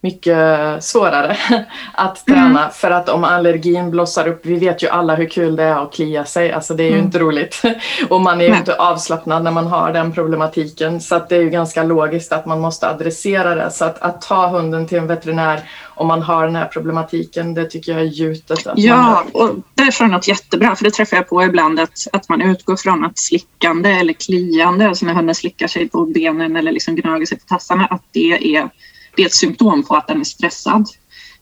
mycket 0.00 0.84
svårare 0.84 1.36
att 1.92 2.26
träna 2.26 2.60
mm. 2.60 2.70
för 2.72 2.90
att 2.90 3.08
om 3.08 3.24
allergin 3.24 3.90
blossar 3.90 4.28
upp, 4.28 4.46
vi 4.46 4.54
vet 4.54 4.82
ju 4.82 4.88
alla 4.88 5.14
hur 5.14 5.28
kul 5.28 5.56
det 5.56 5.62
är 5.62 5.82
att 5.82 5.92
klia 5.92 6.24
sig, 6.24 6.52
alltså 6.52 6.74
det 6.74 6.82
är 6.82 6.88
ju 6.88 6.94
mm. 6.94 7.04
inte 7.04 7.18
roligt 7.18 7.62
och 8.08 8.20
man 8.20 8.40
är 8.40 8.48
ju 8.48 8.56
inte 8.56 8.74
avslappnad 8.74 9.44
när 9.44 9.50
man 9.50 9.66
har 9.66 9.92
den 9.92 10.12
problematiken 10.12 11.00
så 11.00 11.14
att 11.14 11.28
det 11.28 11.36
är 11.36 11.42
ju 11.42 11.50
ganska 11.50 11.82
logiskt 11.82 12.32
att 12.32 12.46
man 12.46 12.60
måste 12.60 12.88
adressera 12.88 13.54
det 13.54 13.70
så 13.70 13.84
att, 13.84 14.02
att 14.02 14.20
ta 14.20 14.48
hunden 14.48 14.86
till 14.86 14.98
en 14.98 15.06
veterinär 15.06 15.60
om 16.00 16.06
man 16.06 16.22
har 16.22 16.44
den 16.44 16.56
här 16.56 16.66
problematiken, 16.66 17.54
det 17.54 17.64
tycker 17.64 17.92
jag 17.92 18.00
är 18.00 18.04
gjutet. 18.04 18.66
ja, 18.76 19.24
och 19.32 19.50
därför 19.74 20.04
är 20.04 20.08
det 20.08 20.14
något 20.14 20.28
jättebra, 20.28 20.76
för 20.76 20.84
det 20.84 20.90
träffar 20.90 21.16
jag 21.16 21.28
på 21.28 21.42
ibland 21.42 21.80
att, 21.80 22.06
att 22.12 22.28
man 22.28 22.42
utgår 22.42 22.76
från 22.76 23.04
att 23.04 23.18
slickande 23.18 23.90
eller 23.90 24.12
kliande, 24.12 24.88
alltså 24.88 25.06
när 25.06 25.14
hunden 25.14 25.34
slickar 25.34 25.66
sig 25.66 25.88
på 25.88 26.06
benen 26.06 26.56
eller 26.56 26.72
liksom 26.72 26.96
gnager 26.96 27.26
sig 27.26 27.38
på 27.38 27.44
tassarna, 27.46 27.86
att 27.86 28.02
det 28.12 28.56
är 28.56 28.68
det 29.16 29.22
är 29.22 29.26
ett 29.26 29.34
symptom 29.34 29.82
på 29.82 29.96
att 29.96 30.08
den 30.08 30.20
är 30.20 30.24
stressad. 30.24 30.86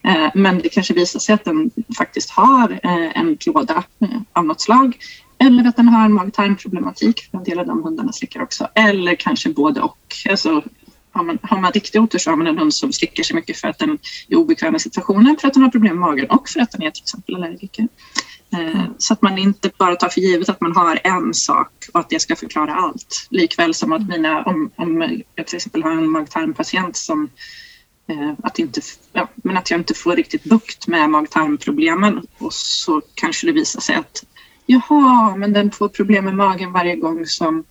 Eh, 0.05 0.31
men 0.35 0.59
det 0.59 0.69
kanske 0.69 0.95
visar 0.95 1.21
sig 1.21 1.35
att 1.35 1.45
den 1.45 1.71
faktiskt 1.97 2.31
har 2.31 2.73
eh, 2.73 3.19
en 3.19 3.37
klåda 3.37 3.85
eh, 4.01 4.21
av 4.33 4.45
något 4.45 4.61
slag 4.61 4.97
eller 5.39 5.69
att 5.69 5.77
den 5.77 5.89
har 5.89 6.05
en 6.05 6.13
mag-tarmproblematik, 6.13 7.29
en 7.33 7.45
del 7.45 7.59
av 7.59 7.67
de 7.67 7.83
hundarna 7.83 8.13
slickar 8.13 8.43
också. 8.43 8.69
Eller 8.75 9.15
kanske 9.15 9.49
både 9.49 9.81
och. 9.81 9.99
Alltså, 10.31 10.63
har, 11.13 11.25
man, 11.25 11.39
har 11.43 11.61
man 11.61 11.73
riktig 11.73 12.03
otur 12.03 12.19
så 12.19 12.31
har 12.31 12.37
man 12.37 12.47
en 12.47 12.59
hund 12.59 12.75
som 12.75 12.93
slickar 12.93 13.23
sig 13.23 13.37
mycket 13.37 13.57
för 13.57 13.69
att 13.69 13.79
den 13.79 13.99
är 14.29 14.37
obekväm 14.37 14.77
i 14.77 14.81
situationen, 14.81 15.37
för 15.41 15.49
att 15.49 15.55
den 15.55 15.63
har 15.63 15.71
problem 15.71 15.93
med 15.93 16.01
magen 16.01 16.31
och 16.31 16.49
för 16.49 16.61
att 16.61 16.71
den 16.71 16.83
är 16.83 16.91
till 16.91 17.03
exempel 17.03 17.35
allergiker. 17.35 17.89
Mm. 18.53 18.95
Så 18.99 19.13
att 19.13 19.23
man 19.23 19.39
inte 19.39 19.71
bara 19.79 19.97
tar 19.97 20.09
för 20.09 20.21
givet 20.21 20.49
att 20.49 20.61
man 20.61 20.77
har 20.77 21.01
en 21.05 21.35
sak 21.35 21.73
och 21.93 22.01
att 22.01 22.11
det 22.11 22.21
ska 22.21 22.37
förklara 22.37 22.75
allt. 22.75 23.27
Likväl 23.31 23.75
som 23.75 23.93
att 23.93 24.09
mina, 24.09 24.43
om, 24.43 24.71
om 24.77 25.23
jag 25.35 25.47
till 25.47 25.57
exempel 25.57 25.83
har 25.83 25.91
en 25.91 26.11
mag-tarmpatient 26.11 26.97
som 26.97 27.31
eh, 28.07 28.33
att, 28.43 28.59
inte, 28.59 28.81
ja, 29.13 29.29
men 29.35 29.57
att 29.57 29.71
jag 29.71 29.81
inte 29.81 29.95
får 29.95 30.17
riktigt 30.17 30.45
bukt 30.45 30.87
med 30.87 31.11
mag-tarmproblemen 31.11 32.27
och 32.39 32.53
så 32.53 33.03
kanske 33.15 33.47
det 33.47 33.53
visar 33.53 33.81
sig 33.81 33.95
att 33.95 34.25
jaha, 34.67 35.37
men 35.37 35.53
den 35.53 35.71
får 35.71 35.89
problem 35.89 36.25
med 36.25 36.35
magen 36.35 36.73
varje 36.73 36.97
gång 36.97 37.27
som, 37.27 37.65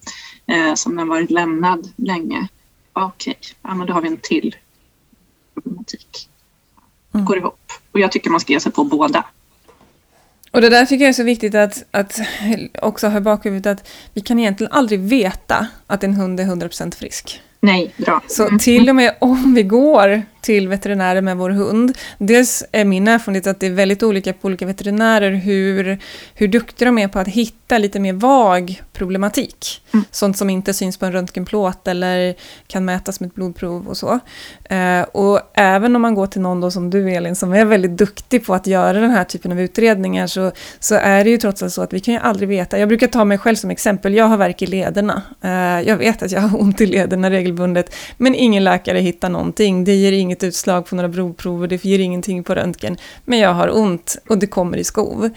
eh, 0.47 0.73
som 0.73 0.95
den 0.95 1.07
varit 1.07 1.31
lämnad 1.31 1.93
länge. 1.95 2.47
Okej, 2.93 3.35
okay. 3.39 3.53
ja, 3.61 3.75
men 3.75 3.87
då 3.87 3.93
har 3.93 4.01
vi 4.01 4.07
en 4.07 4.17
till 4.17 4.55
problematik. 5.53 6.29
Mm. 7.13 7.25
Går 7.25 7.37
ihop. 7.37 7.71
Och 7.91 7.99
jag 7.99 8.11
tycker 8.11 8.29
man 8.29 8.39
ska 8.39 8.53
ge 8.53 8.59
sig 8.59 8.71
på 8.71 8.83
båda. 8.83 9.25
Och 10.57 10.61
det 10.61 10.69
där 10.69 10.85
tycker 10.85 11.05
jag 11.05 11.09
är 11.09 11.13
så 11.13 11.23
viktigt 11.23 11.55
att, 11.55 11.83
att 11.91 12.19
också 12.81 13.07
ha 13.07 13.17
i 13.17 13.21
bakhuvudet 13.21 13.79
att 13.79 13.87
vi 14.13 14.21
kan 14.21 14.39
egentligen 14.39 14.73
aldrig 14.73 14.99
veta 14.99 15.67
att 15.87 16.03
en 16.03 16.13
hund 16.13 16.39
är 16.39 16.43
100% 16.43 16.95
frisk. 16.95 17.41
Nej, 17.59 17.93
bra. 17.97 18.21
Så 18.27 18.47
mm. 18.47 18.59
till 18.59 18.89
och 18.89 18.95
med 18.95 19.15
om 19.19 19.53
vi 19.53 19.63
går 19.63 20.21
till 20.41 20.67
veterinärer 20.67 21.21
med 21.21 21.37
vår 21.37 21.49
hund. 21.49 21.97
Dels 22.17 22.63
är 22.71 22.85
min 22.85 23.07
erfarenhet 23.07 23.47
att 23.47 23.59
det 23.59 23.67
är 23.67 23.71
väldigt 23.71 24.03
olika 24.03 24.33
på 24.33 24.47
olika 24.47 24.65
veterinärer 24.65 25.31
hur, 25.31 25.97
hur 26.33 26.47
duktiga 26.47 26.85
de 26.85 26.97
är 26.97 27.07
på 27.07 27.19
att 27.19 27.27
hitta 27.27 27.77
lite 27.77 27.99
mer 27.99 28.13
vag 28.13 28.81
problematik. 28.93 29.81
Mm. 29.93 30.05
Sånt 30.11 30.37
som 30.37 30.49
inte 30.49 30.73
syns 30.73 30.97
på 30.97 31.05
en 31.05 31.11
röntgenplåt 31.11 31.87
eller 31.87 32.35
kan 32.67 32.85
mätas 32.85 33.19
med 33.19 33.27
ett 33.27 33.35
blodprov 33.35 33.87
och 33.87 33.97
så. 33.97 34.19
Eh, 34.63 35.01
och 35.01 35.41
även 35.53 35.95
om 35.95 36.01
man 36.01 36.15
går 36.15 36.27
till 36.27 36.41
någon 36.41 36.71
som 36.71 36.89
du 36.89 37.11
Elin, 37.11 37.35
som 37.35 37.53
är 37.53 37.65
väldigt 37.65 37.97
duktig 37.97 38.45
på 38.45 38.53
att 38.53 38.67
göra 38.67 38.99
den 38.99 39.11
här 39.11 39.23
typen 39.23 39.51
av 39.51 39.61
utredningar, 39.61 40.27
så, 40.27 40.51
så 40.79 40.95
är 40.95 41.23
det 41.23 41.29
ju 41.29 41.37
trots 41.37 41.63
allt 41.63 41.73
så 41.73 41.81
att 41.81 41.93
vi 41.93 41.99
kan 41.99 42.13
ju 42.13 42.19
aldrig 42.19 42.49
veta. 42.49 42.79
Jag 42.79 42.87
brukar 42.87 43.07
ta 43.07 43.25
mig 43.25 43.37
själv 43.37 43.55
som 43.55 43.69
exempel, 43.69 44.13
jag 44.13 44.25
har 44.25 44.37
värk 44.37 44.61
i 44.61 44.65
lederna. 44.65 45.21
Eh, 45.41 45.87
jag 45.87 45.97
vet 45.97 46.23
att 46.23 46.31
jag 46.31 46.41
har 46.41 46.61
ont 46.61 46.81
i 46.81 46.85
lederna 46.85 47.29
regelbundet, 47.29 47.95
men 48.17 48.35
ingen 48.35 48.63
läkare 48.63 48.99
hittar 48.99 49.29
någonting. 49.29 49.83
Det 49.83 49.93
ger 49.95 50.11
inget 50.11 50.36
inget 50.37 50.55
utslag 50.55 50.85
på 50.85 50.95
några 50.95 51.09
blodprover, 51.09 51.67
det 51.67 51.85
ger 51.85 51.99
ingenting 51.99 52.43
på 52.43 52.55
röntgen, 52.55 52.97
men 53.25 53.39
jag 53.39 53.53
har 53.53 53.77
ont 53.77 54.17
och 54.29 54.37
det 54.37 54.47
kommer 54.47 54.77
i 54.77 54.83
skov. 54.83 55.29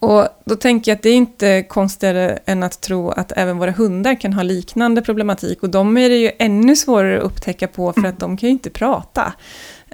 Och 0.00 0.28
då 0.44 0.56
tänker 0.56 0.90
jag 0.90 0.96
att 0.96 1.02
det 1.02 1.08
är 1.08 1.14
inte 1.14 1.62
konstigare 1.62 2.38
än 2.46 2.62
att 2.62 2.80
tro 2.80 3.10
att 3.10 3.32
även 3.36 3.58
våra 3.58 3.70
hundar 3.70 4.20
kan 4.20 4.32
ha 4.32 4.42
liknande 4.42 5.02
problematik. 5.02 5.62
Och 5.62 5.70
de 5.70 5.96
är 5.96 6.08
det 6.08 6.16
ju 6.16 6.30
ännu 6.38 6.76
svårare 6.76 7.18
att 7.18 7.24
upptäcka 7.24 7.68
på 7.68 7.92
för 7.92 8.06
att 8.06 8.18
de 8.18 8.36
kan 8.36 8.48
ju 8.48 8.52
inte 8.52 8.70
prata. 8.70 9.32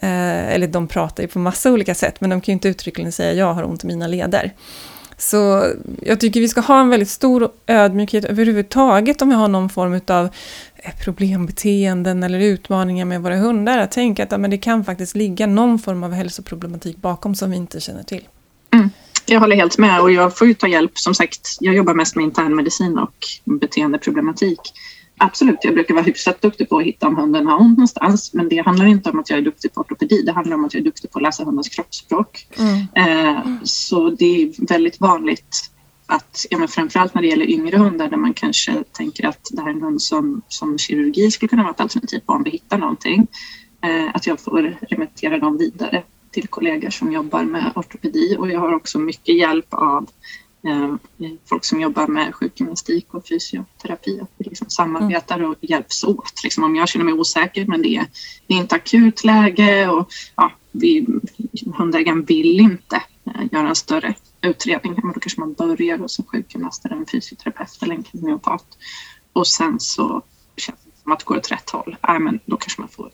Eh, 0.03 0.55
eller 0.55 0.67
de 0.67 0.89
pratar 0.89 1.23
ju 1.23 1.29
på 1.29 1.39
massa 1.39 1.73
olika 1.73 1.95
sätt, 1.95 2.21
men 2.21 2.31
de 2.31 2.41
kan 2.41 2.53
ju 2.53 2.55
inte 2.55 2.69
uttryckligen 2.69 3.13
säga 3.13 3.33
jag 3.33 3.55
har 3.55 3.65
ont 3.65 3.85
i 3.85 3.87
mina 3.87 4.07
leder. 4.07 4.53
Så 5.21 5.73
jag 6.03 6.21
tycker 6.21 6.41
vi 6.41 6.49
ska 6.49 6.61
ha 6.61 6.81
en 6.81 6.89
väldigt 6.89 7.09
stor 7.09 7.51
ödmjukhet 7.67 8.25
överhuvudtaget 8.25 9.23
om 9.23 9.29
vi 9.29 9.35
har 9.35 9.49
någon 9.49 9.69
form 9.69 10.01
av 10.09 10.29
eh, 10.77 10.93
problembeteenden 11.05 12.23
eller 12.23 12.41
utmaningar 12.41 13.05
med 13.05 13.23
våra 13.23 13.37
hundar. 13.37 13.79
Att 13.79 13.91
tänka 13.91 14.23
att 14.23 14.33
ja, 14.33 14.39
men 14.39 14.51
det 14.51 14.59
kan 14.59 14.85
faktiskt 14.85 15.17
ligga 15.17 15.47
någon 15.47 15.79
form 15.79 16.03
av 16.03 16.13
hälsoproblematik 16.13 16.97
bakom 16.97 17.35
som 17.35 17.51
vi 17.51 17.57
inte 17.57 17.81
känner 17.81 18.03
till. 18.03 18.23
Mm. 18.75 18.91
Jag 19.27 19.41
håller 19.41 19.57
helt 19.57 19.79
med 19.79 20.01
och 20.01 20.13
jag 20.13 20.39
får 20.39 20.47
ju 20.47 20.55
ta 20.55 20.69
hjälp. 20.69 20.99
Som 20.99 21.15
sagt, 21.15 21.57
jag 21.61 21.75
jobbar 21.75 21.95
mest 21.95 22.17
med 22.17 22.25
internmedicin 22.25 22.99
och 22.99 23.27
beteendeproblematik 23.45 24.61
absolut, 25.21 25.59
jag 25.63 25.75
brukar 25.75 25.95
vara 25.95 26.05
hyfsat 26.05 26.43
duktig 26.43 26.69
på 26.69 26.79
att 26.79 26.85
hitta 26.85 27.09
om 27.09 27.17
hunden 27.17 27.47
har 27.47 27.61
ont 27.61 27.79
någonstans. 27.79 28.35
Men 28.35 28.49
det 28.49 28.59
handlar 28.59 28.87
inte 28.87 29.11
om 29.11 29.19
att 29.19 29.31
jag 29.31 29.39
är 29.39 29.43
duktig 29.43 29.75
på 29.75 29.81
ortopedi. 29.81 30.23
Det 30.23 30.33
handlar 30.33 30.57
om 30.57 30.65
att 30.65 30.75
jag 30.75 30.81
är 30.81 30.85
duktig 30.85 31.11
på 31.11 31.19
att 31.19 31.23
läsa 31.23 31.45
hundens 31.45 31.69
kroppsspråk. 31.69 32.47
Mm. 32.59 32.87
Eh, 32.95 33.43
så 33.63 34.11
det 34.11 34.43
är 34.43 34.67
väldigt 34.69 35.01
vanligt 35.01 35.71
att, 36.07 36.47
ja, 36.51 36.59
men 36.59 36.69
framförallt 36.69 37.15
när 37.15 37.23
det 37.23 37.29
gäller 37.29 37.51
yngre 37.51 37.77
hundar 37.77 38.09
där 38.09 38.17
man 38.17 38.35
kanske 38.35 38.85
tänker 38.93 39.27
att 39.27 39.49
det 39.53 39.63
här 39.63 39.69
är 39.69 39.75
en 39.75 39.83
hund 39.83 40.03
som, 40.03 40.43
som 40.49 40.79
kirurgi 40.79 41.31
skulle 41.31 41.49
kunna 41.49 41.63
vara 41.63 41.73
ett 41.73 41.81
alternativ 41.81 42.21
på 42.27 42.33
om 42.33 42.43
vi 42.43 42.51
hittar 42.51 42.79
någonting. 42.79 43.27
Eh, 43.83 44.15
att 44.15 44.27
jag 44.27 44.41
får 44.41 44.77
remittera 44.89 45.39
dem 45.39 45.59
vidare 45.59 46.03
till 46.31 46.49
kollegor 46.49 46.91
som 46.91 47.13
jobbar 47.13 47.45
med 47.45 47.73
ortopedi 47.75 48.37
och 48.39 48.51
jag 48.51 48.61
har 48.61 48.75
också 48.75 48.99
mycket 48.99 49.39
hjälp 49.39 49.75
av 49.75 50.09
Ehm, 50.63 50.99
folk 51.45 51.65
som 51.65 51.81
jobbar 51.81 52.07
med 52.07 52.35
sjukgymnastik 52.35 53.15
och 53.15 53.29
fysioterapi. 53.29 54.21
Att 54.21 54.31
vi 54.37 54.45
liksom 54.45 54.71
samarbetar 54.71 55.43
och 55.43 55.57
hjälps 55.61 56.05
åt. 56.05 56.45
Liksom 56.45 56.65
om 56.65 56.77
jag 56.77 56.89
känner 56.89 57.05
mig 57.05 57.15
osäker 57.15 57.67
men 57.67 57.83
det 57.83 57.97
är, 57.97 58.07
det 58.47 58.55
är 58.55 58.59
inte 58.59 58.75
akut 58.75 59.25
läge 59.25 59.89
och 59.89 60.09
ja, 60.37 60.53
vi, 60.73 61.07
hundägaren 61.77 62.25
vill 62.25 62.61
inte 62.61 63.03
eh, 63.25 63.43
göra 63.53 63.69
en 63.69 63.77
större 63.77 64.15
utredning. 64.43 64.95
Men 65.03 65.13
då 65.13 65.21
kanske 65.21 65.41
man 65.41 65.53
börjar 65.53 65.99
hos 65.99 66.19
en 66.19 66.25
sjukgymnast 66.25 66.85
eller 66.85 66.97
en 66.97 67.07
fysioterapeut 67.07 67.83
eller 67.83 67.95
en 67.95 68.05
kinesiot. 68.05 68.79
Och 69.33 69.47
sen 69.47 69.81
så 69.81 70.23
känns 70.57 70.79
det 70.85 71.03
som 71.03 71.13
att 71.13 71.19
det 71.19 71.25
går 71.25 71.37
åt 71.37 71.53
rätt 71.53 71.71
håll. 71.71 71.97
äh, 72.09 72.19
men 72.19 72.41
då 72.47 72.57
kanske 72.57 72.81
man 72.81 72.89
får 72.89 73.11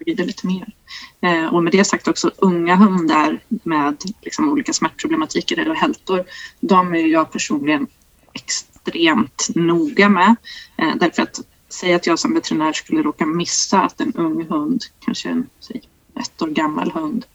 vrida 0.00 0.24
lite 0.24 0.46
mer. 0.46 0.72
Eh, 1.20 1.54
och 1.54 1.62
med 1.62 1.72
det 1.72 1.84
sagt 1.84 2.08
också 2.08 2.30
unga 2.36 2.76
hundar 2.76 3.40
med 3.48 3.96
liksom 4.22 4.48
olika 4.48 4.72
smärtproblematiker 4.72 5.58
eller 5.58 5.74
hältor, 5.74 6.24
de 6.60 6.94
är 6.94 7.06
jag 7.06 7.32
personligen 7.32 7.86
extremt 8.32 9.48
noga 9.54 10.08
med. 10.08 10.36
Eh, 10.76 10.96
därför 10.96 11.22
att 11.22 11.40
säga 11.68 11.96
att 11.96 12.06
jag 12.06 12.18
som 12.18 12.34
veterinär 12.34 12.72
skulle 12.72 13.02
råka 13.02 13.26
missa 13.26 13.80
att 13.80 14.00
en 14.00 14.14
ung 14.14 14.46
hund, 14.46 14.84
kanske 15.00 15.28
en 15.28 15.46
säg, 15.60 15.82
ett 16.20 16.42
år 16.42 16.48
gammal 16.48 16.90
hund, 16.90 17.26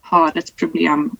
har 0.00 0.38
ett 0.38 0.56
problem 0.56 1.10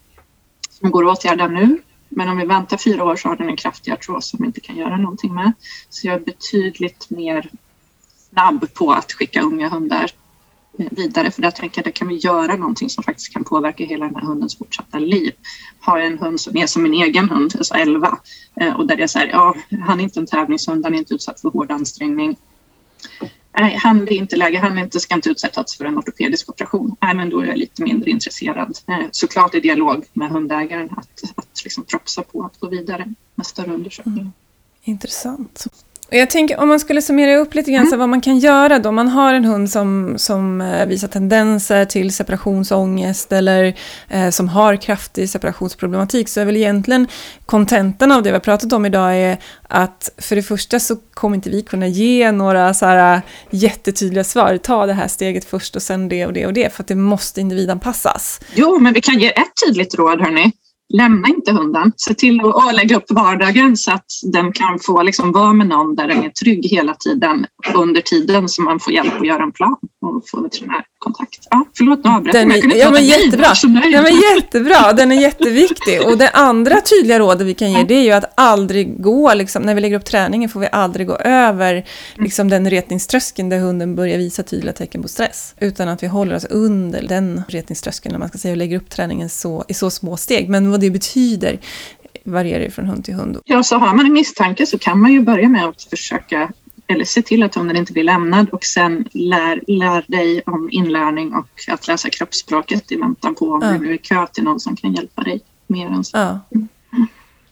som 0.71 0.91
går 0.91 1.11
att 1.11 1.19
åtgärda 1.19 1.49
nu. 1.49 1.83
Men 2.09 2.29
om 2.29 2.37
vi 2.37 2.47
väntar 2.47 2.77
fyra 2.77 3.05
år 3.05 3.17
så 3.17 3.29
har 3.29 3.37
den 3.37 3.49
en 3.49 3.57
kraftig 3.57 3.93
artros 3.93 4.31
som 4.31 4.39
vi 4.41 4.47
inte 4.47 4.61
kan 4.61 4.77
göra 4.77 4.97
någonting 4.97 5.35
med. 5.35 5.53
Så 5.89 6.07
jag 6.07 6.15
är 6.15 6.21
betydligt 6.21 7.11
mer 7.11 7.51
snabb 8.31 8.75
på 8.75 8.93
att 8.93 9.13
skicka 9.13 9.43
unga 9.43 9.69
hundar 9.69 10.11
vidare 10.77 11.31
för 11.31 11.43
där 11.43 11.51
tänker 11.51 11.83
jag 11.83 11.89
att 11.89 11.95
kan 11.95 12.09
vi 12.09 12.15
göra 12.15 12.57
någonting 12.57 12.91
som 12.91 13.05
faktiskt 13.05 13.33
kan 13.33 13.45
påverka 13.45 13.85
hela 13.85 14.07
den 14.07 14.15
här 14.15 14.23
hundens 14.23 14.59
fortsatta 14.59 14.99
liv. 14.99 15.33
Har 15.81 15.99
jag 15.99 16.07
en 16.07 16.19
hund 16.19 16.41
som 16.41 16.57
är 16.57 16.67
som 16.67 16.83
min 16.83 16.95
egen 16.95 17.31
hund, 17.31 17.55
alltså 17.59 17.75
11 17.75 18.19
eh, 18.61 18.75
och 18.75 18.87
där 18.87 18.99
jag 18.99 19.11
säger 19.11 19.33
ja, 19.33 19.55
han 19.83 20.01
är 20.01 20.05
inte 20.05 20.21
en 20.21 20.27
tävlingshund, 20.27 20.85
han 20.85 20.95
är 20.95 20.99
inte 20.99 21.15
utsatt 21.15 21.41
för 21.41 21.49
hård 21.49 21.71
ansträngning. 21.71 22.37
Nej, 23.59 23.77
han 23.83 24.03
är 24.03 24.13
inte 24.13 24.37
läge, 24.37 24.59
han 24.59 24.79
inte, 24.79 25.01
ska 25.01 25.15
inte 25.15 25.31
utsättas 25.31 25.77
för 25.77 25.85
en 25.85 25.99
ortopedisk 25.99 26.49
operation. 26.49 26.97
Nej, 27.01 27.15
men 27.15 27.31
då 27.31 27.41
är 27.41 27.47
jag 27.47 27.59
lite 27.59 27.83
mindre 27.83 28.11
intresserad. 28.11 28.79
Eh, 28.87 29.07
såklart 29.11 29.55
i 29.55 29.61
dialog 29.61 30.05
med 30.13 30.31
hundägaren 30.31 30.91
att, 30.97 31.23
att 31.37 31.65
liksom 31.65 31.85
propsa 31.85 32.23
på 32.23 32.43
att 32.45 32.61
gå 32.61 32.69
vidare 32.69 33.15
med 33.35 33.47
större 33.47 33.75
undersökningar. 33.75 34.21
Mm. 34.21 34.33
Intressant. 34.83 35.67
Jag 36.13 36.31
tänker 36.31 36.61
om 36.61 36.69
man 36.69 36.81
skulle 36.81 37.03
summera 37.03 37.37
upp 37.37 37.55
lite 37.55 37.71
grann 37.71 37.81
mm. 37.81 37.91
så 37.91 37.97
vad 37.97 38.09
man 38.09 38.21
kan 38.21 38.39
göra 38.39 38.79
då. 38.79 38.93
Man 38.93 39.09
har 39.09 39.35
en 39.35 39.45
hund 39.45 39.71
som, 39.71 40.15
som 40.19 40.61
eh, 40.61 40.87
visar 40.87 41.09
tendenser 41.09 41.85
till 41.85 42.13
separationsångest 42.13 43.33
eller 43.33 43.75
eh, 44.09 44.31
som 44.31 44.49
har 44.49 44.77
kraftig 44.77 45.31
separationsproblematik 45.31 46.29
så 46.29 46.41
är 46.41 46.45
väl 46.45 46.57
egentligen 46.57 47.07
kontentan 47.47 48.13
av 48.13 48.23
det 48.23 48.31
vi 48.31 48.33
har 48.33 48.41
pratat 48.41 48.73
om 48.73 48.87
idag 48.87 49.17
är 49.17 49.39
att 49.69 50.11
för 50.19 50.37
det 50.37 50.43
första 50.43 50.81
så 50.81 50.97
kommer 50.97 51.37
inte 51.37 51.51
vi 51.51 51.63
kunna 51.63 51.87
ge 51.87 52.33
några 52.33 52.75
så 52.75 52.87
här 52.87 53.17
eh, 53.17 53.23
jättetydliga 53.51 54.25
svar. 54.25 54.57
Ta 54.57 54.87
det 54.87 54.93
här 54.93 55.09
steget 55.09 55.45
först 55.45 55.77
och 55.77 55.83
sen 55.83 56.09
det 56.09 56.27
och 56.27 56.33
det 56.33 56.47
och 56.47 56.53
det 56.53 56.75
för 56.75 56.83
att 56.83 56.89
det 56.89 56.95
måste 56.95 57.41
individanpassas. 57.41 58.41
Jo, 58.55 58.79
men 58.79 58.93
vi 58.93 59.01
kan 59.01 59.19
ge 59.19 59.29
ett 59.29 59.53
tydligt 59.67 59.95
råd 59.95 60.21
hörni 60.21 60.53
lämna 60.93 61.29
inte 61.29 61.53
hunden. 61.53 61.93
Se 61.97 62.15
till 62.15 62.41
att 62.41 62.75
lägga 62.75 62.97
upp 62.97 63.11
vardagen 63.11 63.77
så 63.77 63.93
att 63.93 64.07
den 64.33 64.53
kan 64.53 64.79
få 64.79 65.03
liksom 65.03 65.33
vara 65.33 65.53
med 65.53 65.67
någon 65.67 65.95
där 65.95 66.09
den 66.09 66.25
är 66.25 66.29
trygg 66.29 66.67
hela 66.67 66.95
tiden 66.95 67.47
under 67.75 68.01
tiden 68.01 68.49
som 68.49 68.65
man 68.65 68.81
får 68.81 68.93
hjälp 68.93 69.21
att 69.21 69.27
göra 69.27 69.43
en 69.43 69.53
plan 69.53 69.77
och 70.03 70.23
få 70.31 70.43
veterinärkontakt. 70.43 71.47
Ja, 71.51 71.65
förlåt, 71.79 72.05
nu 72.05 72.11
avbröt 72.11 72.35
jag. 72.35 72.57
jag 72.57 72.77
ja, 72.77 72.91
men 72.91 73.05
jättebra. 73.05 73.47
Ja, 73.93 74.03
men 74.03 74.15
jättebra, 74.15 74.93
den 74.93 75.13
är 75.13 75.21
jätteviktig. 75.21 76.03
Och 76.07 76.19
det 76.19 76.31
andra 76.31 76.81
tydliga 76.81 77.19
rådet 77.19 77.47
vi 77.47 77.55
kan 77.55 77.73
ge 77.73 77.83
det 77.83 77.95
är 77.95 78.05
ju 78.05 78.13
att 78.13 78.33
aldrig 78.35 79.03
gå, 79.03 79.35
liksom, 79.35 79.63
när 79.63 79.75
vi 79.75 79.81
lägger 79.81 79.97
upp 79.97 80.05
träningen 80.05 80.49
får 80.49 80.61
vi 80.61 80.69
aldrig 80.73 81.07
gå 81.07 81.17
över 81.17 81.85
liksom, 82.15 82.49
den 82.49 82.71
retningströskeln 82.71 83.49
där 83.49 83.59
hunden 83.59 83.95
börjar 83.95 84.19
visa 84.19 84.43
tydliga 84.43 84.73
tecken 84.73 85.03
på 85.03 85.09
stress. 85.09 85.55
Utan 85.61 85.89
att 85.89 86.03
vi 86.03 86.07
håller 86.07 86.37
oss 86.37 86.45
under 86.45 87.03
den 87.03 87.43
retningströskeln, 87.49 88.13
när 88.13 88.19
man 88.19 88.29
ska 88.29 88.39
säga, 88.39 88.53
och 88.53 88.59
lägger 88.59 88.77
upp 88.77 88.91
träningen 88.91 89.29
så, 89.29 89.65
i 89.69 89.75
så 89.75 89.91
små 89.91 90.17
steg. 90.17 90.49
Men 90.49 90.71
vad 90.81 90.87
det 90.87 90.91
betyder 90.91 91.59
varierar 92.25 92.65
ju 92.65 92.71
från 92.71 92.87
hund 92.87 93.05
till 93.05 93.15
hund. 93.15 93.39
Ja, 93.45 93.63
så 93.63 93.77
har 93.77 93.95
man 93.95 94.07
en 94.07 94.13
misstanke 94.13 94.67
så 94.67 94.79
kan 94.79 95.01
man 95.01 95.13
ju 95.13 95.21
börja 95.21 95.49
med 95.49 95.65
att 95.65 95.83
försöka 95.83 96.53
eller 96.87 97.05
se 97.05 97.23
till 97.23 97.43
att 97.43 97.55
hunden 97.55 97.77
inte 97.77 97.93
blir 97.93 98.05
lämnad 98.05 98.51
och 98.51 98.65
sen 98.65 99.09
lär, 99.13 99.61
lär 99.67 100.05
dig 100.07 100.43
om 100.47 100.69
inlärning 100.73 101.35
och 101.35 101.49
att 101.69 101.89
läsa 101.89 102.11
kroppsspråket 102.11 102.93
i 102.93 102.97
väntan 102.97 103.35
på 103.35 103.47
om 103.53 103.61
ja. 103.63 103.79
du 103.79 103.91
är 103.91 103.95
i 103.95 103.99
kö 103.99 104.27
till 104.27 104.45
någon 104.45 104.61
som 104.61 104.77
kan 104.77 104.93
hjälpa 104.93 105.23
dig 105.23 105.41
mer 105.67 105.87
än 105.87 106.05
så. 106.05 106.17
Ja. 106.17 106.41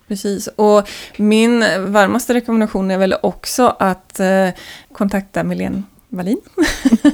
Precis, 0.08 0.48
och 0.56 0.88
min 1.16 1.60
varmaste 1.92 2.34
rekommendation 2.34 2.90
är 2.90 2.98
väl 2.98 3.14
också 3.22 3.76
att 3.78 4.20
eh, 4.20 4.48
kontakta 4.92 5.44
Milene 5.44 5.82
Wallin. 6.08 6.40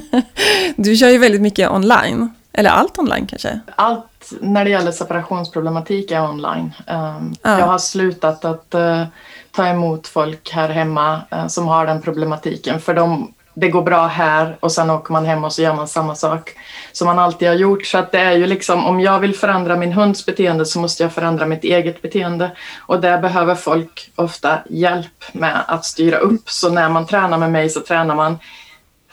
du 0.75 0.95
kör 0.95 1.09
ju 1.09 1.17
väldigt 1.17 1.41
mycket 1.41 1.71
online. 1.71 2.29
Eller 2.53 2.69
allt 2.69 2.99
online 2.99 3.27
kanske? 3.27 3.59
Allt 3.75 4.14
när 4.41 4.63
det 4.63 4.69
gäller 4.69 4.91
separationsproblematik 4.91 6.11
är 6.11 6.29
online. 6.29 6.73
Ja. 6.87 7.19
Jag 7.41 7.65
har 7.65 7.77
slutat 7.77 8.45
att 8.45 8.75
uh, 8.75 9.03
ta 9.51 9.67
emot 9.67 10.07
folk 10.07 10.51
här 10.51 10.69
hemma 10.69 11.21
uh, 11.33 11.47
som 11.47 11.67
har 11.67 11.85
den 11.85 12.01
problematiken. 12.01 12.81
För 12.81 12.93
de, 12.93 13.33
det 13.53 13.69
går 13.69 13.81
bra 13.81 14.07
här 14.07 14.57
och 14.59 14.71
sen 14.71 14.89
åker 14.89 15.13
man 15.13 15.25
hem 15.25 15.43
och 15.43 15.53
så 15.53 15.61
gör 15.61 15.73
man 15.73 15.87
samma 15.87 16.15
sak 16.15 16.51
som 16.91 17.05
man 17.07 17.19
alltid 17.19 17.47
har 17.47 17.55
gjort. 17.55 17.85
Så 17.85 17.97
att 17.97 18.11
det 18.11 18.19
är 18.19 18.31
ju 18.33 18.45
liksom, 18.45 18.85
om 18.85 18.99
jag 18.99 19.19
vill 19.19 19.35
förändra 19.35 19.75
min 19.75 19.93
hunds 19.93 20.25
beteende 20.25 20.65
så 20.65 20.79
måste 20.79 21.03
jag 21.03 21.13
förändra 21.13 21.45
mitt 21.45 21.63
eget 21.63 22.01
beteende. 22.01 22.51
Och 22.79 23.01
där 23.01 23.21
behöver 23.21 23.55
folk 23.55 24.11
ofta 24.15 24.59
hjälp 24.69 25.23
med 25.31 25.63
att 25.67 25.85
styra 25.85 26.17
upp. 26.17 26.49
Så 26.49 26.69
när 26.69 26.89
man 26.89 27.05
tränar 27.05 27.37
med 27.37 27.51
mig 27.51 27.69
så 27.69 27.79
tränar 27.79 28.15
man 28.15 28.37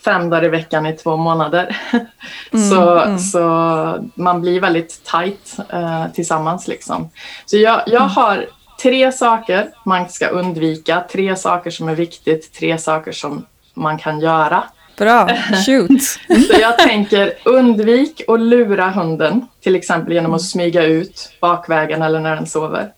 fem 0.05 0.31
dagar 0.31 0.45
i 0.45 0.49
veckan 0.49 0.87
i 0.87 0.97
två 0.97 1.17
månader. 1.17 1.77
Mm, 2.53 2.71
så, 2.71 2.99
mm. 2.99 3.19
så 3.19 4.09
man 4.15 4.41
blir 4.41 4.61
väldigt 4.61 5.05
tight 5.05 5.57
eh, 5.73 6.07
tillsammans. 6.15 6.69
Liksom. 6.69 7.11
Så 7.47 7.57
jag, 7.57 7.83
jag 7.87 8.03
mm. 8.03 8.09
har 8.09 8.47
tre 8.83 9.13
saker 9.13 9.69
man 9.85 10.09
ska 10.09 10.29
undvika, 10.29 11.05
tre 11.13 11.37
saker 11.37 11.71
som 11.71 11.89
är 11.89 11.95
viktigt, 11.95 12.53
tre 12.53 12.79
saker 12.79 13.13
som 13.13 13.47
man 13.75 13.99
kan 13.99 14.21
göra. 14.21 14.65
Bra, 14.99 15.29
shoot! 15.67 16.03
så 16.47 16.61
jag 16.61 16.79
tänker 16.79 17.33
undvik 17.45 18.23
att 18.29 18.41
lura 18.41 18.91
hunden, 18.91 19.47
till 19.61 19.77
exempel 19.77 20.13
genom 20.13 20.35
att 20.35 20.43
smyga 20.43 20.85
ut 20.85 21.31
bakvägen 21.41 22.03
eller 22.03 22.21
när 22.21 22.37
den 22.37 22.47
sover. 22.47 22.93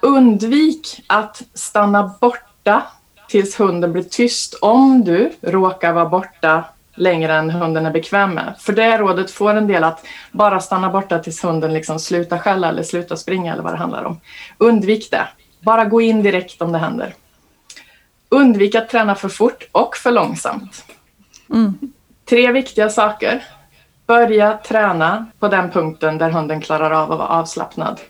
Undvik 0.00 1.04
att 1.06 1.42
stanna 1.54 2.14
borta 2.20 2.82
tills 3.28 3.60
hunden 3.60 3.92
blir 3.92 4.02
tyst 4.02 4.54
om 4.60 5.04
du 5.04 5.32
råkar 5.40 5.92
vara 5.92 6.08
borta 6.08 6.64
längre 6.94 7.34
än 7.34 7.50
hunden 7.50 7.86
är 7.86 7.90
bekväm 7.90 8.34
med. 8.34 8.54
För 8.58 8.72
det 8.72 8.98
rådet 8.98 9.30
får 9.30 9.54
en 9.54 9.66
del 9.66 9.84
att 9.84 10.06
bara 10.32 10.60
stanna 10.60 10.90
borta 10.90 11.18
tills 11.18 11.44
hunden 11.44 11.72
liksom 11.72 11.98
slutar 11.98 12.38
skälla 12.38 12.68
eller 12.68 12.82
slutar 12.82 13.16
springa 13.16 13.52
eller 13.52 13.62
vad 13.62 13.72
det 13.72 13.78
handlar 13.78 14.04
om. 14.04 14.20
Undvik 14.58 15.10
det. 15.10 15.28
Bara 15.60 15.84
gå 15.84 16.00
in 16.00 16.22
direkt 16.22 16.62
om 16.62 16.72
det 16.72 16.78
händer. 16.78 17.14
Undvik 18.28 18.74
att 18.74 18.88
träna 18.88 19.14
för 19.14 19.28
fort 19.28 19.68
och 19.72 19.96
för 19.96 20.10
långsamt. 20.10 20.84
Mm. 21.50 21.74
Tre 22.24 22.52
viktiga 22.52 22.90
saker. 22.90 23.44
Börja 24.06 24.58
träna 24.58 25.26
på 25.38 25.48
den 25.48 25.70
punkten 25.70 26.18
där 26.18 26.30
hunden 26.30 26.60
klarar 26.60 26.90
av 26.90 27.12
att 27.12 27.18
vara 27.18 27.28
avslappnad. 27.28 28.00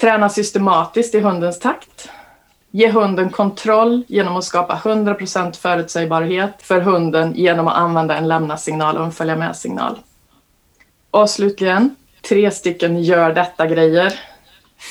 Träna 0.00 0.28
systematiskt 0.28 1.14
i 1.14 1.20
hundens 1.20 1.58
takt. 1.58 2.08
Ge 2.70 2.90
hunden 2.90 3.30
kontroll 3.30 4.04
genom 4.08 4.36
att 4.36 4.44
skapa 4.44 4.74
100% 4.74 5.56
förutsägbarhet 5.56 6.62
för 6.62 6.80
hunden 6.80 7.34
genom 7.34 7.68
att 7.68 7.76
använda 7.76 8.16
en 8.16 8.28
lämna-signal 8.28 8.96
och 8.96 9.04
en 9.04 9.12
följa 9.12 9.36
med-signal. 9.36 9.98
Och 11.10 11.30
slutligen, 11.30 11.96
tre 12.28 12.50
stycken 12.50 13.02
gör 13.02 13.32
detta-grejer. 13.32 14.20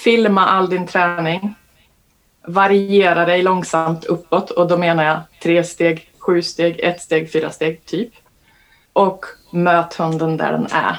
Filma 0.04 0.46
all 0.46 0.70
din 0.70 0.88
träning. 0.88 1.56
Variera 2.48 3.26
dig 3.26 3.42
långsamt 3.42 4.06
uppåt 4.06 4.52
och 4.52 4.68
då 4.68 4.78
menar 4.78 5.04
jag 5.04 5.20
tre 5.44 5.64
steg, 5.64 6.12
sju 6.20 6.42
steg, 6.42 6.80
ett 6.80 7.02
steg, 7.02 7.32
fyra 7.32 7.50
steg 7.50 7.86
typ. 7.86 8.14
Och 8.94 9.26
möt 9.52 9.94
hunden 9.94 10.38
där 10.38 10.52
den 10.52 10.68
är, 10.72 10.98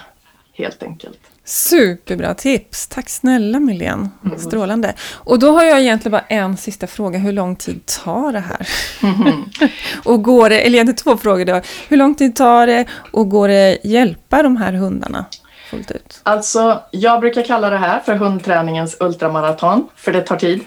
helt 0.52 0.82
enkelt. 0.82 1.20
Superbra 1.44 2.34
tips! 2.34 2.86
Tack 2.86 3.08
snälla 3.08 3.60
Milén. 3.60 4.10
Mm. 4.24 4.38
Strålande. 4.38 4.94
Och 5.12 5.38
då 5.38 5.52
har 5.52 5.64
jag 5.64 5.80
egentligen 5.80 6.12
bara 6.12 6.24
en 6.28 6.56
sista 6.56 6.86
fråga. 6.86 7.18
Hur 7.18 7.32
lång 7.32 7.56
tid 7.56 7.86
tar 8.04 8.32
det 8.32 8.40
här? 8.40 8.68
Mm. 9.02 9.44
och 10.04 10.22
går 10.22 10.48
det, 10.50 10.60
eller 10.60 10.74
egentligen 10.74 10.96
två 10.96 11.16
frågor 11.16 11.44
då. 11.44 11.60
Hur 11.88 11.96
lång 11.96 12.14
tid 12.14 12.36
tar 12.36 12.66
det 12.66 12.86
och 13.12 13.28
går 13.28 13.48
det 13.48 13.78
hjälpa 13.84 14.42
de 14.42 14.56
här 14.56 14.72
hundarna 14.72 15.24
fullt 15.70 15.90
ut? 15.90 16.20
Alltså, 16.22 16.82
jag 16.90 17.20
brukar 17.20 17.42
kalla 17.42 17.70
det 17.70 17.78
här 17.78 18.00
för 18.00 18.14
hundträningens 18.14 18.96
ultramaraton, 19.00 19.88
för 19.96 20.12
det 20.12 20.22
tar 20.22 20.36
tid. 20.36 20.64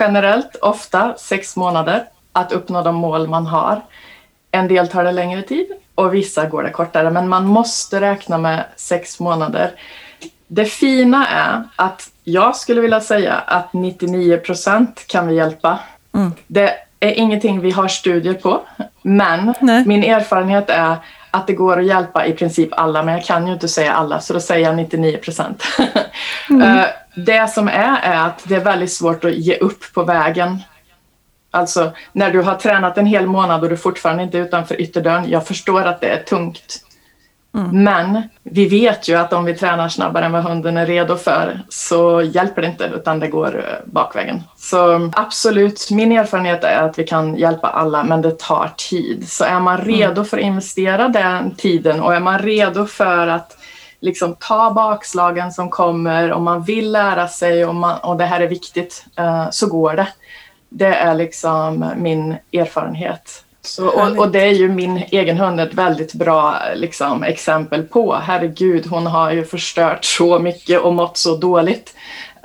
Generellt 0.00 0.56
ofta 0.56 1.14
sex 1.18 1.56
månader 1.56 2.04
att 2.32 2.52
uppnå 2.52 2.82
de 2.82 2.94
mål 2.94 3.28
man 3.28 3.46
har. 3.46 3.84
En 4.50 4.68
del 4.68 4.88
tar 4.88 5.04
det 5.04 5.12
längre 5.12 5.42
tid 5.42 5.66
och 5.94 6.14
vissa 6.14 6.46
går 6.46 6.62
det 6.62 6.70
kortare, 6.70 7.10
men 7.10 7.28
man 7.28 7.46
måste 7.46 8.00
räkna 8.00 8.38
med 8.38 8.64
sex 8.76 9.20
månader. 9.20 9.70
Det 10.46 10.64
fina 10.64 11.26
är 11.26 11.62
att 11.76 12.10
jag 12.24 12.56
skulle 12.56 12.80
vilja 12.80 13.00
säga 13.00 13.34
att 13.34 13.72
99 13.72 14.36
procent 14.36 15.04
kan 15.06 15.26
vi 15.26 15.34
hjälpa. 15.34 15.78
Mm. 16.14 16.32
Det 16.46 16.74
är 17.00 17.10
ingenting 17.10 17.60
vi 17.60 17.70
har 17.70 17.88
studier 17.88 18.34
på, 18.34 18.60
men 19.02 19.54
Nej. 19.60 19.84
min 19.86 20.04
erfarenhet 20.04 20.70
är 20.70 20.96
att 21.30 21.46
det 21.46 21.52
går 21.52 21.80
att 21.80 21.86
hjälpa 21.86 22.26
i 22.26 22.32
princip 22.32 22.68
alla, 22.72 23.02
men 23.02 23.14
jag 23.14 23.24
kan 23.24 23.46
ju 23.46 23.52
inte 23.52 23.68
säga 23.68 23.92
alla, 23.92 24.20
så 24.20 24.32
då 24.32 24.40
säger 24.40 24.66
jag 24.66 24.76
99 24.76 25.16
procent. 25.16 25.64
mm. 26.50 26.62
Eh, 26.78 26.86
det 27.14 27.50
som 27.50 27.68
är, 27.68 27.98
är 28.02 28.26
att 28.26 28.44
det 28.44 28.54
är 28.54 28.64
väldigt 28.64 28.92
svårt 28.92 29.24
att 29.24 29.34
ge 29.34 29.56
upp 29.56 29.94
på 29.94 30.02
vägen. 30.02 30.58
Alltså 31.54 31.92
när 32.12 32.30
du 32.30 32.42
har 32.42 32.54
tränat 32.54 32.98
en 32.98 33.06
hel 33.06 33.26
månad 33.26 33.62
och 33.62 33.68
du 33.68 33.76
fortfarande 33.76 34.22
inte 34.22 34.38
är 34.38 34.42
utanför 34.42 34.80
ytterdörren. 34.80 35.30
Jag 35.30 35.46
förstår 35.46 35.84
att 35.84 36.00
det 36.00 36.08
är 36.08 36.22
tungt. 36.22 36.84
Mm. 37.54 37.84
Men 37.84 38.22
vi 38.42 38.66
vet 38.66 39.08
ju 39.08 39.14
att 39.14 39.32
om 39.32 39.44
vi 39.44 39.54
tränar 39.54 39.88
snabbare 39.88 40.24
än 40.24 40.32
vad 40.32 40.44
hunden 40.44 40.76
är 40.76 40.86
redo 40.86 41.16
för 41.16 41.60
så 41.68 42.22
hjälper 42.22 42.62
det 42.62 42.68
inte 42.68 42.90
utan 42.94 43.20
det 43.20 43.28
går 43.28 43.58
eh, 43.58 43.92
bakvägen. 43.92 44.42
Så 44.56 45.10
absolut, 45.16 45.90
min 45.90 46.12
erfarenhet 46.12 46.64
är 46.64 46.82
att 46.82 46.98
vi 46.98 47.04
kan 47.04 47.36
hjälpa 47.36 47.68
alla 47.68 48.04
men 48.04 48.22
det 48.22 48.38
tar 48.38 48.72
tid. 48.76 49.28
Så 49.28 49.44
är 49.44 49.60
man 49.60 49.78
redo 49.78 50.12
mm. 50.12 50.24
för 50.24 50.36
att 50.36 50.44
investera 50.44 51.08
den 51.08 51.54
tiden 51.54 52.00
och 52.00 52.14
är 52.14 52.20
man 52.20 52.38
redo 52.38 52.86
för 52.86 53.26
att 53.26 53.56
liksom 54.00 54.36
ta 54.38 54.70
bakslagen 54.70 55.52
som 55.52 55.70
kommer 55.70 56.32
och 56.32 56.42
man 56.42 56.62
vill 56.62 56.92
lära 56.92 57.28
sig 57.28 57.66
och, 57.66 57.74
man, 57.74 57.98
och 57.98 58.16
det 58.16 58.24
här 58.24 58.40
är 58.40 58.48
viktigt 58.48 59.04
uh, 59.20 59.50
så 59.50 59.66
går 59.66 59.94
det. 59.96 60.08
Det 60.74 60.94
är 60.94 61.14
liksom 61.14 61.92
min 61.96 62.36
erfarenhet. 62.52 63.44
Så, 63.64 63.88
och, 63.88 64.18
och, 64.18 64.30
det 64.30 64.40
är 64.40 64.52
ju 64.52 64.68
min 64.68 64.96
egen 64.96 65.36
hund 65.36 65.60
ett 65.60 65.74
väldigt 65.74 66.14
bra 66.14 66.58
liksom, 66.74 67.22
exempel 67.22 67.82
på. 67.82 68.14
Herregud, 68.14 68.86
hon 68.86 69.06
har 69.06 69.32
ju 69.32 69.44
förstört 69.44 70.04
så 70.04 70.38
mycket 70.38 70.80
och 70.80 70.94
mått 70.94 71.16
så 71.16 71.36
dåligt. 71.36 71.94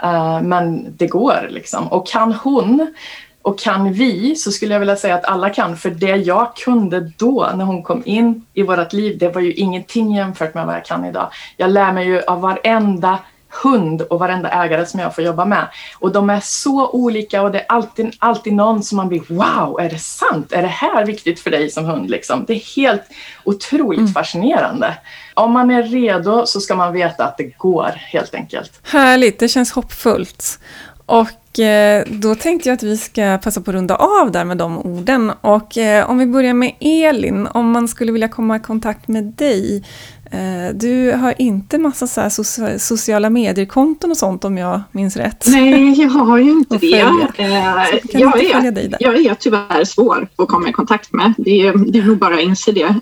Uh, 0.04 0.42
men 0.42 0.86
det 0.98 1.08
går 1.08 1.48
liksom. 1.50 1.88
Och 1.88 2.08
kan 2.08 2.34
hon 2.34 2.94
och 3.42 3.60
kan 3.60 3.94
vi 3.94 4.36
så 4.36 4.52
skulle 4.52 4.74
jag 4.74 4.80
vilja 4.80 4.96
säga 4.96 5.16
att 5.16 5.26
alla 5.26 5.50
kan. 5.50 5.78
För 5.78 5.90
det 5.90 6.16
jag 6.16 6.56
kunde 6.56 7.12
då 7.18 7.52
när 7.56 7.66
hon 7.66 7.84
kom 7.84 8.04
in 8.06 8.46
i 8.54 8.64
vårt 8.64 8.94
liv, 8.94 9.18
det 9.18 9.30
var 9.30 9.42
ju 9.42 9.54
ingenting 9.54 10.16
jämfört 10.16 10.54
med 10.54 10.66
vad 10.66 10.76
jag 10.76 10.86
kan 10.86 11.06
idag. 11.06 11.30
Jag 11.58 11.72
lär 11.72 11.92
mig 11.92 12.08
ju 12.08 12.22
av 12.22 12.42
varenda 12.42 13.20
hund 13.50 14.02
och 14.02 14.20
varenda 14.20 14.50
ägare 14.50 14.86
som 14.86 15.00
jag 15.00 15.16
får 15.16 15.24
jobba 15.24 15.46
med. 15.46 15.68
Och 16.00 16.12
de 16.12 16.30
är 16.30 16.40
så 16.40 16.90
olika 16.90 17.42
och 17.42 17.52
det 17.52 17.60
är 17.60 17.66
alltid, 17.70 18.16
alltid 18.20 18.54
någon 18.54 18.84
som 18.84 18.96
man 18.96 19.08
blir 19.08 19.22
wow, 19.30 19.80
är 19.80 19.90
det 19.90 20.00
sant? 20.00 20.52
Är 20.52 20.62
det 20.62 20.68
här 20.68 21.06
viktigt 21.06 21.40
för 21.40 21.52
dig 21.52 21.70
som 21.70 21.86
hund? 21.86 22.10
Liksom? 22.10 22.46
Det 22.46 22.54
är 22.54 22.76
helt 22.76 23.04
otroligt 23.44 24.00
mm. 24.00 24.12
fascinerande. 24.12 24.98
Om 25.34 25.52
man 25.52 25.72
är 25.72 25.84
redo 25.84 26.46
så 26.46 26.60
ska 26.60 26.76
man 26.76 26.94
veta 26.94 27.26
att 27.26 27.38
det 27.38 27.58
går 27.58 27.92
helt 27.96 28.36
enkelt. 28.36 28.80
Härligt, 28.84 29.40
det 29.40 29.48
känns 29.48 29.72
hoppfullt. 29.72 30.60
Och 31.08 31.60
eh, 31.60 32.06
då 32.08 32.36
tänkte 32.36 32.70
jag 32.70 32.74
att 32.74 32.84
vi 32.84 32.98
ska 32.98 33.40
passa 33.44 33.62
på 33.62 33.72
att 33.72 33.76
runda 33.76 33.96
av 33.96 34.32
där 34.32 34.46
med 34.46 34.58
de 34.58 34.78
orden. 34.78 35.32
Och 35.42 35.78
eh, 35.78 36.10
om 36.10 36.18
vi 36.18 36.26
börjar 36.26 36.54
med 36.54 36.74
Elin, 36.80 37.48
om 37.48 37.72
man 37.72 37.88
skulle 37.88 38.12
vilja 38.12 38.28
komma 38.28 38.56
i 38.56 38.60
kontakt 38.60 39.08
med 39.08 39.24
dig. 39.24 39.84
Eh, 40.32 40.76
du 40.76 41.12
har 41.12 41.42
inte 41.42 41.78
massa 41.78 42.30
så 42.30 42.44
sociala 42.78 43.30
medier-konton 43.30 44.12
och 44.12 44.18
sånt 44.18 44.46
om 44.46 44.58
jag 44.58 44.82
minns 44.92 45.18
rätt? 45.18 45.46
Nej, 45.48 46.02
jag 46.02 46.10
har 46.10 46.38
ju 46.38 46.52
inte 46.52 46.78
det. 46.78 46.88
Jag 46.88 47.40
är, 47.40 48.96
jag 49.00 49.26
är 49.26 49.36
tyvärr 49.36 49.84
svår 49.84 50.28
att 50.36 50.48
komma 50.48 50.70
i 50.70 50.72
kontakt 50.72 51.14
med. 51.14 51.34
Det 51.38 51.68
är, 51.68 51.92
det 51.92 52.00
är 52.00 52.04
nog 52.04 52.18
bara 52.18 52.36
att 52.36 52.42
inse 52.42 52.72
det. 52.72 52.96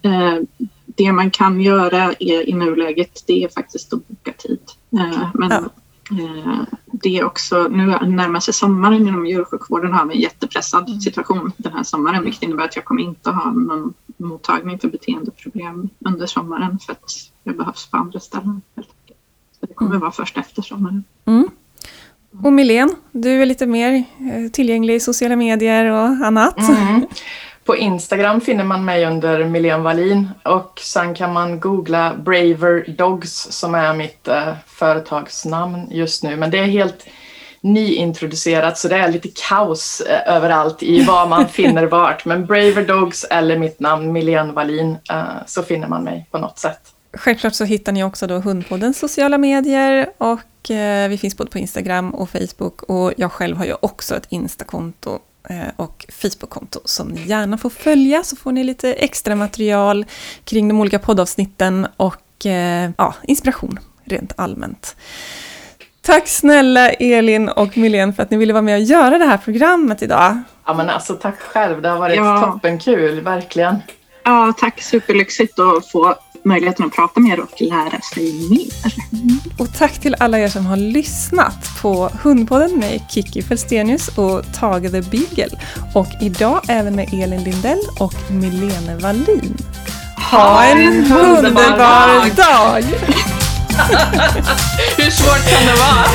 Det 0.86 1.12
man 1.12 1.32
kan 1.32 1.62
göra 1.62 2.14
i 2.20 2.54
nuläget 2.54 3.24
det 3.28 3.44
är 3.44 3.50
faktiskt 3.50 3.94
att 3.94 4.08
boka 4.08 4.32
tid. 4.32 4.60
Men 5.34 5.50
ja 5.50 5.64
det 6.86 7.18
är 7.18 7.24
också, 7.24 7.68
nu 7.68 7.86
närmar 7.86 8.40
sig 8.40 8.54
sommaren 8.54 9.08
inom 9.08 9.26
djursjukvården 9.26 9.94
har 9.94 10.06
vi 10.06 10.16
en 10.16 10.22
jättepressad 10.22 10.88
mm. 10.88 11.00
situation 11.00 11.52
den 11.58 11.74
här 11.74 11.84
sommaren 11.84 12.24
vilket 12.24 12.44
innebär 12.44 12.64
att 12.64 12.76
jag 12.76 12.86
kommer 12.86 13.02
inte 13.02 13.30
ha 13.30 13.52
någon 13.52 13.94
mottagning 14.18 14.80
för 14.80 14.88
beteendeproblem 14.88 15.90
under 16.00 16.26
sommaren 16.26 16.80
för 16.80 16.92
att 16.92 17.12
jag 17.44 17.58
behövs 17.58 17.88
på 17.88 17.98
andra 17.98 18.20
ställen. 18.20 18.62
Så 19.60 19.66
det 19.66 19.74
kommer 19.74 19.92
mm. 19.92 20.02
vara 20.02 20.12
först 20.12 20.38
efter 20.38 20.62
sommaren. 20.62 21.04
Mm. 21.26 21.50
Och 22.44 22.54
Milén, 22.54 22.96
du 23.12 23.42
är 23.42 23.46
lite 23.46 23.66
mer 23.66 23.94
eh, 23.94 24.52
tillgänglig 24.52 24.96
i 24.96 25.00
sociala 25.00 25.36
medier 25.36 25.92
och 25.92 26.26
annat. 26.26 26.60
Mm. 26.60 27.06
På 27.66 27.78
Instagram 27.78 28.42
finner 28.42 28.64
man 28.64 28.86
mig 28.86 29.06
under 29.06 29.46
Milén 29.46 29.84
Wallin 29.84 30.30
och 30.44 30.80
sen 30.84 31.14
kan 31.16 31.34
man 31.34 31.60
googla 31.60 32.16
Braver 32.18 32.92
Dogs 32.98 33.48
som 33.52 33.76
är 33.76 33.94
mitt 33.94 34.28
eh, 34.28 34.54
företagsnamn 34.68 35.88
just 35.92 36.24
nu. 36.24 36.36
Men 36.36 36.52
det 36.52 36.60
är 36.60 36.66
helt 36.66 37.06
nyintroducerat 37.62 38.78
så 38.78 38.88
det 38.88 38.96
är 38.96 39.12
lite 39.12 39.30
kaos 39.50 40.02
eh, 40.02 40.36
överallt 40.36 40.84
i 40.84 41.04
vad 41.04 41.30
man 41.30 41.48
finner 41.50 41.86
vart. 41.86 42.26
Men 42.26 42.46
Braver 42.46 42.86
Dogs 42.88 43.24
eller 43.24 43.58
mitt 43.58 43.80
namn 43.80 44.12
Milén 44.12 44.54
Wallin 44.54 44.98
eh, 45.12 45.24
så 45.48 45.64
finner 45.64 45.88
man 45.88 46.04
mig 46.04 46.28
på 46.32 46.38
något 46.38 46.60
sätt. 46.60 46.80
Självklart 47.14 47.54
så 47.54 47.64
hittar 47.64 47.92
ni 47.92 48.04
också 48.04 48.28
då 48.28 48.40
Hundpoddens 48.40 49.00
sociala 49.00 49.38
medier 49.38 50.10
och 50.18 50.72
eh, 50.72 51.10
vi 51.10 51.18
finns 51.18 51.38
både 51.38 51.52
på 51.52 51.58
Instagram 51.58 52.10
och 52.16 52.30
Facebook 52.30 52.84
och 52.84 53.14
jag 53.18 53.32
själv 53.32 53.58
har 53.58 53.66
ju 53.66 53.76
också 53.82 54.16
ett 54.16 54.26
Instakonto 54.30 55.20
och 55.76 56.06
Facebook-konto 56.10 56.80
som 56.86 57.08
ni 57.08 57.22
gärna 57.28 57.58
får 57.58 57.70
följa 57.70 58.24
så 58.24 58.36
får 58.36 58.52
ni 58.52 58.64
lite 58.64 58.94
extra 58.94 59.36
material 59.36 60.06
kring 60.44 60.68
de 60.68 60.80
olika 60.80 61.00
poddavsnitten 61.00 61.88
och 61.98 62.46
eh, 62.46 62.92
ja, 62.98 63.16
inspiration 63.24 63.80
rent 64.06 64.34
allmänt. 64.36 64.96
Tack 66.02 66.28
snälla 66.28 66.90
Elin 66.90 67.50
och 67.50 67.78
Milén 67.78 68.14
för 68.14 68.24
att 68.24 68.32
ni 68.32 68.38
ville 68.38 68.54
vara 68.54 68.62
med 68.62 68.76
och 68.76 68.82
göra 68.82 69.18
det 69.18 69.26
här 69.26 69.38
programmet 69.38 70.02
idag. 70.02 70.42
Ja 70.66 70.74
men 70.74 70.90
alltså 70.90 71.14
tack 71.14 71.40
själv, 71.40 71.82
det 71.82 71.90
har 71.90 72.00
varit 72.00 72.16
ja. 72.16 72.52
toppenkul, 72.54 73.22
verkligen. 73.22 73.76
Ja, 74.26 74.54
tack 74.60 74.82
superlyxigt 74.82 75.60
att 75.60 75.92
få 75.92 76.16
möjligheten 76.46 76.86
att 76.86 76.94
prata 76.94 77.20
med 77.20 77.32
er 77.32 77.40
och 77.40 77.62
lära 77.62 78.02
sig 78.02 78.50
mer. 78.50 78.94
Mm. 79.14 79.40
Och 79.58 79.78
tack 79.78 80.00
till 80.00 80.16
alla 80.20 80.40
er 80.40 80.48
som 80.48 80.66
har 80.66 80.78
lyssnat 80.78 81.82
på 81.82 82.10
Hundpodden 82.24 82.80
med 82.80 83.02
Kiki 83.10 83.42
Felstenius 83.42 84.08
och 84.08 84.54
Tage 84.54 84.92
the 84.92 85.02
Beagle. 85.02 85.58
Och 85.94 86.08
idag 86.22 86.62
även 86.68 86.96
med 86.96 87.14
Elin 87.14 87.44
Lindell 87.44 87.82
och 88.00 88.32
Milene 88.32 88.98
Wallin. 88.98 89.58
Ha 90.32 90.64
en 90.64 91.12
underbar 91.12 92.36
dag! 92.36 92.84
Hur 94.98 95.12
svårt 95.12 95.50
kan 95.50 95.66
det 95.66 95.76
vara? 95.76 96.06